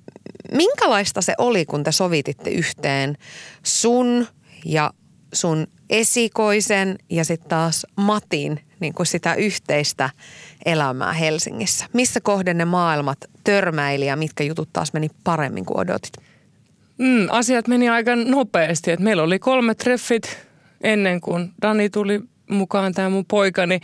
minkälaista 0.53 1.23
se 1.23 1.35
oli, 1.39 1.65
kun 1.67 1.85
te 1.85 1.93
sovititte 1.93 2.51
yhteen 2.51 3.17
sun 3.63 4.27
ja 4.65 4.91
sun 5.33 5.67
esikoisen 5.91 6.99
ja 7.11 7.25
sitten 7.25 7.49
taas 7.49 7.87
Matin 7.97 8.61
niin 8.81 8.95
kuin 8.95 9.07
sitä 9.07 9.35
yhteistä 9.35 10.11
elämää 10.65 11.13
Helsingissä? 11.13 11.87
Missä 11.93 12.21
kohden 12.21 12.59
ne 12.59 12.65
maailmat 12.65 13.19
törmäili 13.45 14.07
ja 14.07 14.17
mitkä 14.17 14.45
jutut 14.45 14.69
taas 14.73 14.93
meni 14.93 15.09
paremmin 15.25 15.65
kuin 15.65 15.79
odotit? 15.79 16.13
Mm, 16.99 17.27
asiat 17.31 17.69
meni 17.69 17.89
aika 17.89 18.17
nopeasti. 18.17 18.91
Et 18.91 19.01
meillä 19.01 19.23
oli 19.23 19.39
kolme 19.39 19.75
treffit 19.75 20.52
ennen 20.83 21.21
kuin 21.21 21.53
Dani 21.63 21.91
tuli 21.91 22.21
mukaan 22.51 22.95
tämä 22.95 23.09
mun 23.09 23.25
poikani. 23.25 23.81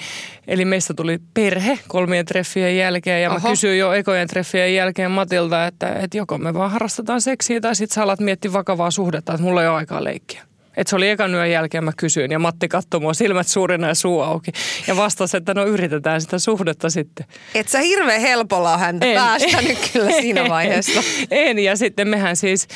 Eli 0.47 0.65
meistä 0.65 0.95
tuli 0.95 1.19
perhe 1.35 1.79
kolmien 1.89 2.27
treffien 2.27 2.77
jälkeen 2.77 3.23
ja 3.23 3.31
Oho. 3.31 3.39
mä 3.39 3.51
kysyin 3.51 3.79
jo 3.79 3.93
ekojen 3.93 4.29
treffien 4.29 4.75
jälkeen 4.75 5.11
Matilta, 5.11 5.67
että, 5.67 5.93
että 5.93 6.17
joko 6.17 6.39
me 6.39 6.55
vaan 6.55 6.71
harrastetaan 6.71 7.21
seksiä 7.21 7.61
tai 7.61 7.75
sitten 7.75 7.95
sä 7.95 8.03
alat 8.03 8.21
miettiä 8.21 8.53
vakavaa 8.53 8.91
suhdetta, 8.91 9.33
että 9.35 9.45
mulla 9.45 9.63
ei 9.63 9.69
ole 9.69 9.77
aikaa 9.77 10.05
leikkiä. 10.05 10.48
Et 10.79 10.87
se 10.87 10.97
oli 10.97 11.09
ekan 11.09 11.35
yön 11.35 11.51
jälkeen 11.51 11.85
mä 11.85 11.93
kysyin 11.97 12.31
ja 12.31 12.39
Matti 12.39 12.69
katsoi 12.69 13.01
mua 13.01 13.15
silmät 13.15 13.47
suurina 13.47 13.89
ja 13.89 13.95
suu 13.95 14.21
auki. 14.21 14.53
Ja 14.87 14.97
vastasi, 14.97 15.37
että 15.37 15.55
no 15.55 15.67
yritetään 15.67 16.21
sitä 16.21 16.39
suhdetta 16.39 16.91
sitten. 16.91 17.27
Et 17.55 17.69
sä 17.69 17.79
hirveän 17.79 18.21
helpolla 18.21 18.73
on 18.73 18.81
häntä 18.81 19.07
en, 19.07 19.15
päästänyt 19.15 19.71
en, 19.85 19.91
kyllä 19.93 20.11
siinä 20.11 20.49
vaiheessa. 20.49 21.01
En, 21.31 21.59
ja 21.59 21.77
sitten 21.77 22.09
mehän 22.09 22.37
siis 22.37 22.69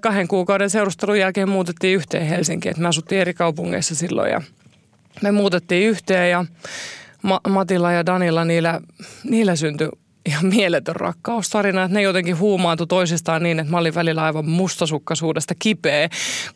kahden 0.00 0.28
kuukauden 0.28 0.70
seurustelun 0.70 1.18
jälkeen 1.18 1.48
muutettiin 1.48 1.96
yhteen 1.96 2.26
Helsinkiin. 2.26 2.70
Et 2.70 2.78
me 2.78 2.88
asuttiin 2.88 3.20
eri 3.20 3.34
kaupungeissa 3.34 3.94
silloin 3.94 4.30
ja 4.30 4.42
me 5.22 5.30
muutettiin 5.30 5.88
yhteen 5.88 6.30
ja 6.30 6.44
Matilla 7.48 7.92
ja 7.92 8.06
Danilla 8.06 8.44
niillä, 8.44 8.80
niillä 9.24 9.56
syntyi 9.56 9.88
ihan 10.26 10.46
mieletön 10.46 10.96
rakkaustarina, 10.96 11.82
että 11.84 11.94
ne 11.94 12.02
jotenkin 12.02 12.38
huumaantui 12.38 12.86
toisistaan 12.86 13.42
niin, 13.42 13.60
että 13.60 13.70
mä 13.70 13.78
olin 13.78 13.94
välillä 13.94 14.22
aivan 14.22 14.48
mustasukkaisuudesta 14.48 15.54
kipeä, 15.58 16.08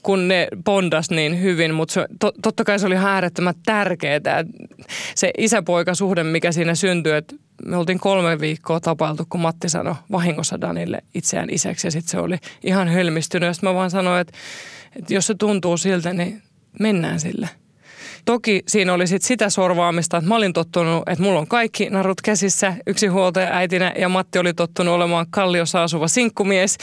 kun 0.02 0.28
ne 0.28 0.48
bondas 0.64 1.10
niin 1.10 1.42
hyvin, 1.42 1.74
mutta 1.74 2.06
to, 2.20 2.32
totta 2.42 2.64
kai 2.64 2.78
se 2.78 2.86
oli 2.86 2.94
ihan 2.94 3.12
äärettömän 3.12 3.54
tärkeää, 3.66 4.44
se 5.14 5.30
isäpoikasuhde, 5.38 6.22
mikä 6.22 6.52
siinä 6.52 6.74
syntyi, 6.74 7.12
että 7.12 7.36
me 7.66 7.76
oltiin 7.76 8.00
kolme 8.00 8.40
viikkoa 8.40 8.80
tapailtu, 8.80 9.26
kun 9.28 9.40
Matti 9.40 9.68
sanoi 9.68 9.94
vahingossa 10.12 10.60
Danille 10.60 11.02
itseään 11.14 11.50
isäksi 11.50 11.86
ja 11.86 11.90
sitten 11.90 12.10
se 12.10 12.18
oli 12.18 12.38
ihan 12.64 12.88
hölmistynyt 12.88 13.46
ja 13.46 13.52
mä 13.62 13.74
vaan 13.74 13.90
sanoin, 13.90 14.20
että, 14.20 14.32
että 14.96 15.14
jos 15.14 15.26
se 15.26 15.34
tuntuu 15.34 15.76
siltä, 15.76 16.12
niin 16.12 16.42
mennään 16.80 17.20
sille. 17.20 17.48
Toki 18.30 18.62
siinä 18.68 18.92
oli 18.92 19.06
sit 19.06 19.22
sitä 19.22 19.50
sorvaamista, 19.50 20.16
että 20.16 20.28
mä 20.28 20.36
olin 20.36 20.52
tottunut, 20.52 21.08
että 21.08 21.24
mulla 21.24 21.38
on 21.38 21.46
kaikki 21.46 21.90
narut 21.90 22.20
käsissä 22.20 22.74
yksinhuoltaja 22.86 23.56
äitinä 23.56 23.92
ja 23.98 24.08
Matti 24.08 24.38
oli 24.38 24.54
tottunut 24.54 24.94
olemaan 24.94 25.26
kalliossa 25.30 25.82
asuva 25.82 26.08
sinkkumies. 26.08 26.78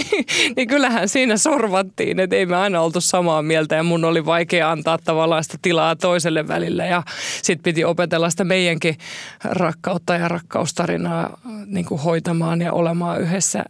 niin 0.56 0.68
kyllähän 0.68 1.08
siinä 1.08 1.36
sorvattiin, 1.36 2.20
että 2.20 2.36
ei 2.36 2.46
me 2.46 2.56
aina 2.56 2.80
oltu 2.80 3.00
samaa 3.00 3.42
mieltä 3.42 3.74
ja 3.74 3.82
mun 3.82 4.04
oli 4.04 4.26
vaikea 4.26 4.70
antaa 4.70 4.98
tavallaan 5.04 5.44
sitä 5.44 5.58
tilaa 5.62 5.96
toiselle 5.96 6.48
välillä 6.48 6.86
ja 6.86 7.02
sitten 7.42 7.62
piti 7.62 7.84
opetella 7.84 8.30
sitä 8.30 8.44
meidänkin 8.44 8.96
rakkautta 9.44 10.14
ja 10.14 10.28
rakkaustarinaa 10.28 11.40
niin 11.66 11.86
kuin 11.86 12.00
hoitamaan 12.00 12.60
ja 12.60 12.72
olemaan 12.72 13.20
yhdessä 13.20 13.64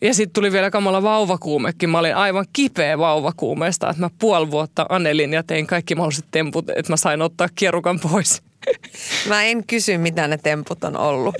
ja 0.00 0.14
sitten 0.14 0.32
tuli 0.32 0.52
vielä 0.52 0.70
kamala 0.70 1.02
vauvakuumekin. 1.02 1.90
Mä 1.90 1.98
olin 1.98 2.16
aivan 2.16 2.46
kipeä 2.52 2.98
vauvakuumeesta, 2.98 3.90
että 3.90 4.02
mä 4.02 4.10
puoli 4.18 4.50
vuotta 4.50 4.86
anelin 4.88 5.32
ja 5.32 5.42
tein 5.42 5.66
kaikki 5.66 5.94
mahdolliset 5.94 6.26
temput, 6.30 6.70
että 6.70 6.92
mä 6.92 6.96
sain 6.96 7.22
ottaa 7.22 7.48
kierukan 7.54 8.00
pois. 8.00 8.42
Mä 9.28 9.42
en 9.42 9.66
kysy, 9.66 9.98
mitä 9.98 10.28
ne 10.28 10.38
temput 10.38 10.84
on 10.84 10.96
ollut. 10.96 11.34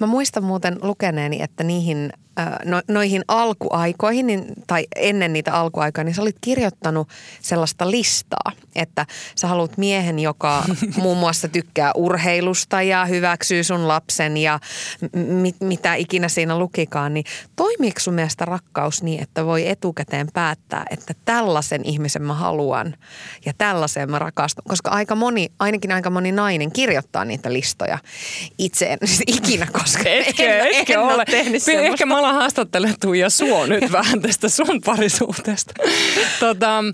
Mä 0.00 0.06
muistan 0.06 0.44
muuten 0.44 0.78
lukeneeni, 0.82 1.42
että 1.42 1.64
niihin 1.64 2.12
no, 2.64 2.82
noihin 2.88 3.22
alkuaikoihin 3.28 4.26
niin, 4.26 4.44
tai 4.66 4.86
ennen 4.96 5.32
niitä 5.32 5.52
alkuaikoja, 5.52 6.04
niin 6.04 6.14
sä 6.14 6.22
olit 6.22 6.36
kirjoittanut 6.40 7.08
sellaista 7.40 7.90
listaa, 7.90 8.52
että 8.74 9.06
sä 9.34 9.48
haluat 9.48 9.78
miehen, 9.78 10.18
joka 10.18 10.64
muun 11.02 11.18
muassa 11.18 11.48
tykkää 11.48 11.92
urheilusta 11.94 12.82
ja 12.82 13.04
hyväksyy 13.04 13.64
sun 13.64 13.88
lapsen 13.88 14.36
ja 14.36 14.60
mit, 15.14 15.56
mitä 15.60 15.94
ikinä 15.94 16.28
siinä 16.28 16.58
lukikaan, 16.58 17.14
niin 17.14 17.24
toimiiko 17.56 18.00
sun 18.00 18.14
mielestä 18.14 18.44
rakkaus 18.44 19.02
niin, 19.02 19.22
että 19.22 19.46
voi 19.46 19.68
etukäteen 19.68 20.28
päättää, 20.32 20.84
että 20.90 21.14
tällaisen 21.24 21.80
ihmisen 21.84 22.22
mä 22.22 22.34
haluan 22.34 22.94
ja 23.46 23.52
tällaisen 23.58 24.10
mä 24.10 24.18
rakastun? 24.18 24.64
Koska 24.68 24.90
aika 24.90 25.14
moni, 25.14 25.48
ainakin 25.58 25.92
aika 25.92 26.10
moni 26.10 26.32
nainen 26.32 26.72
kirjoittaa 26.72 27.24
niitä 27.24 27.52
listoja 27.52 27.98
itse 28.58 28.86
en 28.86 28.98
siis 29.04 29.22
ikinä, 29.36 29.66
koska 29.72 30.08
etkö, 30.08 30.60
en, 30.60 30.66
etkö 30.74 30.92
en 30.92 30.98
ole. 30.98 31.14
ole 31.14 31.24
tehnyt 31.24 31.62
Ehkä 31.68 32.06
mä 32.06 32.18
alan 32.30 32.42
haastattelemaan 32.42 33.00
Tuija 33.00 33.30
Suo 33.30 33.66
nyt 33.66 33.92
vähän 33.98 34.22
tästä 34.22 34.48
sun 34.48 34.80
parisuhteesta. 34.84 35.74
Tota, 36.40 36.84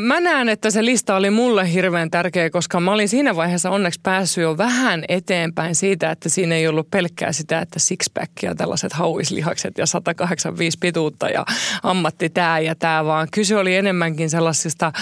Mä 0.00 0.20
näen, 0.20 0.48
että 0.48 0.70
se 0.70 0.84
lista 0.84 1.16
oli 1.16 1.30
mulle 1.30 1.72
hirveän 1.72 2.10
tärkeä, 2.10 2.50
koska 2.50 2.80
mä 2.80 2.92
olin 2.92 3.08
siinä 3.08 3.36
vaiheessa 3.36 3.70
onneksi 3.70 4.00
päässyt 4.02 4.42
jo 4.42 4.58
vähän 4.58 5.04
eteenpäin 5.08 5.74
siitä, 5.74 6.10
että 6.10 6.28
siinä 6.28 6.54
ei 6.54 6.68
ollut 6.68 6.90
pelkkää 6.90 7.32
sitä, 7.32 7.58
että 7.60 7.78
sixpack 7.78 8.32
ja 8.42 8.54
tällaiset 8.54 8.92
hauislihakset 8.92 9.78
ja 9.78 9.86
185 9.86 10.78
pituutta 10.78 11.28
ja 11.28 11.44
ammatti 11.82 12.30
tämä 12.30 12.58
ja 12.58 12.74
tämä, 12.74 13.04
vaan 13.04 13.28
kyse 13.32 13.56
oli 13.56 13.76
enemmänkin 13.76 14.30
sellaisista 14.30 14.92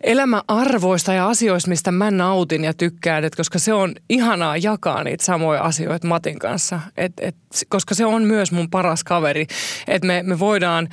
elämäarvoista 0.00 1.12
ja 1.12 1.28
asioista, 1.28 1.68
mistä 1.68 1.92
mä 1.92 2.10
nautin 2.10 2.64
ja 2.64 2.74
tykkään, 2.74 3.24
et 3.24 3.34
koska 3.34 3.58
se 3.58 3.72
on 3.72 3.94
ihanaa 4.08 4.56
jakaa 4.56 5.04
niitä 5.04 5.24
samoja 5.24 5.62
asioita 5.62 6.06
Matin 6.06 6.38
kanssa, 6.38 6.80
et, 6.96 7.12
et, 7.20 7.36
koska 7.68 7.94
se 7.94 8.06
on 8.06 8.22
myös 8.22 8.52
mun 8.52 8.70
paras 8.70 9.04
kaveri, 9.04 9.46
että 9.88 10.06
me, 10.06 10.22
me 10.22 10.38
voidaan, 10.38 10.88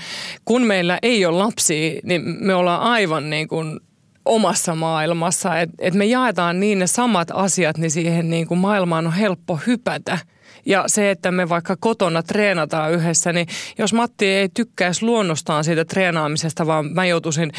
kun 0.45 0.61
meillä 0.61 0.99
ei 1.01 1.25
ole 1.25 1.37
lapsia, 1.37 1.99
niin 2.03 2.21
me 2.25 2.55
ollaan 2.55 2.81
aivan 2.81 3.29
niin 3.29 3.47
kuin 3.47 3.79
omassa 4.25 4.75
maailmassa, 4.75 5.59
että 5.59 5.75
et 5.79 5.93
me 5.93 6.05
jaetaan 6.05 6.59
niin 6.59 6.79
ne 6.79 6.87
samat 6.87 7.27
asiat, 7.33 7.77
niin 7.77 7.91
siihen 7.91 8.29
niin 8.29 8.47
kuin 8.47 8.57
maailmaan 8.57 9.07
on 9.07 9.13
helppo 9.13 9.59
hypätä. 9.67 10.17
Ja 10.65 10.83
se, 10.87 11.11
että 11.11 11.31
me 11.31 11.49
vaikka 11.49 11.75
kotona 11.79 12.23
treenataan 12.23 12.91
yhdessä, 12.91 13.33
niin 13.33 13.47
jos 13.77 13.93
Matti 13.93 14.25
ei 14.25 14.49
tykkäisi 14.49 15.05
luonnostaan 15.05 15.63
siitä 15.63 15.85
treenaamisesta, 15.85 16.67
vaan 16.67 16.85
mä 16.85 17.05
joutuisin 17.05 17.51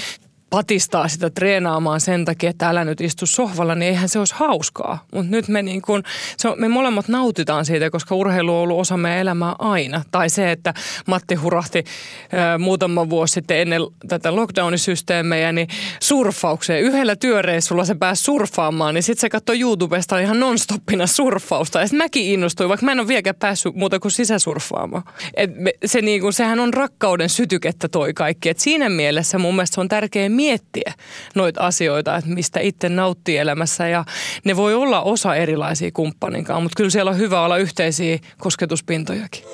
patistaa 0.53 1.09
sitä 1.09 1.31
treenaamaan 1.31 2.01
sen 2.01 2.25
takia, 2.25 2.51
että 2.51 2.69
älä 2.69 2.85
nyt 2.85 3.01
istu 3.01 3.27
sohvalla, 3.27 3.75
niin 3.75 3.89
eihän 3.89 4.09
se 4.09 4.19
olisi 4.19 4.35
hauskaa. 4.35 5.05
Mutta 5.15 5.31
nyt 5.31 5.49
me, 5.49 5.63
niin 5.63 5.83
kun, 5.83 6.03
se 6.37 6.49
on, 6.49 6.61
me 6.61 6.69
molemmat 6.69 7.09
nautitaan 7.09 7.65
siitä, 7.65 7.91
koska 7.91 8.15
urheilu 8.15 8.55
on 8.55 8.63
ollut 8.63 8.81
osa 8.81 8.97
meidän 8.97 9.19
elämää 9.19 9.55
aina. 9.59 10.03
Tai 10.11 10.31
se, 10.31 10.53
että 10.53 10.75
Matti 11.07 11.35
hurahti 11.35 11.85
ää, 12.33 12.59
muutama 12.59 13.11
vuosi 13.11 13.33
sitten 13.33 13.59
ennen 13.59 13.83
tätä 14.09 14.37
lockdownisysteemejä, 14.37 15.53
niin 15.53 15.69
surffaukseen. 16.01 16.83
Yhdellä 16.83 17.17
työreissulla 17.17 17.85
se 17.85 17.95
pääsi 17.95 18.23
surffaamaan, 18.23 18.95
niin 18.95 19.03
sitten 19.03 19.21
se 19.21 19.31
katsoi 19.31 19.61
YouTubesta 19.61 20.19
ihan 20.19 20.41
nonstoppina 20.41 21.07
surffausta. 21.07 21.81
Ja 21.81 21.87
sitten 21.87 22.05
mäkin 22.05 22.25
innostuin, 22.25 22.69
vaikka 22.69 22.87
mä 22.87 22.93
en 22.93 23.01
ole 23.01 23.09
vieläkään 23.09 23.37
päässyt 23.37 23.75
muuta 23.75 24.01
kuin 24.01 24.13
sisäsurffaamaan. 24.13 25.03
Et 25.35 25.51
me, 25.57 25.73
se 25.85 26.01
niin 26.01 26.21
kun, 26.21 26.33
sehän 26.33 26.61
on 26.61 26.75
rakkauden 26.75 27.29
sytykettä 27.29 27.89
toi 27.89 28.15
kaikki. 28.15 28.49
Et 28.49 28.59
siinä 28.59 28.89
mielessä 28.89 29.39
mun 29.39 29.55
mielestä 29.55 29.75
se 29.75 29.81
on 29.81 29.89
tärkeä 29.89 30.29
miettiä 30.43 30.93
noita 31.35 31.61
asioita, 31.61 32.17
että 32.17 32.31
mistä 32.31 32.61
itse 32.61 32.89
nauttii 32.89 33.37
elämässä 33.37 33.89
ja 33.89 34.05
ne 34.45 34.57
voi 34.57 34.75
olla 34.75 35.03
osa 35.03 35.35
erilaisia 35.35 35.91
kumppaninkaan, 35.93 36.63
mutta 36.63 36.77
kyllä 36.77 36.91
siellä 36.91 37.11
on 37.11 37.19
hyvä 37.19 37.41
olla 37.41 37.57
yhteisiä 37.57 38.19
kosketuspintojakin. 38.39 39.45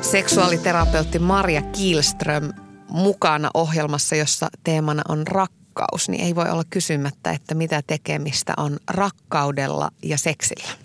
Seksuaaliterapeutti 0.00 1.18
Maria 1.18 1.62
Kielström 1.62 2.52
mukana 2.88 3.50
ohjelmassa, 3.54 4.16
jossa 4.16 4.48
teemana 4.64 5.02
on 5.08 5.26
rakkaus, 5.26 6.08
niin 6.08 6.24
ei 6.24 6.34
voi 6.34 6.50
olla 6.50 6.64
kysymättä, 6.70 7.30
että 7.30 7.54
mitä 7.54 7.82
tekemistä 7.86 8.54
on 8.56 8.78
rakkaudella 8.90 9.90
ja 10.02 10.18
seksillä. 10.18 10.83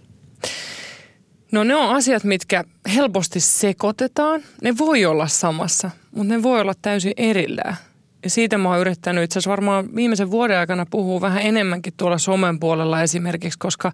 No 1.52 1.64
ne 1.64 1.76
on 1.76 1.95
asiat, 1.95 2.24
mitkä 2.24 2.64
helposti 2.95 3.39
sekoitetaan. 3.39 4.41
Ne 4.62 4.78
voi 4.78 5.06
olla 5.06 5.28
samassa, 5.28 5.91
mutta 6.12 6.34
ne 6.34 6.43
voi 6.43 6.62
olla 6.62 6.74
täysin 6.82 7.14
erillään. 7.18 7.76
Ja 8.24 8.30
siitä 8.30 8.58
mä 8.58 8.70
oon 8.70 8.80
yrittänyt 8.80 9.24
itse 9.24 9.34
asiassa 9.34 9.50
varmaan 9.50 9.95
viimeisen 9.95 10.32
vuoden 10.32 10.58
aikana 10.58 10.86
puhua 10.86 11.22
vähän 11.22 11.41
enemmänkin 11.41 11.93
tuolla 11.97 12.18
somen 12.18 12.60
puolella 12.60 13.02
esimerkiksi, 13.02 13.60
koska 13.60 13.91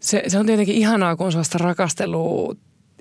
se, 0.00 0.22
se 0.26 0.38
on 0.38 0.46
tietenkin 0.46 0.74
ihanaa, 0.74 1.16
kun 1.16 1.26
on 1.26 1.32
sellaista 1.32 1.58
rakastelua 1.58 2.54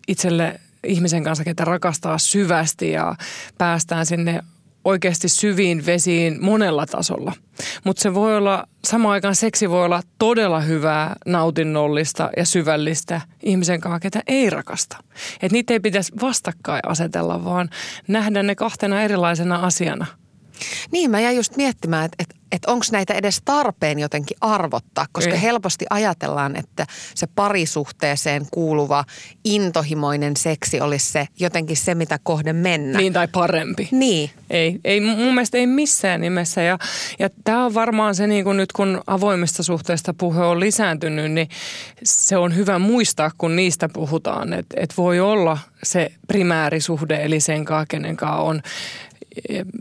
itselle 0.08 0.60
ihmisen 0.88 1.24
kanssa, 1.24 1.44
ketä 1.44 1.66
rakastaa 1.66 2.18
syvästi 2.18 2.92
ja 2.92 3.16
päästään 3.58 4.06
sinne 4.06 4.42
oikeasti 4.86 5.30
syviin 5.30 5.86
vesiin 5.86 6.38
monella 6.46 6.86
tasolla. 6.86 7.34
Mutta 7.84 8.02
se 8.02 8.14
voi 8.14 8.38
olla, 8.38 8.68
samaan 8.84 9.14
aikaan 9.14 9.36
seksi 9.36 9.70
voi 9.70 9.86
olla 9.86 10.02
todella 10.20 10.60
hyvää, 10.60 11.16
nautinnollista 11.26 12.30
ja 12.38 12.46
syvällistä 12.46 13.22
ihmisen 13.44 13.82
kanssa, 13.82 14.00
ketä 14.00 14.24
ei 14.28 14.50
rakasta. 14.50 14.98
Että 15.34 15.54
niitä 15.54 15.74
ei 15.74 15.80
pitäisi 15.80 16.14
vastakkain 16.22 16.82
asetella, 16.88 17.46
vaan 17.46 17.70
nähdä 18.08 18.44
ne 18.44 18.56
kahtena 18.56 19.02
erilaisena 19.02 19.56
asiana– 19.56 20.06
niin, 20.92 21.12
mä 21.12 21.20
jäin 21.20 21.36
just 21.36 21.58
miettimään, 21.58 22.06
että, 22.06 22.16
että, 22.20 22.36
että 22.52 22.72
onko 22.72 22.86
näitä 22.92 23.14
edes 23.14 23.42
tarpeen 23.46 24.00
jotenkin 24.00 24.38
arvottaa, 24.42 25.06
koska 25.12 25.34
Ei. 25.34 25.42
helposti 25.42 25.86
ajatellaan, 25.90 26.56
että 26.56 26.88
se 27.16 27.28
parisuhteeseen 27.28 28.46
kuuluva 28.52 29.06
intohimoinen 29.44 30.38
seksi 30.38 30.82
olisi 30.82 31.12
se 31.12 31.28
jotenkin 31.40 31.78
se, 31.78 31.96
mitä 31.96 32.20
kohden 32.24 32.56
mennä. 32.56 33.00
Niin 33.00 33.14
tai 33.14 33.28
parempi. 33.28 33.88
Niin. 33.92 34.30
Ei, 34.50 34.80
ei 34.84 35.02
mun 35.02 35.34
mielestä 35.34 35.58
ei 35.58 35.68
missään 35.68 36.22
nimessä 36.22 36.62
ja, 36.62 36.80
ja 37.20 37.30
tämä 37.44 37.66
on 37.66 37.74
varmaan 37.74 38.16
se 38.16 38.28
niin 38.28 38.44
kun 38.44 38.58
nyt 38.58 38.72
kun 38.72 39.02
avoimista 39.08 39.64
suhteista 39.64 40.14
puhe 40.14 40.44
on 40.44 40.60
lisääntynyt, 40.60 41.32
niin 41.32 41.50
se 42.04 42.38
on 42.38 42.56
hyvä 42.56 42.80
muistaa, 42.80 43.32
kun 43.38 43.56
niistä 43.56 43.90
puhutaan, 43.90 44.54
että, 44.54 44.76
että 44.80 44.96
voi 44.98 45.20
olla 45.20 45.58
se 45.84 46.12
primäärisuhde 46.28 47.24
eli 47.24 47.40
sen 47.40 47.66
kanssa, 47.66 47.86
kenen 47.86 48.18
kanssa 48.18 48.42
on 48.42 48.62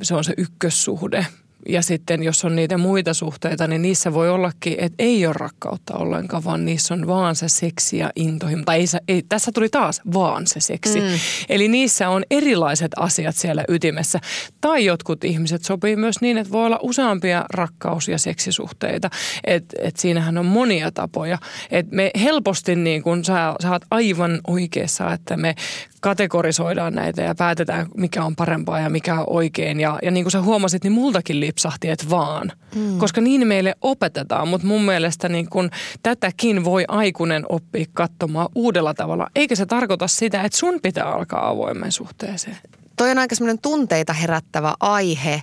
se 0.03 0.15
on 0.15 0.25
se 0.25 0.35
ykkössuhde. 0.37 1.27
Ja 1.69 1.83
sitten 1.83 2.23
jos 2.23 2.45
on 2.45 2.57
niitä 2.57 2.79
muita 2.79 3.15
suhteita, 3.15 3.67
niin 3.67 3.83
niissä 3.83 4.15
voi 4.15 4.31
ollakin, 4.31 4.75
että 4.79 4.95
ei 4.99 5.27
ole 5.27 5.35
rakkautta 5.39 5.95
ollenkaan, 5.95 6.45
vaan 6.45 6.65
niissä 6.65 6.95
on 6.95 7.07
vaan 7.07 7.37
se 7.37 7.49
seksi 7.49 7.99
ja 7.99 8.11
intohimo. 8.17 8.63
Tai 8.67 8.81
ei, 8.81 8.87
ei, 9.09 9.23
tässä 9.29 9.51
tuli 9.55 9.69
taas 9.69 10.01
vaan 10.15 10.47
se 10.47 10.61
seksi. 10.61 11.01
Mm. 11.01 11.07
Eli 11.49 11.69
niissä 11.69 12.09
on 12.09 12.23
erilaiset 12.31 12.93
asiat 12.97 13.37
siellä 13.37 13.65
ytimessä. 13.69 14.21
Tai 14.61 14.85
jotkut 14.85 15.25
ihmiset 15.25 15.65
sopii 15.65 15.97
myös 15.97 16.21
niin, 16.21 16.39
että 16.39 16.53
voi 16.53 16.67
olla 16.67 16.79
useampia 16.83 17.45
rakkaus- 17.55 18.09
ja 18.09 18.19
seksisuhteita. 18.19 19.11
Että 19.45 19.77
et 19.83 19.97
siinähän 19.97 20.39
on 20.39 20.47
monia 20.47 20.91
tapoja. 20.93 21.39
Et 21.71 21.91
me 21.91 22.11
helposti 22.21 22.77
niin 22.77 23.03
kun 23.03 23.25
sä, 23.25 23.55
sä 23.63 23.71
oot 23.71 23.85
aivan 23.91 24.41
oikeassa, 24.47 25.13
että 25.13 25.37
me 25.37 25.55
kategorisoidaan 26.01 26.95
näitä 26.95 27.23
ja 27.23 27.35
päätetään, 27.35 27.87
mikä 27.97 28.25
on 28.25 28.37
parempaa 28.37 28.81
ja 28.81 28.91
mikä 28.91 29.15
on 29.15 29.25
oikein. 29.27 29.81
Ja, 29.81 29.99
ja 30.03 30.11
niin 30.11 30.25
kuin 30.25 30.33
sä 30.33 30.43
huomasit, 30.43 30.85
niin 30.85 30.93
multakin 30.93 31.41
lipsahti, 31.51 31.89
että 31.89 32.11
vaan. 32.11 32.53
Mm. 32.75 32.99
Koska 32.99 33.21
niin 33.21 33.47
meille 33.47 33.75
opetetaan, 33.81 34.49
mutta 34.49 34.67
mun 34.67 34.83
mielestä 34.83 35.29
niin 35.29 35.51
kun 35.51 35.71
tätäkin 36.03 36.65
voi 36.65 36.85
aikuinen 36.89 37.45
oppia 37.49 37.85
katsomaan 37.93 38.49
uudella 38.55 38.95
tavalla. 38.95 39.27
Eikä 39.35 39.55
se 39.57 39.67
tarkoita 39.67 40.09
sitä, 40.09 40.43
että 40.43 40.59
sun 40.59 40.81
pitää 40.83 41.05
alkaa 41.05 41.49
avoimen 41.49 41.93
suhteeseen. 41.93 42.57
Toi 42.97 43.11
on 43.11 43.19
aika 43.19 43.35
semmoinen 43.35 43.59
tunteita 43.63 44.13
herättävä 44.13 44.75
aihe. 44.81 45.43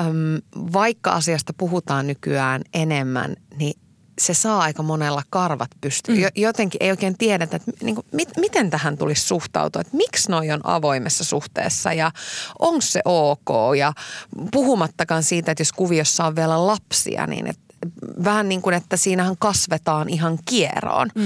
Öm, 0.00 0.40
vaikka 0.72 1.10
asiasta 1.10 1.52
puhutaan 1.56 2.06
nykyään 2.06 2.62
enemmän, 2.74 3.36
niin 3.58 3.80
se 4.20 4.34
saa 4.34 4.60
aika 4.60 4.82
monella 4.82 5.22
karvat 5.30 5.70
pystyyn. 5.80 6.18
Mm. 6.18 6.24
Jotenkin 6.36 6.82
ei 6.82 6.90
oikein 6.90 7.18
tiedetä, 7.18 7.56
että 7.56 7.72
niin 7.82 7.94
kuin, 7.94 8.06
mit, 8.12 8.28
miten 8.36 8.70
tähän 8.70 8.98
tulisi 8.98 9.22
suhtautua, 9.22 9.80
että 9.80 9.96
miksi 9.96 10.30
noi 10.30 10.50
on 10.50 10.60
avoimessa 10.64 11.24
suhteessa 11.24 11.92
ja 11.92 12.10
onko 12.58 12.80
se 12.80 13.00
ok. 13.04 13.76
Ja 13.78 13.92
puhumattakaan 14.52 15.22
siitä, 15.22 15.52
että 15.52 15.60
jos 15.60 15.72
kuviossa 15.72 16.24
on 16.24 16.36
vielä 16.36 16.66
lapsia, 16.66 17.26
niin 17.26 17.46
että 17.46 17.64
vähän 18.24 18.48
niin 18.48 18.62
kuin, 18.62 18.74
että 18.74 18.96
siinähän 18.96 19.36
kasvetaan 19.38 20.08
ihan 20.08 20.38
kieroon. 20.44 21.10
Mm. 21.14 21.24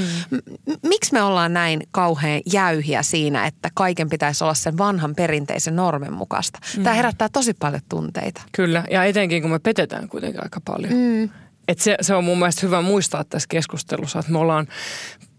Miksi 0.82 1.12
me 1.12 1.22
ollaan 1.22 1.52
näin 1.52 1.82
kauhean 1.90 2.40
jäyhiä 2.52 3.02
siinä, 3.02 3.46
että 3.46 3.70
kaiken 3.74 4.08
pitäisi 4.08 4.44
olla 4.44 4.54
sen 4.54 4.78
vanhan 4.78 5.14
perinteisen 5.14 5.76
normin 5.76 6.12
mukaista? 6.12 6.58
Mm. 6.76 6.82
Tämä 6.82 6.94
herättää 6.94 7.28
tosi 7.28 7.54
paljon 7.54 7.82
tunteita. 7.88 8.42
Kyllä, 8.52 8.84
ja 8.90 9.04
etenkin 9.04 9.42
kun 9.42 9.50
me 9.50 9.58
petetään 9.58 10.08
kuitenkin 10.08 10.42
aika 10.42 10.60
paljon. 10.64 10.92
Mm. 10.92 11.30
Et 11.68 11.78
se, 11.78 11.96
se 12.00 12.14
on 12.14 12.24
mun 12.24 12.38
mielestä 12.38 12.66
hyvä 12.66 12.82
muistaa 12.82 13.24
tässä 13.24 13.46
keskustelussa, 13.48 14.18
että 14.18 14.32
me 14.32 14.38
ollaan 14.38 14.66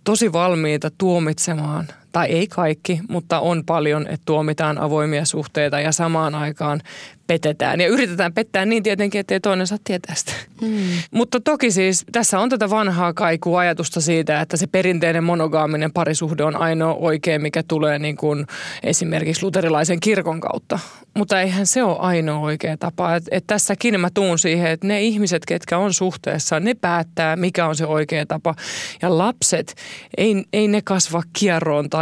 tosi 0.03 0.33
valmiita 0.33 0.91
tuomitsemaan, 0.97 1.87
tai 2.11 2.27
ei 2.27 2.47
kaikki, 2.47 2.99
mutta 3.09 3.39
on 3.39 3.65
paljon, 3.65 4.07
että 4.07 4.25
tuomitaan 4.25 4.77
avoimia 4.77 5.25
suhteita 5.25 5.79
ja 5.79 5.91
samaan 5.91 6.35
aikaan 6.35 6.81
petetään. 7.29 7.81
Ja 7.81 7.87
yritetään 7.87 8.33
pettää 8.33 8.65
niin 8.65 8.83
tietenkin, 8.83 9.19
ettei 9.19 9.39
toinen 9.39 9.67
saa 9.67 9.77
tietää 9.83 10.15
sitä. 10.15 10.31
Mm. 10.61 10.69
Mutta 11.11 11.39
toki 11.39 11.71
siis 11.71 12.05
tässä 12.11 12.39
on 12.39 12.49
tätä 12.49 12.69
vanhaa 12.69 13.13
kaikua 13.13 13.59
ajatusta 13.59 14.01
siitä, 14.01 14.41
että 14.41 14.57
se 14.57 14.67
perinteinen 14.67 15.23
monogaaminen 15.23 15.91
parisuhde 15.91 16.43
on 16.43 16.55
ainoa 16.55 16.93
oikea, 16.93 17.39
mikä 17.39 17.63
tulee 17.67 17.99
niin 17.99 18.17
kuin 18.17 18.47
esimerkiksi 18.83 19.43
luterilaisen 19.43 19.99
kirkon 19.99 20.39
kautta. 20.39 20.79
Mutta 21.17 21.41
eihän 21.41 21.67
se 21.67 21.83
ole 21.83 21.97
ainoa 21.99 22.39
oikea 22.39 22.77
tapa. 22.77 23.15
Et, 23.15 23.23
et 23.31 23.43
tässäkin 23.47 23.99
mä 23.99 24.09
tuun 24.13 24.39
siihen, 24.39 24.71
että 24.71 24.87
ne 24.87 25.01
ihmiset, 25.01 25.45
ketkä 25.45 25.77
on 25.77 25.93
suhteessa, 25.93 26.59
ne 26.59 26.73
päättää, 26.73 27.35
mikä 27.35 27.67
on 27.67 27.75
se 27.75 27.85
oikea 27.85 28.25
tapa. 28.25 28.55
Ja 29.01 29.17
lapset, 29.17 29.75
ei, 30.17 30.43
ei 30.53 30.67
ne 30.67 30.81
kasva 30.81 31.23
kierroon 31.39 31.89
tai 31.89 31.98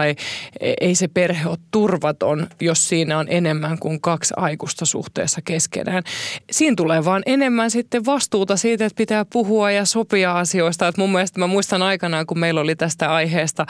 ei 0.81 0.95
se 0.95 1.07
perhe 1.07 1.49
ole 1.49 1.57
turvaton, 1.71 2.47
jos 2.61 2.89
siinä 2.89 3.17
on 3.17 3.25
enemmän 3.29 3.79
kuin 3.79 4.01
kaksi 4.01 4.33
aikuista 4.37 4.85
suhteessa 4.85 5.41
keskenään. 5.41 6.03
Siinä 6.51 6.75
tulee 6.75 7.05
vaan 7.05 7.23
enemmän 7.25 7.71
sitten 7.71 8.05
vastuuta 8.05 8.57
siitä, 8.57 8.85
että 8.85 8.97
pitää 8.97 9.25
puhua 9.25 9.71
ja 9.71 9.85
sopia 9.85 10.39
asioista. 10.39 10.87
Et 10.87 10.97
mun 10.97 11.11
mielestä 11.11 11.39
mä 11.39 11.47
muistan 11.47 11.81
aikanaan, 11.81 12.25
kun 12.25 12.39
meillä 12.39 12.61
oli 12.61 12.75
tästä 12.75 13.13
aiheesta 13.13 13.65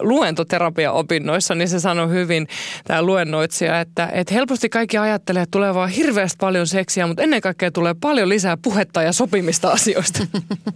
luentoterapia-opinnoissa, 0.00 1.54
niin 1.54 1.68
se 1.68 1.80
sanoi 1.80 2.08
hyvin 2.08 2.48
tämä 2.84 3.02
luennoitsija, 3.02 3.80
että, 3.80 4.08
että 4.12 4.34
helposti 4.34 4.68
kaikki 4.68 4.98
ajattelee, 4.98 5.42
että 5.42 5.50
tulee 5.50 5.74
vaan 5.74 5.88
hirveästi 5.90 6.36
paljon 6.40 6.66
seksiä, 6.66 7.06
mutta 7.06 7.22
ennen 7.22 7.40
kaikkea 7.40 7.70
tulee 7.70 7.94
paljon 8.00 8.28
lisää 8.28 8.56
puhetta 8.56 9.02
ja 9.02 9.12
sopimista 9.12 9.70
asioista. 9.70 10.26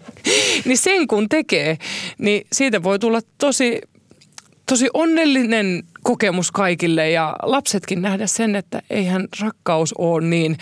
niin 0.65 0.79
sen 0.79 1.07
kun 1.07 1.29
tekee, 1.29 1.79
niin 2.19 2.47
siitä 2.53 2.83
voi 2.83 2.99
tulla 2.99 3.21
tosi 3.39 3.81
tosi 4.67 4.89
onnellinen 4.95 5.83
kokemus 6.03 6.51
kaikille 6.51 7.11
ja 7.11 7.37
lapsetkin 7.43 8.03
nähdä 8.03 8.27
sen, 8.27 8.57
että 8.57 8.83
eihän 8.91 9.29
rakkaus 9.41 9.95
ole 9.99 10.27
niin 10.27 10.57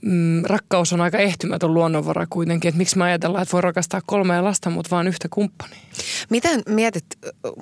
mm, 0.00 0.42
rakkaus 0.44 0.92
on 0.92 1.00
aika 1.00 1.18
ehtymätön 1.18 1.74
luonnonvara 1.74 2.26
kuitenkin. 2.30 2.68
Että 2.68 2.78
miksi 2.78 2.98
me 2.98 3.04
ajatellaan, 3.04 3.42
että 3.42 3.52
voi 3.52 3.60
rakastaa 3.60 4.00
kolmea 4.06 4.44
lasta, 4.44 4.70
mutta 4.70 4.90
vaan 4.90 5.08
yhtä 5.08 5.28
kumppania. 5.30 5.78
Miten 6.30 6.62
mietit, 6.68 7.04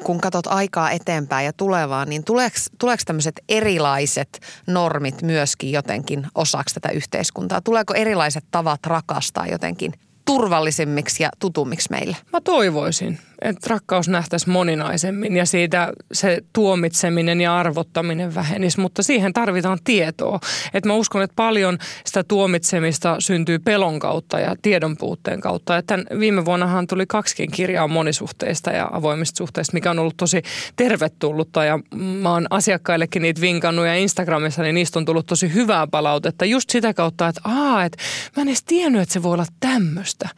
kun 0.04 0.20
katsot 0.20 0.46
aikaa 0.46 0.90
eteenpäin 0.90 1.46
ja 1.46 1.52
tulevaa, 1.52 2.04
niin 2.04 2.24
tuleeko, 2.24 2.56
tuleeko 2.78 3.02
tämmöiset 3.06 3.40
erilaiset 3.48 4.40
normit 4.66 5.22
myöskin 5.22 5.72
jotenkin 5.72 6.26
osaksi 6.34 6.74
tätä 6.74 6.88
yhteiskuntaa? 6.88 7.60
Tuleeko 7.60 7.94
erilaiset 7.94 8.44
tavat 8.50 8.86
rakastaa 8.86 9.46
jotenkin 9.46 9.92
turvallisemmiksi 10.24 11.22
ja 11.22 11.28
tutummiksi 11.38 11.88
meille? 11.90 12.16
Mä 12.32 12.40
toivoisin 12.40 13.18
että 13.42 13.66
rakkaus 13.70 14.08
nähtäisi 14.08 14.50
moninaisemmin 14.50 15.36
ja 15.36 15.46
siitä 15.46 15.92
se 16.12 16.42
tuomitseminen 16.52 17.40
ja 17.40 17.58
arvottaminen 17.58 18.34
vähenisi, 18.34 18.80
mutta 18.80 19.02
siihen 19.02 19.32
tarvitaan 19.32 19.78
tietoa. 19.84 20.40
Et 20.74 20.86
mä 20.86 20.94
uskon, 20.94 21.22
että 21.22 21.36
paljon 21.36 21.78
sitä 22.04 22.24
tuomitsemista 22.24 23.16
syntyy 23.18 23.58
pelon 23.58 23.98
kautta 23.98 24.40
ja 24.40 24.56
tiedon 24.62 24.96
puutteen 24.96 25.40
kautta. 25.40 25.76
Että 25.76 25.98
viime 26.18 26.44
vuonnahan 26.44 26.86
tuli 26.86 27.06
kaksikin 27.06 27.50
kirjaa 27.50 27.88
monisuhteista 27.88 28.70
ja 28.70 28.88
avoimista 28.92 29.38
suhteista, 29.38 29.74
mikä 29.74 29.90
on 29.90 29.98
ollut 29.98 30.16
tosi 30.16 30.42
tervetullutta 30.76 31.64
ja 31.64 31.78
mä 31.94 32.32
oon 32.32 32.46
asiakkaillekin 32.50 33.22
niitä 33.22 33.40
vinkannut 33.40 33.86
ja 33.86 33.94
Instagramissa, 33.94 34.62
niin 34.62 34.74
niistä 34.74 34.98
on 34.98 35.04
tullut 35.04 35.26
tosi 35.26 35.54
hyvää 35.54 35.86
palautetta 35.86 36.44
just 36.44 36.70
sitä 36.70 36.94
kautta, 36.94 37.28
että 37.28 37.40
aa, 37.44 37.84
että 37.84 38.02
mä 38.36 38.40
en 38.40 38.48
edes 38.48 38.64
tiennyt, 38.64 39.02
että 39.02 39.12
se 39.12 39.22
voi 39.22 39.32
olla 39.32 39.46
tämmöistä. 39.60 40.28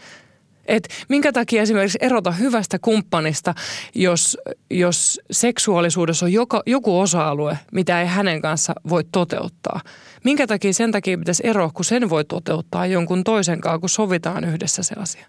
Et 0.68 0.88
minkä 1.08 1.32
takia 1.32 1.62
esimerkiksi 1.62 1.98
erota 2.00 2.32
hyvästä 2.32 2.78
kumppanista, 2.78 3.54
jos, 3.94 4.38
jos 4.70 5.20
seksuaalisuudessa 5.30 6.26
on 6.26 6.32
joka, 6.32 6.62
joku 6.66 7.00
osa-alue, 7.00 7.58
mitä 7.72 8.00
ei 8.00 8.06
hänen 8.06 8.42
kanssa 8.42 8.74
voi 8.88 9.04
toteuttaa. 9.12 9.80
Minkä 10.24 10.46
takia 10.46 10.72
sen 10.72 10.92
takia 10.92 11.18
pitäisi 11.18 11.42
eroa, 11.46 11.70
kun 11.74 11.84
sen 11.84 12.10
voi 12.10 12.24
toteuttaa 12.24 12.86
jonkun 12.86 13.24
toisen 13.24 13.60
kanssa, 13.60 13.78
kun 13.78 13.88
sovitaan 13.88 14.44
yhdessä 14.44 14.82
se 14.82 14.94
asia. 14.98 15.26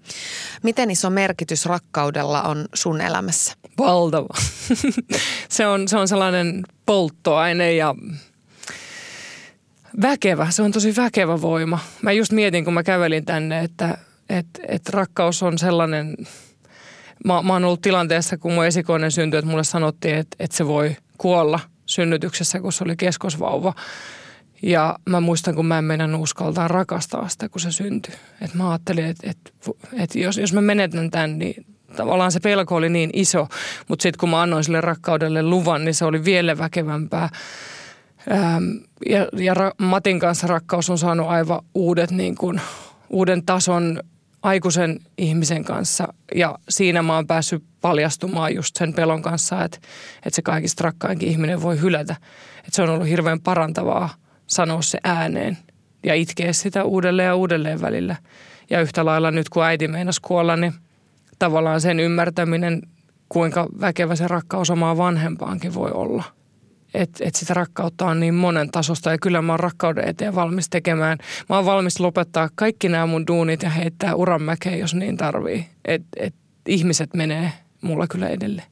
Miten 0.64 0.92
iso 0.92 1.10
merkitys 1.10 1.66
rakkaudella 1.66 2.42
on 2.42 2.66
sun 2.74 3.02
elämässä? 3.02 3.54
Valtava. 3.78 4.34
se, 5.50 5.68
on, 5.68 5.88
se 5.88 5.98
on 5.98 6.08
sellainen 6.08 6.64
polttoaine 6.86 7.74
ja 7.74 7.96
väkevä. 10.02 10.48
Se 10.50 10.62
on 10.62 10.72
tosi 10.72 10.96
väkevä 10.96 11.42
voima. 11.42 11.80
Mä 12.02 12.12
just 12.12 12.32
mietin, 12.32 12.66
kun 12.66 12.74
mä 12.74 12.84
kävelin 12.84 13.26
tänne, 13.26 13.60
että 13.60 13.98
että 14.30 14.62
et 14.68 14.90
rakkaus 14.90 15.44
on 15.44 15.58
sellainen, 15.58 16.16
mä, 17.26 17.42
mä 17.42 17.54
oon 17.54 17.66
ollut 17.66 17.82
tilanteessa, 17.82 18.38
kun 18.38 18.54
mun 18.54 18.66
esikoinen 18.66 19.12
syntyi, 19.12 19.38
että 19.38 19.52
mulle 19.52 19.64
sanottiin, 19.64 20.16
että, 20.16 20.36
että 20.40 20.58
se 20.58 20.68
voi 20.68 20.96
kuolla 21.18 21.60
synnytyksessä, 21.86 22.60
kun 22.60 22.74
se 22.74 22.84
oli 22.84 22.96
keskosvauva. 22.96 23.74
Ja 24.62 25.00
mä 25.10 25.20
muistan, 25.20 25.56
kun 25.56 25.66
mä 25.66 25.78
en 25.78 25.84
mennä 25.84 26.18
uskaltaa 26.18 26.68
rakastaa 26.68 27.28
sitä, 27.30 27.50
kun 27.50 27.62
se 27.62 27.72
syntyi. 27.72 28.14
Että 28.42 28.58
mä 28.58 28.70
ajattelin, 28.70 29.06
että, 29.06 29.30
että, 29.30 29.52
että 29.94 30.20
jos, 30.20 30.38
jos 30.38 30.54
mä 30.54 30.62
menetän 30.62 31.12
tämän, 31.12 31.40
niin 31.40 31.66
tavallaan 31.96 32.32
se 32.32 32.40
pelko 32.40 32.76
oli 32.76 32.90
niin 32.90 33.10
iso. 33.14 33.48
Mutta 33.88 34.04
sitten 34.04 34.20
kun 34.20 34.30
mä 34.30 34.42
annoin 34.42 34.64
sille 34.64 34.82
rakkaudelle 34.82 35.44
luvan, 35.44 35.86
niin 35.86 35.96
se 35.96 36.06
oli 36.06 36.26
vielä 36.26 36.58
väkevämpää. 36.58 37.30
Ähm, 38.32 38.64
ja, 39.10 39.28
ja 39.38 39.54
Matin 39.78 40.20
kanssa 40.20 40.48
rakkaus 40.48 40.90
on 40.90 40.98
saanut 40.98 41.28
aivan 41.28 41.60
uudet, 41.74 42.12
niin 42.12 42.36
kuin, 42.36 42.62
uuden 43.10 43.46
tason 43.46 44.04
aikuisen 44.42 45.00
ihmisen 45.18 45.64
kanssa. 45.64 46.14
Ja 46.36 46.60
siinä 46.70 47.02
mä 47.02 47.16
oon 47.16 47.28
päässyt 47.28 47.64
paljastumaan 47.82 48.56
just 48.56 48.76
sen 48.76 48.94
pelon 48.94 49.22
kanssa, 49.22 49.64
että, 49.64 49.78
että 50.26 50.36
se 50.36 50.42
kaikista 50.42 50.84
rakkainkin 50.84 51.30
ihminen 51.30 51.62
voi 51.62 51.82
hylätä. 51.82 52.16
Että 52.58 52.72
se 52.72 52.82
on 52.82 52.90
ollut 52.90 53.08
hirveän 53.08 53.42
parantavaa 53.42 54.10
sanoa 54.48 54.82
se 54.82 55.00
ääneen 55.04 55.58
ja 56.04 56.16
itkeä 56.16 56.54
sitä 56.54 56.84
uudelleen 56.84 57.28
ja 57.28 57.36
uudelleen 57.36 57.82
välillä. 57.82 58.16
Ja 58.70 58.82
yhtä 58.82 59.06
lailla 59.06 59.32
nyt 59.32 59.50
kun 59.50 59.64
äiti 59.64 59.88
meinasi 59.88 60.22
kuolla, 60.22 60.56
niin 60.56 60.74
tavallaan 61.40 61.82
sen 61.82 62.00
ymmärtäminen, 62.00 62.82
kuinka 63.30 63.68
väkevä 63.82 64.16
se 64.16 64.28
rakkaus 64.28 64.70
omaa 64.70 64.98
vanhempaankin 64.98 65.74
voi 65.74 65.92
olla– 65.92 66.24
että 66.94 67.24
et 67.24 67.36
sitä 67.36 67.54
rakkautta 67.54 68.06
on 68.06 68.20
niin 68.20 68.34
monen 68.34 68.72
tasosta 68.72 69.12
ja 69.12 69.18
kyllä 69.18 69.42
mä 69.42 69.54
oon 69.54 69.60
rakkauden 69.60 70.08
eteen 70.08 70.36
valmis 70.36 70.70
tekemään. 70.70 71.18
Mä 71.50 71.56
oon 71.56 71.66
valmis 71.66 72.00
lopettaa 72.00 72.50
kaikki 72.56 72.90
nämä 72.90 73.06
mun 73.06 73.28
duunit 73.28 73.64
ja 73.64 73.70
heittää 73.70 74.16
uran 74.16 74.42
mäkeen, 74.42 74.80
jos 74.80 74.94
niin 74.94 75.18
tarvii. 75.18 75.66
Että 75.86 76.08
et 76.18 76.36
ihmiset 76.68 77.14
menee 77.14 77.52
mulla 77.82 78.08
kyllä 78.08 78.30
edelle. 78.30 78.64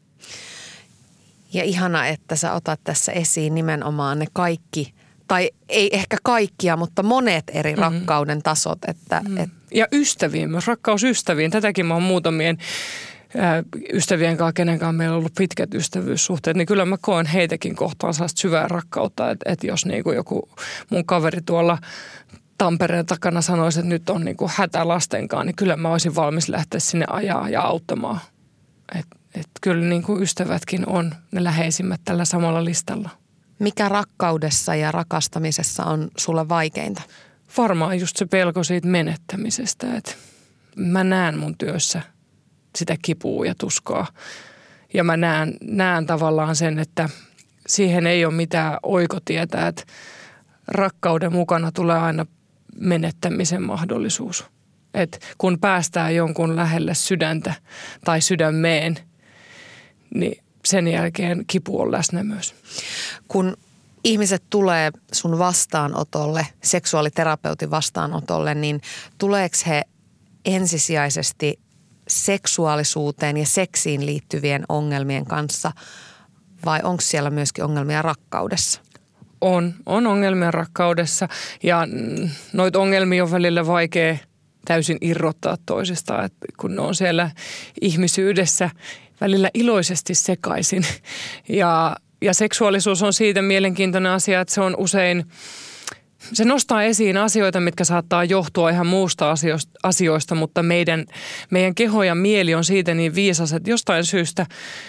Ja 1.54 1.64
ihana, 1.64 2.08
että 2.08 2.36
sä 2.36 2.54
otat 2.54 2.80
tässä 2.84 3.12
esiin 3.12 3.56
nimenomaan 3.56 4.20
ne 4.20 4.26
kaikki, 4.34 4.94
tai 5.28 5.50
ei 5.70 5.90
ehkä 5.96 6.18
kaikkia, 6.24 6.78
mutta 6.78 7.04
monet 7.04 7.44
eri 7.54 7.76
mm-hmm. 7.76 7.82
rakkauden 7.82 8.44
tasot. 8.44 8.80
Että, 8.88 9.22
mm. 9.28 9.38
et... 9.38 9.50
Ja 9.74 9.88
ystäviin, 9.92 10.52
myös 10.52 10.68
rakkaus 10.68 11.04
ystäviin. 11.04 11.52
Tätäkin 11.52 11.86
mä 11.86 11.94
oon 11.94 12.04
muutamien 12.04 12.58
ystävien 13.94 14.38
kanssa, 14.38 14.54
kenen 14.54 14.80
kanssa 14.80 14.94
meillä 14.94 15.14
on 15.14 15.20
ollut 15.20 15.34
pitkät 15.38 15.74
ystävyyssuhteet, 15.74 16.58
niin 16.58 16.68
kyllä 16.68 16.86
mä 16.86 16.98
koen 17.02 17.26
heitäkin 17.26 17.76
kohtaan 17.76 18.14
sellaista 18.14 18.42
syvää 18.42 18.68
rakkautta, 18.68 19.32
että, 19.32 19.52
että 19.52 19.68
jos 19.68 19.86
niin 19.86 20.04
kuin 20.04 20.16
joku 20.16 20.50
mun 20.90 21.06
kaveri 21.06 21.42
tuolla 21.42 21.78
Tampereen 22.58 23.06
takana 23.06 23.42
sanoisi, 23.42 23.80
että 23.80 23.90
nyt 23.90 24.10
on 24.10 24.26
niin 24.26 24.38
kuin 24.38 24.52
hätä 24.56 24.88
lastenkaan, 24.88 25.46
niin 25.46 25.56
kyllä 25.56 25.76
mä 25.76 25.90
olisin 25.90 26.16
valmis 26.16 26.50
lähteä 26.50 26.80
sinne 26.80 27.06
ajaa 27.10 27.50
ja 27.50 27.62
auttamaan. 27.62 28.20
Että 28.96 29.18
et 29.36 29.50
kyllä 29.62 29.86
niin 29.86 30.04
kuin 30.04 30.24
ystävätkin 30.24 30.88
on 30.88 31.16
ne 31.32 31.44
läheisimmät 31.44 32.02
tällä 32.06 32.26
samalla 32.26 32.66
listalla. 32.66 33.10
Mikä 33.60 33.90
rakkaudessa 33.90 34.76
ja 34.76 34.92
rakastamisessa 34.92 35.86
on 35.86 36.08
sulle 36.18 36.50
vaikeinta? 36.50 37.02
Varmaan 37.58 38.00
just 38.00 38.18
se 38.18 38.26
pelko 38.26 38.64
siitä 38.64 38.88
menettämisestä, 38.88 39.96
että 39.96 40.12
mä 40.76 41.04
näen 41.04 41.38
mun 41.38 41.58
työssä– 41.58 42.02
sitä 42.78 42.96
kipua 43.02 43.46
ja 43.46 43.56
tuskaa. 43.56 44.08
Ja 44.94 45.04
mä 45.04 45.18
näen, 45.18 45.58
näen 45.62 46.06
tavallaan 46.06 46.56
sen, 46.56 46.80
että 46.80 47.10
siihen 47.68 48.08
ei 48.08 48.26
ole 48.26 48.34
mitään 48.34 48.78
oikotietä, 48.84 49.68
että 49.68 49.84
rakkauden 50.68 51.34
mukana 51.34 51.72
tulee 51.72 51.98
aina 51.98 52.26
menettämisen 52.76 53.64
mahdollisuus. 53.64 54.46
Et 54.94 55.36
kun 55.38 55.60
päästään 55.60 56.16
jonkun 56.16 56.56
lähelle 56.56 56.94
sydäntä 56.94 57.54
tai 58.06 58.22
sydämeen, 58.22 58.98
niin 60.16 60.44
sen 60.66 60.88
jälkeen 60.88 61.44
kipu 61.48 61.82
on 61.82 61.92
läsnä 61.92 62.24
myös. 62.24 62.56
Kun 63.28 63.58
ihmiset 64.04 64.44
tulee 64.50 64.92
sun 65.12 65.40
vastaanotolle, 65.40 66.48
seksuaaliterapeutin 66.64 67.72
vastaanotolle, 67.72 68.56
niin 68.56 68.82
tuleeko 69.18 69.56
he 69.68 69.82
ensisijaisesti 70.46 71.60
seksuaalisuuteen 72.08 73.38
ja 73.38 73.46
seksiin 73.46 74.06
liittyvien 74.06 74.64
ongelmien 74.70 75.26
kanssa 75.26 75.72
vai 76.66 76.80
onko 76.84 77.02
siellä 77.02 77.30
myöskin 77.30 77.64
ongelmia 77.64 78.02
rakkaudessa? 78.02 78.82
On, 79.42 79.74
on 79.86 80.08
ongelmia 80.08 80.52
rakkaudessa 80.52 81.28
ja 81.64 81.88
noita 82.54 82.80
ongelmia 82.80 83.24
on 83.24 83.32
välillä 83.32 83.68
vaikea 83.68 84.18
täysin 84.66 84.98
irrottaa 85.02 85.58
toisistaan, 85.66 86.26
että 86.26 86.46
kun 86.58 86.76
ne 86.76 86.82
on 86.82 86.96
siellä 86.96 87.32
ihmisyydessä 87.82 88.70
välillä 89.22 89.50
iloisesti 89.54 90.16
sekaisin. 90.16 90.86
Ja, 91.50 91.96
ja 92.22 92.34
seksuaalisuus 92.34 93.04
on 93.04 93.14
siitä 93.14 93.42
mielenkiintoinen 93.42 94.12
asia, 94.12 94.42
että 94.42 94.54
se 94.54 94.62
on 94.62 94.76
usein– 94.78 95.26
se 96.34 96.46
nostaa 96.46 96.84
esiin 96.84 97.18
asioita, 97.18 97.60
mitkä 97.60 97.84
saattaa 97.84 98.24
johtua 98.24 98.70
ihan 98.70 98.88
muusta 98.88 99.34
asioista, 99.84 100.36
mutta 100.36 100.64
meidän, 100.64 101.06
meidän 101.50 101.76
keho 101.76 102.04
ja 102.04 102.16
mieli 102.16 102.56
on 102.56 102.64
siitä 102.64 102.94
niin 102.94 103.16
viisas, 103.16 103.54
että 103.54 103.70
jostain 103.70 104.06
syystä 104.06 104.46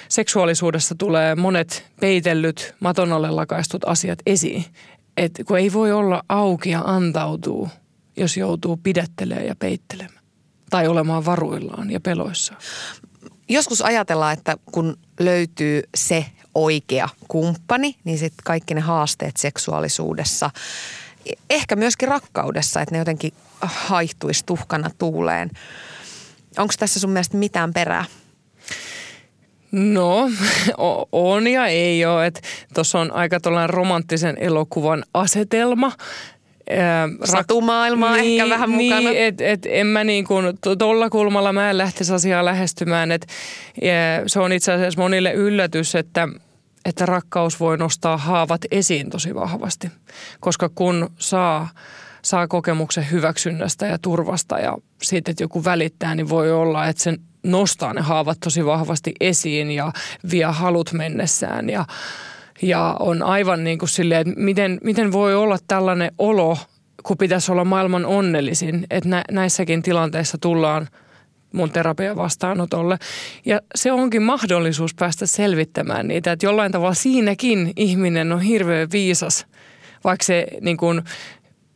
seksuaalisuudessa 0.08 0.94
tulee 0.98 1.34
monet 1.34 1.84
peitellyt, 2.00 2.74
maton 2.80 3.12
alle 3.12 3.30
lakaistut 3.30 3.84
asiat 3.84 4.18
esiin. 4.26 4.64
Et 5.16 5.40
kun 5.46 5.58
ei 5.58 5.72
voi 5.72 5.92
olla 5.92 6.22
auki 6.28 6.70
ja 6.70 6.82
antautuu, 6.84 7.68
jos 8.16 8.36
joutuu 8.36 8.76
pidättelemään 8.76 9.46
ja 9.46 9.54
peittelemään. 9.56 10.24
Tai 10.70 10.88
olemaan 10.88 11.24
varuillaan 11.24 11.90
ja 11.90 12.00
peloissaan. 12.00 12.60
Joskus 13.48 13.82
ajatellaan, 13.82 14.32
että 14.32 14.56
kun 14.72 14.96
löytyy 15.20 15.82
se 15.96 16.26
oikea 16.54 17.08
kumppani, 17.28 17.96
niin 18.04 18.18
sitten 18.18 18.44
kaikki 18.44 18.74
ne 18.74 18.80
haasteet 18.80 19.36
seksuaalisuudessa– 19.36 20.50
ehkä 21.50 21.76
myöskin 21.76 22.08
rakkaudessa, 22.08 22.80
että 22.80 22.94
ne 22.94 22.98
jotenkin 22.98 23.32
haihtuisi 23.60 24.46
tuhkana 24.46 24.90
tuuleen. 24.98 25.50
Onko 26.58 26.74
tässä 26.78 27.00
sun 27.00 27.10
mielestä 27.10 27.36
mitään 27.36 27.72
perää? 27.72 28.04
No, 29.72 30.30
on 31.12 31.46
ja 31.46 31.66
ei 31.66 32.04
ole. 32.04 32.32
Tuossa 32.74 32.98
on 32.98 33.12
aika 33.12 33.40
tuollainen 33.40 33.70
romanttisen 33.70 34.36
elokuvan 34.40 35.04
asetelma. 35.14 35.92
Satumaailmaa 37.24 38.16
niin, 38.16 38.40
ehkä 38.40 38.54
vähän 38.54 38.70
mukana. 38.70 39.10
Niin, 39.10 39.22
et, 39.22 39.40
et 39.40 39.66
en 39.66 39.86
mä 39.86 40.04
niin 40.04 40.24
kuin, 40.24 40.58
tuolla 40.78 41.10
kulmalla 41.10 41.52
mä 41.52 41.70
en 41.70 41.78
lähtisi 41.78 42.12
asiaa 42.12 42.44
lähestymään. 42.44 43.12
Et, 43.12 43.26
se 44.26 44.40
on 44.40 44.52
itse 44.52 44.72
asiassa 44.72 45.00
monille 45.00 45.32
yllätys, 45.32 45.94
että– 45.94 46.28
että 46.88 47.06
rakkaus 47.06 47.60
voi 47.60 47.78
nostaa 47.78 48.16
haavat 48.16 48.60
esiin 48.70 49.10
tosi 49.10 49.34
vahvasti. 49.34 49.90
Koska 50.40 50.70
kun 50.74 51.10
saa, 51.18 51.68
saa 52.22 52.48
kokemuksen 52.48 53.10
hyväksynnästä 53.10 53.86
ja 53.86 53.98
turvasta 53.98 54.58
ja 54.58 54.78
siitä, 55.02 55.30
että 55.30 55.42
joku 55.42 55.64
välittää, 55.64 56.14
niin 56.14 56.28
voi 56.28 56.52
olla, 56.52 56.86
että 56.86 57.02
sen 57.02 57.18
nostaa 57.42 57.94
ne 57.94 58.00
haavat 58.00 58.40
tosi 58.40 58.66
vahvasti 58.66 59.14
esiin 59.20 59.70
ja 59.70 59.92
vie 60.30 60.44
halut 60.44 60.92
mennessään. 60.92 61.70
Ja, 61.70 61.84
ja 62.62 62.96
on 63.00 63.22
aivan 63.22 63.64
niin 63.64 63.78
kuin 63.78 63.88
silleen, 63.88 64.28
että 64.28 64.40
miten, 64.40 64.78
miten 64.84 65.12
voi 65.12 65.34
olla 65.34 65.58
tällainen 65.68 66.12
olo, 66.18 66.58
kun 67.02 67.18
pitäisi 67.18 67.52
olla 67.52 67.64
maailman 67.64 68.06
onnellisin. 68.06 68.86
Että 68.90 69.08
nä, 69.08 69.24
näissäkin 69.30 69.82
tilanteissa 69.82 70.38
tullaan– 70.38 70.88
mun 71.52 71.70
terapia 71.70 72.16
vastaanotolle. 72.16 72.98
Ja 73.44 73.60
se 73.74 73.92
onkin 73.92 74.22
mahdollisuus 74.22 74.94
päästä 74.94 75.26
selvittämään 75.26 76.08
niitä, 76.08 76.32
että 76.32 76.46
jollain 76.46 76.72
tavalla 76.72 76.94
siinäkin 76.94 77.72
ihminen 77.76 78.32
on 78.32 78.40
hirveän 78.40 78.88
viisas, 78.92 79.46
vaikka 80.04 80.24
se, 80.24 80.46
niin 80.60 80.76
kun, 80.76 81.02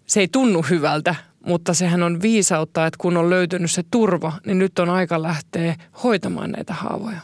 se 0.07 0.21
ei 0.21 0.29
tunnu 0.29 0.63
hyvältä, 0.71 1.15
mutta 1.47 1.75
sehän 1.75 2.03
on 2.03 2.23
viisautta, 2.23 2.87
että 2.87 2.99
kun 3.01 3.17
on 3.17 3.31
löytynyt 3.31 3.71
se 3.71 3.83
turva, 3.91 4.33
niin 4.47 4.59
nyt 4.59 4.79
on 4.79 4.91
aika 4.91 5.23
lähteä 5.23 5.77
hoitamaan 6.03 6.51
näitä 6.51 6.75
haavoja. 6.75 7.21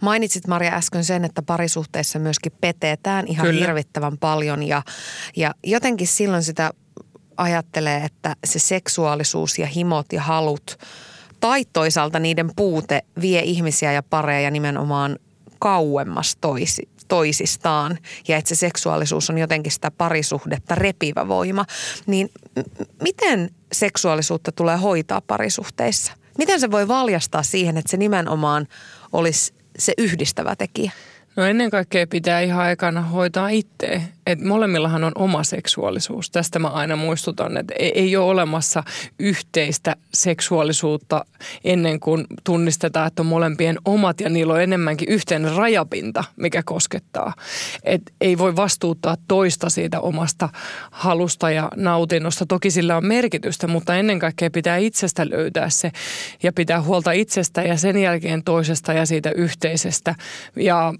Mainitsit 0.00 0.46
Maria 0.46 0.74
äsken 0.74 1.04
sen, 1.04 1.24
että 1.24 1.42
parisuhteessa 1.42 2.18
myöskin 2.18 2.52
petetään 2.60 3.26
ihan 3.28 3.46
Kyllä. 3.46 3.60
hirvittävän 3.60 4.18
paljon 4.18 4.62
ja, 4.62 4.82
ja 5.36 5.54
jotenkin 5.64 6.06
silloin 6.06 6.42
sitä 6.42 6.70
ajattelee, 7.36 8.04
että 8.04 8.36
se 8.44 8.58
seksuaalisuus 8.58 9.58
ja 9.58 9.66
himot 9.66 10.06
ja 10.12 10.22
halut– 10.22 10.76
tai 11.40 11.64
toisaalta 11.72 12.18
niiden 12.18 12.50
puute 12.56 13.02
vie 13.20 13.40
ihmisiä 13.40 13.92
ja 13.92 14.02
pareja 14.02 14.50
nimenomaan 14.50 15.18
kauemmas 15.58 16.36
toisi, 16.40 16.88
toisistaan 17.08 17.98
ja 18.28 18.36
että 18.36 18.48
se 18.48 18.54
seksuaalisuus 18.54 19.30
on 19.30 19.38
jotenkin 19.38 19.72
sitä 19.72 19.90
parisuhdetta 19.90 20.74
repivä 20.74 21.28
voima, 21.28 21.64
niin 22.06 22.30
miten 23.02 23.50
seksuaalisuutta 23.72 24.52
tulee 24.52 24.76
hoitaa 24.76 25.20
parisuhteissa? 25.20 26.12
Miten 26.38 26.60
se 26.60 26.70
voi 26.70 26.88
valjastaa 26.88 27.42
siihen, 27.42 27.76
että 27.76 27.90
se 27.90 27.96
nimenomaan 27.96 28.68
olisi 29.12 29.54
se 29.78 29.92
yhdistävä 29.98 30.56
tekijä? 30.56 30.90
No 31.36 31.44
ennen 31.44 31.70
kaikkea 31.70 32.06
pitää 32.06 32.40
ihan 32.40 32.60
aikana 32.60 33.02
hoitaa 33.02 33.48
itse. 33.48 34.02
Et 34.30 34.40
molemmillahan 34.40 35.04
on 35.04 35.12
oma 35.14 35.42
seksuaalisuus. 35.44 36.30
Tästä 36.30 36.58
mä 36.58 36.68
aina 36.68 36.96
muistutan, 36.96 37.56
että 37.56 37.74
ei 37.78 38.16
ole 38.16 38.30
olemassa 38.30 38.82
yhteistä 39.18 39.96
seksuaalisuutta 40.14 41.24
ennen 41.64 42.00
kuin 42.00 42.26
tunnistetaan, 42.44 43.06
että 43.06 43.22
on 43.22 43.26
molempien 43.26 43.78
omat 43.84 44.20
ja 44.20 44.28
niillä 44.28 44.52
on 44.52 44.62
enemmänkin 44.62 45.08
yhteinen 45.08 45.56
rajapinta, 45.56 46.24
mikä 46.36 46.62
koskettaa. 46.62 47.34
Et 47.84 48.02
ei 48.20 48.38
voi 48.38 48.56
vastuuttaa 48.56 49.16
toista 49.28 49.70
siitä 49.70 50.00
omasta 50.00 50.48
halusta 50.90 51.50
ja 51.50 51.70
nautinnosta. 51.76 52.46
Toki 52.46 52.70
sillä 52.70 52.96
on 52.96 53.06
merkitystä, 53.06 53.66
mutta 53.66 53.96
ennen 53.96 54.18
kaikkea 54.18 54.50
pitää 54.50 54.76
itsestä 54.76 55.30
löytää 55.30 55.70
se 55.70 55.90
ja 56.42 56.52
pitää 56.52 56.82
huolta 56.82 57.12
itsestä 57.12 57.62
ja 57.62 57.76
sen 57.76 57.96
jälkeen 57.96 58.44
toisesta 58.44 58.92
ja 58.92 59.06
siitä 59.06 59.30
yhteisestä. 59.30 60.14
Ja 60.56 60.94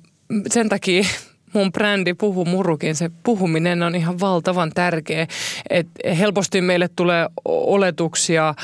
sen 0.50 0.68
takia 0.68 1.04
mun 1.52 1.72
brändi 1.72 2.14
Puhu 2.14 2.44
Murukin, 2.44 2.94
se 2.94 3.10
puhuminen 3.22 3.82
on 3.82 3.94
ihan 3.94 4.20
valtavan 4.20 4.72
tärkeä. 4.74 5.26
Et 5.70 5.86
helposti 6.18 6.60
meille 6.60 6.88
tulee 6.96 7.26
oletuksia, 7.44 8.54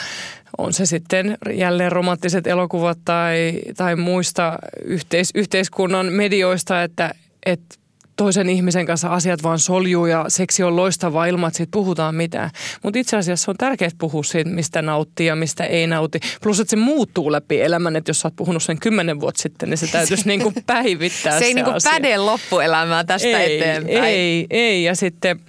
on 0.59 0.73
se 0.73 0.87
sitten 0.87 1.39
jälleen 1.55 1.93
romanttiset 1.93 2.47
elokuvat 2.47 2.99
tai, 3.05 3.61
tai 3.77 3.97
muista 3.97 4.59
yhteis, 4.85 5.31
yhteiskunnan 5.35 6.07
medioista, 6.07 6.83
että, 6.83 7.15
että 7.47 7.77
toisen 8.17 8.49
ihmisen 8.49 8.87
kanssa 8.87 9.09
asiat 9.09 9.43
vaan 9.43 9.59
soljuu 9.59 10.07
ja 10.07 10.25
seksi 10.29 10.63
on 10.63 10.77
loistavaa 10.77 11.27
ilman, 11.27 11.49
että 11.49 11.57
siitä 11.57 11.71
puhutaan 11.71 12.15
mitään. 12.15 12.51
Mutta 12.83 12.99
itse 12.99 13.17
asiassa 13.17 13.51
on 13.51 13.57
tärkeää 13.57 13.91
puhua 13.99 14.23
siitä, 14.23 14.51
mistä 14.51 14.83
nauttii 14.83 15.27
ja 15.27 15.37
mistä 15.37 15.65
ei 15.65 15.87
nauti. 15.87 16.21
Plus, 16.43 16.61
että 16.61 16.71
se 16.71 16.77
muuttuu 16.77 17.33
läpi 17.33 17.61
elämän, 17.61 17.97
että 17.97 18.11
jos 18.11 18.21
sä 18.21 18.29
oot 18.29 18.37
puhunut 18.37 18.63
sen 18.63 18.81
kymmenen 18.81 19.21
vuotta 19.21 19.43
sitten, 19.43 19.71
niin 19.71 19.79
se 19.79 19.87
täytyisi 19.87 20.29
niinku 20.29 20.53
päivittää 20.67 21.33
se, 21.33 21.39
se 21.39 21.45
ei 21.45 21.55
niinku 21.55 21.71
asia. 21.71 21.91
päde 21.91 22.17
loppuelämää 22.17 23.05
tästä 23.05 23.29
ei, 23.29 23.57
eteenpäin. 23.57 24.05
Ei, 24.05 24.47
ei. 24.51 24.85
Ja 24.85 24.97
sitten 24.97 25.41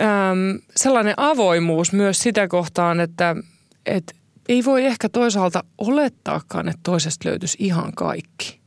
äm, 0.00 0.60
sellainen 0.76 1.14
avoimuus 1.16 1.92
myös 1.92 2.18
sitä 2.18 2.48
kohtaan, 2.48 3.00
että 3.00 3.36
et 3.86 4.16
ei 4.48 4.64
voi 4.64 4.84
ehkä 4.84 5.08
toisaalta 5.08 5.64
olettaakaan, 5.78 6.68
että 6.68 6.80
toisesta 6.82 7.28
löytyisi 7.28 7.56
ihan 7.60 7.92
kaikki. 7.92 8.58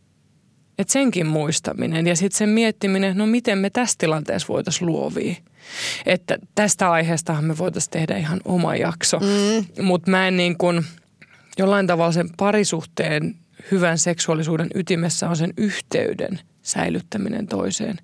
Et 0.82 0.90
senkin 0.90 1.28
muistaminen 1.28 2.08
ja 2.08 2.16
sitten 2.16 2.38
sen 2.38 2.50
miettiminen, 2.50 3.18
no 3.18 3.26
miten 3.26 3.58
me 3.58 3.70
tässä 3.70 3.96
tilanteessa 3.98 4.48
voitaisiin 4.48 4.86
luovia. 4.86 5.36
Että 6.06 6.38
tästä 6.56 6.92
aiheestahan 6.92 7.44
me 7.44 7.58
voitaisiin 7.58 7.92
tehdä 7.92 8.18
ihan 8.18 8.42
oma 8.46 8.76
jakso. 8.76 9.20
Mm. 9.20 9.84
Mutta 9.86 10.12
mä 10.12 10.28
en 10.28 10.38
niin 10.38 10.58
kuin, 10.58 10.86
jollain 11.58 11.88
tavalla 11.88 12.12
sen 12.12 12.30
parisuhteen 12.38 13.36
hyvän 13.72 13.98
seksuaalisuuden 13.98 14.68
ytimessä 14.76 15.30
on 15.30 15.38
sen 15.38 15.54
yhteyden 15.58 16.40
säilyttäminen 16.62 17.48
toiseen 17.48 17.98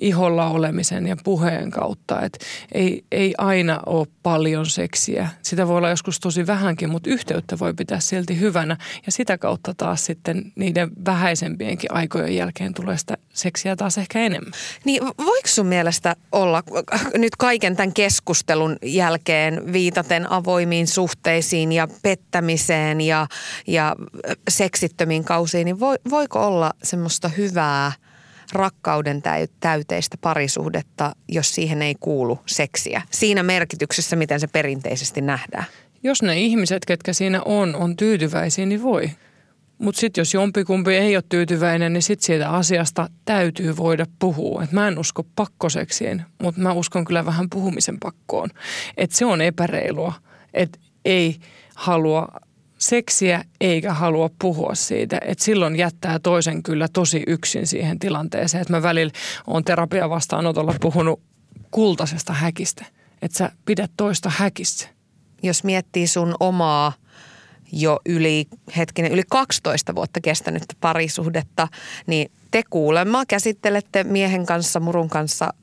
iholla 0.00 0.50
olemisen 0.50 1.06
ja 1.06 1.16
puheen 1.24 1.70
kautta. 1.70 2.22
Et 2.22 2.38
ei, 2.72 3.04
ei 3.12 3.34
aina 3.38 3.80
ole 3.86 4.06
paljon 4.22 4.66
seksiä. 4.66 5.28
Sitä 5.42 5.68
voi 5.68 5.76
olla 5.76 5.90
joskus 5.90 6.20
tosi 6.20 6.46
vähänkin, 6.46 6.90
mutta 6.90 7.10
yhteyttä 7.10 7.58
voi 7.58 7.74
pitää 7.74 8.00
silti 8.00 8.40
hyvänä. 8.40 8.76
Ja 9.06 9.12
sitä 9.12 9.38
kautta 9.38 9.74
taas 9.74 10.04
sitten 10.04 10.52
niiden 10.56 10.90
vähäisempienkin 11.06 11.92
aikojen 11.92 12.36
jälkeen 12.36 12.74
tulee 12.74 12.98
sitä 12.98 13.16
seksiä 13.32 13.76
taas 13.76 13.98
ehkä 13.98 14.20
enemmän. 14.20 14.52
Niin 14.84 15.02
voiko 15.02 15.48
sun 15.48 15.66
mielestä 15.66 16.16
olla 16.32 16.62
nyt 17.14 17.36
kaiken 17.36 17.76
tämän 17.76 17.92
keskustelun 17.92 18.76
jälkeen 18.82 19.72
viitaten 19.72 20.32
avoimiin 20.32 20.86
suhteisiin 20.86 21.72
ja 21.72 21.88
pettämiseen 22.02 23.00
ja, 23.00 23.26
ja 23.66 23.96
seksittömiin 24.48 25.24
kausiin, 25.24 25.64
niin 25.64 25.80
voiko 26.10 26.46
olla 26.46 26.72
semmoista 26.82 27.28
hyvää– 27.28 27.92
rakkauden 28.54 29.22
täyteistä 29.60 30.16
parisuhdetta, 30.20 31.16
jos 31.28 31.54
siihen 31.54 31.82
ei 31.82 31.94
kuulu 32.00 32.38
seksiä. 32.46 33.02
Siinä 33.10 33.42
merkityksessä, 33.42 34.16
miten 34.16 34.40
se 34.40 34.46
perinteisesti 34.46 35.20
nähdään. 35.20 35.64
Jos 36.02 36.22
ne 36.22 36.40
ihmiset, 36.40 36.84
ketkä 36.84 37.12
siinä 37.12 37.42
on, 37.44 37.74
on 37.74 37.96
tyytyväisiä, 37.96 38.66
niin 38.66 38.82
voi. 38.82 39.10
Mutta 39.78 40.00
sitten 40.00 40.20
jos 40.20 40.34
jompikumpi 40.34 40.94
ei 40.94 41.16
ole 41.16 41.24
tyytyväinen, 41.28 41.92
niin 41.92 42.02
sitten 42.02 42.26
siitä 42.26 42.50
asiasta 42.50 43.08
täytyy 43.24 43.76
voida 43.76 44.06
puhua. 44.18 44.62
Et 44.62 44.72
mä 44.72 44.88
en 44.88 44.98
usko 44.98 45.26
pakkoseksiin, 45.36 46.22
mutta 46.42 46.60
mä 46.60 46.72
uskon 46.72 47.04
kyllä 47.04 47.26
vähän 47.26 47.50
puhumisen 47.50 48.00
pakkoon. 48.00 48.50
Että 48.96 49.16
se 49.16 49.24
on 49.24 49.40
epäreilua, 49.40 50.12
että 50.54 50.78
ei 51.04 51.36
halua 51.74 52.28
seksiä 52.78 53.44
eikä 53.60 53.94
halua 53.94 54.30
puhua 54.38 54.74
siitä. 54.74 55.18
Että 55.26 55.44
silloin 55.44 55.76
jättää 55.76 56.18
toisen 56.18 56.62
kyllä 56.62 56.88
tosi 56.92 57.22
yksin 57.26 57.66
siihen 57.66 57.98
tilanteeseen. 57.98 58.62
Että 58.62 58.72
mä 58.72 58.82
välillä 58.82 59.12
on 59.46 59.64
terapia 59.64 60.10
vastaanotolla 60.10 60.74
puhunut 60.80 61.20
kultaisesta 61.70 62.32
häkistä. 62.32 62.84
Että 63.22 63.38
sä 63.38 63.50
pidät 63.64 63.90
toista 63.96 64.32
häkissä. 64.36 64.88
Jos 65.42 65.64
miettii 65.64 66.06
sun 66.06 66.34
omaa 66.40 66.92
jo 67.72 68.00
yli, 68.06 68.46
hetkinen, 68.76 69.12
yli 69.12 69.22
12 69.30 69.94
vuotta 69.94 70.20
kestänyttä 70.20 70.74
parisuhdetta, 70.80 71.68
niin 72.06 72.30
te 72.50 72.62
kuulemma 72.70 73.26
käsittelette 73.26 74.04
miehen 74.04 74.46
kanssa, 74.46 74.80
murun 74.80 75.08
kanssa 75.08 75.54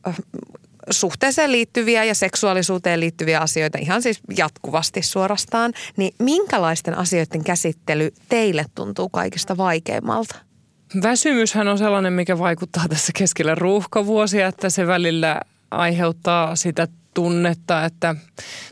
suhteeseen 0.94 1.52
liittyviä 1.52 2.04
ja 2.04 2.16
seksuaalisuuteen 2.16 3.00
liittyviä 3.00 3.40
asioita 3.40 3.78
ihan 3.78 4.02
siis 4.02 4.20
jatkuvasti 4.38 5.02
suorastaan, 5.02 5.74
niin 5.98 6.16
minkälaisten 6.20 6.98
asioiden 6.98 7.44
käsittely 7.44 8.12
teille 8.30 8.66
tuntuu 8.76 9.10
kaikista 9.10 9.58
vaikeimmalta? 9.58 10.36
Väsymyshän 11.04 11.68
on 11.68 11.78
sellainen, 11.78 12.14
mikä 12.14 12.40
vaikuttaa 12.40 12.88
tässä 12.90 13.12
keskellä 13.18 13.56
ruuhkavuosia, 13.56 14.48
että 14.48 14.70
se 14.70 14.88
välillä 14.88 15.42
aiheuttaa 15.72 16.56
sitä 16.56 16.88
tunnetta, 17.14 17.86
että 17.86 18.16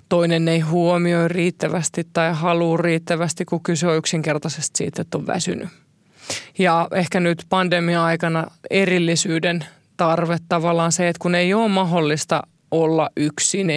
toinen 0.10 0.48
ei 0.48 0.60
huomioi 0.60 1.28
riittävästi 1.28 2.08
tai 2.14 2.34
halua 2.34 2.78
riittävästi, 2.78 3.46
kun 3.46 3.64
kyse 3.64 3.88
on 3.88 3.98
yksinkertaisesti 3.98 4.78
siitä, 4.78 5.02
että 5.02 5.18
on 5.18 5.28
väsynyt. 5.28 5.70
Ja 6.58 6.88
ehkä 6.94 7.20
nyt 7.20 7.46
pandemia-aikana 7.50 8.48
erillisyyden 8.70 9.66
tarve 10.00 10.38
tavallaan 10.50 10.92
se, 10.92 11.08
että 11.08 11.22
kun 11.22 11.36
ei 11.36 11.54
ole 11.54 11.68
mahdollista 11.68 12.44
olla 12.72 13.10
yksin 13.18 13.68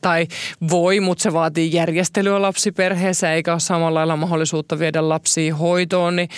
tai 0.00 0.26
voi, 0.70 1.00
mutta 1.00 1.22
se 1.22 1.32
vaatii 1.32 1.72
järjestelyä 1.72 2.42
lapsiperheessä 2.42 3.32
eikä 3.32 3.52
ole 3.52 3.60
samalla 3.60 3.98
lailla 3.98 4.16
mahdollisuutta 4.16 4.78
viedä 4.78 5.08
lapsia 5.08 5.54
hoitoon, 5.54 6.16
niin 6.16 6.28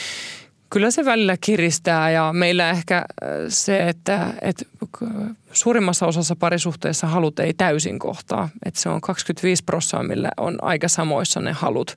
kyllä 0.70 0.90
se 0.90 1.04
välillä 1.04 1.36
kiristää 1.40 2.10
ja 2.10 2.32
meillä 2.32 2.70
ehkä 2.70 2.96
äh, 2.96 3.28
se, 3.48 3.88
että, 3.88 4.26
että 4.42 4.64
suurimmassa 5.52 6.06
osassa 6.06 6.36
parisuhteessa 6.36 7.06
halut 7.06 7.38
ei 7.38 7.54
täysin 7.54 7.98
kohtaa. 7.98 8.48
Että 8.64 8.80
se 8.80 8.88
on 8.88 9.00
25 9.00 9.64
prosenttia, 9.64 9.80
millä 10.08 10.30
on 10.36 10.58
aika 10.62 10.88
samoissa 10.88 11.40
ne 11.40 11.52
halut. 11.52 11.94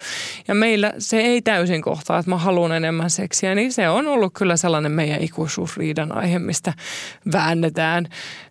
Ja 0.48 0.56
meillä 0.56 0.94
se 0.98 1.18
ei 1.18 1.42
täysin 1.42 1.82
kohtaa, 1.82 2.20
että 2.20 2.30
mä 2.30 2.38
haluan 2.38 2.72
enemmän 2.72 3.10
seksiä. 3.10 3.56
Niin 3.56 3.74
se 3.74 3.90
on 3.90 4.08
ollut 4.08 4.34
kyllä 4.34 4.58
sellainen 4.58 4.92
meidän 4.92 5.22
ikuisuusriidan 5.22 6.18
aihe, 6.18 6.40
mistä 6.40 6.74
väännetään. 7.34 8.08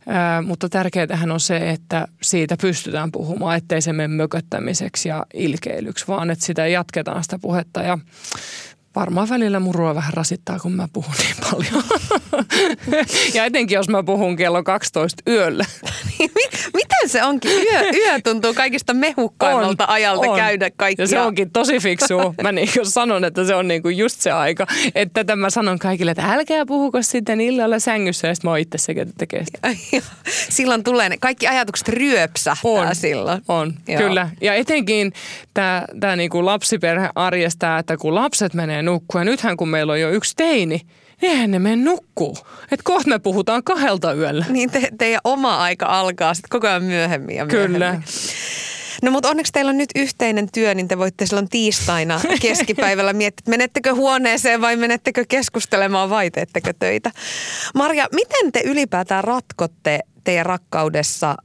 Ää, 0.07 0.43
mutta 0.43 0.69
tärkeää 0.69 1.19
on 1.33 1.41
se, 1.41 1.71
että 1.71 2.09
siitä 2.23 2.57
pystytään 2.61 3.13
puhumaan, 3.13 3.57
ettei 3.57 3.83
se 3.83 3.93
mene 3.93 4.09
mököttämiseksi 4.09 5.09
ja 5.09 5.27
ilkeilyksi, 5.35 6.09
vaan 6.09 6.31
että 6.31 6.45
sitä 6.45 6.67
jatketaan 6.67 7.23
sitä 7.23 7.39
puhetta. 7.39 7.83
Ja 7.83 7.99
Varmaan 8.97 9.29
välillä 9.29 9.61
murua 9.61 9.95
vähän 9.95 10.15
rasittaa, 10.15 10.59
kun 10.59 10.73
mä 10.73 10.89
puhun 10.93 11.15
niin 11.19 11.37
paljon. 11.51 11.85
ja 13.35 13.45
etenkin, 13.45 13.77
jos 13.77 13.89
mä 13.89 14.03
puhun 14.03 14.37
kello 14.37 14.63
12 14.63 15.23
yöllä. 15.31 15.65
Niin, 16.19 16.31
miten 17.03 17.21
se 17.21 17.25
onkin? 17.25 17.51
Yö, 17.51 17.81
yö 17.81 18.21
tuntuu 18.25 18.55
kaikista 18.55 18.95
mehukkaimmalta 18.95 19.87
on, 19.87 19.91
ajalta 19.91 20.31
on. 20.31 20.37
käydä 20.37 20.71
kaikkia. 20.77 21.03
Ja 21.03 21.07
se 21.07 21.21
onkin 21.21 21.51
tosi 21.51 21.79
fiksu. 21.79 22.35
Mä 22.43 22.53
niin 22.53 22.69
sanon, 22.83 23.25
että 23.25 23.45
se 23.45 23.55
on 23.55 23.69
niin 23.69 23.83
kuin 23.83 23.99
just 23.99 24.21
se 24.21 24.31
aika. 24.31 24.67
Että 24.95 25.25
tätä 25.25 25.37
mä 25.37 25.51
sanon 25.51 25.79
kaikille, 25.79 26.11
että 26.11 26.33
älkää 26.33 26.67
puhuko 26.67 27.03
sitten 27.03 27.41
illalla 27.41 27.79
sängyssä. 27.79 28.29
Ja 28.29 28.35
sitten 28.35 28.49
mä 28.49 28.53
oon 28.53 28.59
itse 28.59 28.79
se, 28.79 28.95
tekee 29.19 29.45
sitä. 29.45 29.69
silloin 30.57 30.85
tulee 30.85 31.09
ne, 31.09 31.17
kaikki 31.21 31.47
ajatukset 31.47 31.89
ryöpsähtää 31.89 32.71
on, 32.71 32.95
silloin. 32.95 33.43
On, 33.49 33.75
Joo. 33.89 34.03
kyllä. 34.03 34.31
Ja 34.41 34.55
etenkin 34.55 35.13
tämä 35.55 36.17
niinku 36.17 36.45
lapsiperhe 36.45 37.09
arjestaa, 37.15 37.79
että 37.79 37.97
kun 37.97 38.15
lapset 38.15 38.55
menee 38.55 38.83
nukkua. 38.83 39.21
Ja 39.21 39.25
nythän 39.25 39.57
kun 39.57 39.69
meillä 39.69 39.93
on 39.93 40.01
jo 40.01 40.11
yksi 40.11 40.37
teini, 40.37 40.67
niin 40.67 40.87
eihän 41.23 41.51
ne 41.51 41.59
mene 41.59 41.77
nukkuu. 41.77 42.39
Että 42.63 42.85
kohta 42.85 43.09
me 43.09 43.19
puhutaan 43.19 43.65
kahdelta 43.65 44.13
yöllä. 44.13 44.45
Niin 44.49 44.71
te, 44.71 44.89
teidän 44.99 45.21
oma 45.25 45.63
aika 45.63 45.87
alkaa 45.87 46.35
sitten 46.35 46.49
koko 46.51 46.67
ajan 46.67 46.83
myöhemmin 46.83 47.37
ja 47.37 47.47
myöhemmin. 47.47 47.73
Kyllä. 47.73 48.03
No 49.03 49.11
mutta 49.11 49.29
onneksi 49.29 49.53
teillä 49.53 49.71
on 49.71 49.79
nyt 49.79 49.91
yhteinen 49.97 50.49
työ, 50.53 50.75
niin 50.75 50.89
te 50.89 50.99
voitte 50.99 51.27
silloin 51.27 51.49
tiistaina 51.49 52.21
keskipäivällä 52.43 53.13
miettiä, 53.13 53.41
että 53.43 53.51
menettekö 53.51 53.95
huoneeseen 53.95 54.61
vai 54.61 54.77
menettekö 54.77 55.25
keskustelemaan 55.29 56.11
vai 56.11 56.31
teettekö 56.31 56.73
töitä. 56.79 57.11
Marja, 57.75 58.09
miten 58.13 58.53
te 58.53 58.61
ylipäätään 58.65 59.25
ratkotte 59.25 60.01
teidän 60.25 60.47
rakkaudessa 60.47 61.37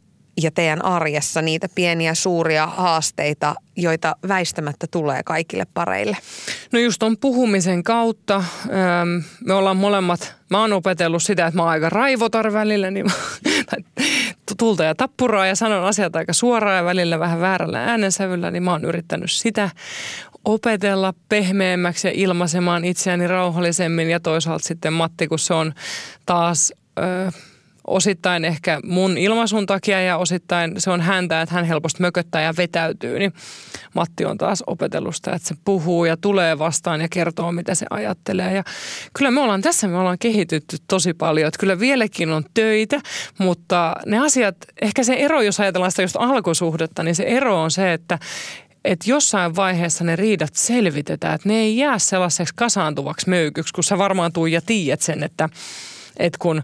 ja 0.41 0.51
teidän 0.51 0.85
arjessa 0.85 1.41
niitä 1.41 1.67
pieniä 1.75 2.15
suuria 2.15 2.67
haasteita, 2.67 3.55
joita 3.75 4.15
väistämättä 4.27 4.87
tulee 4.91 5.21
kaikille 5.25 5.63
pareille? 5.73 6.17
No 6.71 6.79
just 6.79 7.03
on 7.03 7.17
puhumisen 7.17 7.83
kautta. 7.83 8.43
Me 9.45 9.53
ollaan 9.53 9.77
molemmat, 9.77 10.35
mä 10.49 10.61
oon 10.61 10.73
opetellut 10.73 11.23
sitä, 11.23 11.47
että 11.47 11.57
mä 11.57 11.63
oon 11.63 11.71
aika 11.71 11.89
raivotar 11.89 12.53
välillä, 12.53 12.91
niin 12.91 13.05
tulta 14.57 14.83
ja 14.83 14.95
tappuraa 14.95 15.45
ja 15.45 15.55
sanon 15.55 15.83
asiat 15.83 16.15
aika 16.15 16.33
suoraan 16.33 16.77
ja 16.77 16.83
välillä 16.83 17.19
vähän 17.19 17.39
väärällä 17.39 17.83
äänensävyllä, 17.85 18.51
niin 18.51 18.63
mä 18.63 18.71
oon 18.71 18.85
yrittänyt 18.85 19.31
sitä 19.31 19.69
opetella 20.45 21.13
pehmeämmäksi 21.29 22.07
ja 22.07 22.11
ilmaisemaan 22.15 22.85
itseäni 22.85 23.27
rauhallisemmin 23.27 24.09
ja 24.09 24.19
toisaalta 24.19 24.67
sitten 24.67 24.93
Matti, 24.93 25.27
kun 25.27 25.39
se 25.39 25.53
on 25.53 25.73
taas... 26.25 26.73
osittain 27.87 28.45
ehkä 28.45 28.79
mun 28.83 29.17
ilmaisun 29.17 29.65
takia 29.65 30.01
ja 30.01 30.17
osittain 30.17 30.73
se 30.77 30.91
on 30.91 31.01
häntä, 31.01 31.41
että 31.41 31.55
hän 31.55 31.65
helposti 31.65 32.01
mököttää 32.01 32.41
ja 32.41 32.53
vetäytyy. 32.57 33.19
Niin 33.19 33.33
Matti 33.93 34.25
on 34.25 34.37
taas 34.37 34.63
opetellusta, 34.67 35.35
että 35.35 35.47
se 35.47 35.55
puhuu 35.65 36.05
ja 36.05 36.17
tulee 36.17 36.59
vastaan 36.59 37.01
ja 37.01 37.07
kertoo, 37.09 37.51
mitä 37.51 37.75
se 37.75 37.85
ajattelee. 37.89 38.53
Ja 38.53 38.63
kyllä 39.13 39.31
me 39.31 39.41
ollaan 39.41 39.61
tässä, 39.61 39.87
me 39.87 39.97
ollaan 39.97 40.19
kehitytty 40.19 40.77
tosi 40.87 41.13
paljon. 41.13 41.47
Että 41.47 41.59
kyllä 41.59 41.79
vieläkin 41.79 42.31
on 42.31 42.43
töitä, 42.53 43.01
mutta 43.37 43.95
ne 44.05 44.19
asiat, 44.19 44.55
ehkä 44.81 45.03
se 45.03 45.13
ero, 45.13 45.41
jos 45.41 45.59
ajatellaan 45.59 45.91
sitä 45.91 46.01
just 46.01 46.15
alkusuhdetta, 46.19 47.03
niin 47.03 47.15
se 47.15 47.23
ero 47.23 47.61
on 47.61 47.71
se, 47.71 47.93
että 47.93 48.19
että 48.85 49.09
jossain 49.09 49.55
vaiheessa 49.55 50.03
ne 50.03 50.15
riidat 50.15 50.55
selvitetään, 50.55 51.35
että 51.35 51.49
ne 51.49 51.55
ei 51.55 51.77
jää 51.77 51.99
sellaiseksi 51.99 52.53
kasaantuvaksi 52.55 53.29
möykyksi, 53.29 53.73
kun 53.73 53.83
sä 53.83 53.97
varmaan 53.97 54.33
tuu 54.33 54.45
ja 54.45 54.61
tiedät 54.61 55.01
sen, 55.01 55.23
että 55.23 55.49
että 56.19 56.37
kun 56.41 56.63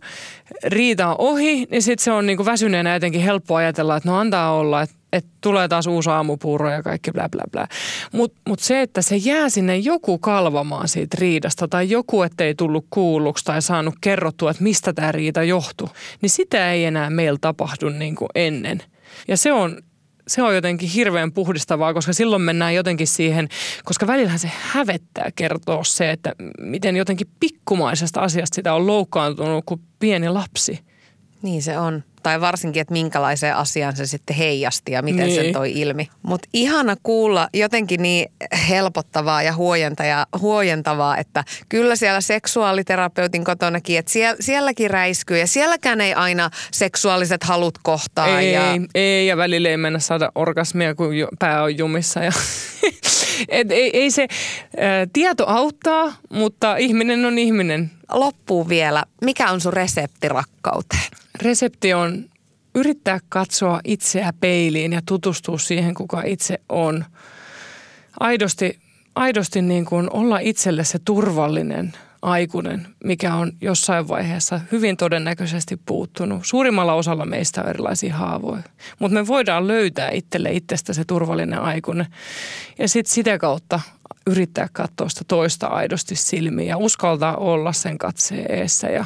riita 0.64 1.08
on 1.08 1.16
ohi, 1.18 1.68
niin 1.72 1.82
sitten 1.82 2.04
se 2.04 2.12
on 2.12 2.26
niinku 2.26 2.46
väsyneenä 2.46 2.94
jotenkin 2.94 3.22
helppo 3.22 3.56
ajatella, 3.56 3.98
että 3.98 4.10
no 4.10 4.18
antaa 4.18 4.54
olla, 4.54 4.82
että 4.82 4.96
että 5.14 5.30
tulee 5.42 5.68
taas 5.68 5.88
uusi 5.88 6.10
aamupuuro 6.10 6.72
ja 6.72 6.84
kaikki 6.84 7.12
bla 7.12 7.30
bla 7.30 7.44
bla. 7.52 7.68
Mutta 8.12 8.42
mut 8.50 8.60
se, 8.60 8.82
että 8.82 9.02
se 9.02 9.16
jää 9.16 9.50
sinne 9.50 9.78
joku 9.78 10.18
kalvamaan 10.18 10.88
siitä 10.88 11.18
riidasta 11.20 11.68
tai 11.68 11.90
joku, 11.90 12.22
ettei 12.22 12.56
tullut 12.56 12.86
kuulluksi 12.90 13.46
tai 13.46 13.62
saanut 13.62 13.96
kerrottua, 14.02 14.52
että 14.52 14.64
mistä 14.64 14.94
tämä 14.94 15.12
riita 15.12 15.44
johtuu, 15.44 15.90
niin 16.22 16.30
sitä 16.30 16.72
ei 16.72 16.86
enää 16.86 17.10
meillä 17.10 17.38
tapahdu 17.42 17.90
niin 17.90 18.16
kuin 18.16 18.30
ennen. 18.36 18.84
Ja 19.28 19.38
se 19.38 19.54
on 19.54 19.78
se 20.28 20.42
on 20.42 20.56
jotenkin 20.56 20.90
hirveän 20.90 21.32
puhdistavaa, 21.32 21.94
koska 21.94 22.14
silloin 22.14 22.42
mennään 22.42 22.76
jotenkin 22.76 23.08
siihen, 23.08 23.50
koska 23.84 24.08
välillähän 24.08 24.40
se 24.40 24.52
hävettää 24.54 25.30
kertoa 25.36 25.84
se, 25.84 26.12
että 26.12 26.36
miten 26.60 26.96
jotenkin 26.96 27.28
pikkumaisesta 27.40 28.22
asiasta 28.22 28.56
sitä 28.56 28.74
on 28.74 28.88
loukkaantunut 28.88 29.64
kuin 29.66 29.82
pieni 30.00 30.30
lapsi. 30.30 30.80
Niin 31.42 31.62
se 31.64 31.78
on 31.78 32.04
tai 32.24 32.42
varsinkin, 32.42 32.82
että 32.82 32.92
minkälaiseen 32.92 33.56
asiaan 33.56 33.96
se 33.96 34.06
sitten 34.06 34.36
heijasti 34.36 34.92
ja 34.92 35.02
miten 35.02 35.26
niin. 35.26 35.44
sen 35.44 35.54
toi 35.54 35.72
ilmi. 35.72 36.10
Mutta 36.22 36.50
ihana 36.54 36.96
kuulla 37.04 37.50
jotenkin 37.54 38.02
niin 38.02 38.32
helpottavaa 38.70 39.44
ja 39.44 39.54
huojentavaa, 40.40 41.18
että 41.18 41.44
kyllä 41.70 41.96
siellä 41.96 42.22
seksuaaliterapeutin 42.22 43.44
kotonakin, 43.44 44.00
että 44.00 44.12
siellä, 44.12 44.38
sielläkin 44.40 44.92
räiskyy 44.92 45.38
ja 45.38 45.48
sielläkään 45.48 46.02
ei 46.02 46.14
aina 46.14 46.50
seksuaaliset 46.72 47.44
halut 47.44 47.78
kohtaa. 47.84 48.40
Ei, 48.40 48.54
ja... 48.54 48.62
ei 48.96 49.28
ja 49.28 49.38
välillä 49.38 49.70
ei 49.70 49.78
mennä 49.78 50.00
saada 50.00 50.32
orgasmia, 50.36 50.96
kun 50.96 51.14
pää 51.40 51.64
on 51.64 51.78
jumissa 51.78 52.20
ja 52.20 52.32
Et 53.50 53.72
ei, 53.72 53.98
ei 53.98 54.12
se 54.12 54.22
ä, 54.24 54.28
tieto 55.14 55.46
auttaa, 55.48 56.14
mutta 56.30 56.78
ihminen 56.78 57.26
on 57.26 57.40
ihminen. 57.40 57.92
Loppuu 58.14 58.70
vielä. 58.70 59.04
Mikä 59.22 59.52
on 59.52 59.62
sun 59.62 59.74
resepti 59.74 60.30
rakkauteen? 60.30 61.10
Resepti 61.42 61.94
on 61.94 62.26
yrittää 62.76 63.20
katsoa 63.30 63.80
itseä 63.84 64.34
peiliin 64.40 64.94
ja 64.94 65.02
tutustua 65.06 65.58
siihen, 65.58 65.94
kuka 65.94 66.22
itse 66.26 66.60
on. 66.70 67.06
Aidosti, 68.20 68.80
aidosti 69.16 69.62
niin 69.62 69.86
kuin 69.86 70.10
olla 70.14 70.40
itselle 70.40 70.84
se 70.84 71.00
turvallinen 71.06 71.94
aikuinen, 72.22 72.88
mikä 73.04 73.36
on 73.36 73.52
jossain 73.62 74.08
vaiheessa 74.08 74.60
hyvin 74.72 74.98
todennäköisesti 74.98 75.78
puuttunut. 75.86 76.42
Suurimmalla 76.44 76.94
osalla 76.94 77.26
meistä 77.26 77.62
on 77.62 77.70
erilaisia 77.70 78.16
haavoja, 78.16 78.64
mutta 79.00 79.14
me 79.14 79.28
voidaan 79.28 79.68
löytää 79.68 80.10
itselle 80.10 80.52
itsestä 80.52 80.94
se 80.94 81.06
turvallinen 81.06 81.60
aikuinen 81.60 82.06
ja 82.80 82.88
sitten 82.88 83.14
sitä 83.14 83.38
kautta 83.38 83.80
yrittää 84.28 84.68
katsoa 84.74 85.10
sitä 85.10 85.24
toista 85.28 85.68
aidosti 85.68 86.16
silmiin 86.16 86.68
ja 86.68 86.78
uskaltaa 86.78 87.38
olla 87.38 87.74
sen 87.74 87.98
katseen 87.98 88.52
eessä 88.52 88.88
ja 88.88 89.06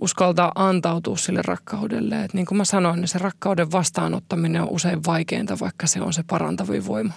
uskaltaa 0.00 0.52
antautua 0.54 1.16
sille 1.16 1.40
rakkaudelle. 1.44 2.24
Et 2.24 2.34
niin 2.34 2.46
kuin 2.46 2.58
mä 2.58 2.64
sanoin, 2.64 3.00
niin 3.00 3.08
se 3.08 3.18
rakkauden 3.18 3.72
vastaanottaminen 3.72 4.62
on 4.62 4.68
usein 4.70 5.04
vaikeinta, 5.06 5.58
vaikka 5.60 5.86
se 5.86 6.00
on 6.00 6.12
se 6.12 6.22
parantavin 6.22 6.86
voima. 6.86 7.12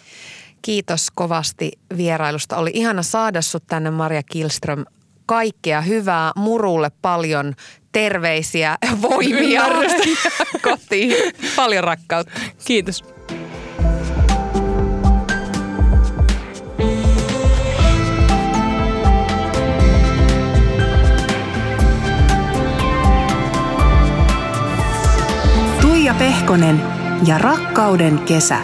Kiitos 0.62 1.12
kovasti 1.12 1.72
vierailusta. 1.98 2.58
Oli 2.58 2.72
ihana 2.74 3.04
saada 3.04 3.42
sut 3.42 3.64
tänne 3.68 3.92
Maria 3.92 4.24
Kilström 4.24 4.86
kaikkea 5.26 5.82
hyvää, 5.82 6.32
murulle 6.36 6.92
paljon 7.02 7.54
terveisiä, 7.92 8.78
voimia 9.02 9.64
kotiin. 10.64 11.34
Paljon 11.56 11.84
rakkautta. 11.84 12.34
Kiitos. 12.66 13.13
Tuija 26.04 26.14
Pehkonen 26.14 26.82
ja 27.28 27.38
rakkauden 27.38 28.20
kesä. 28.20 28.58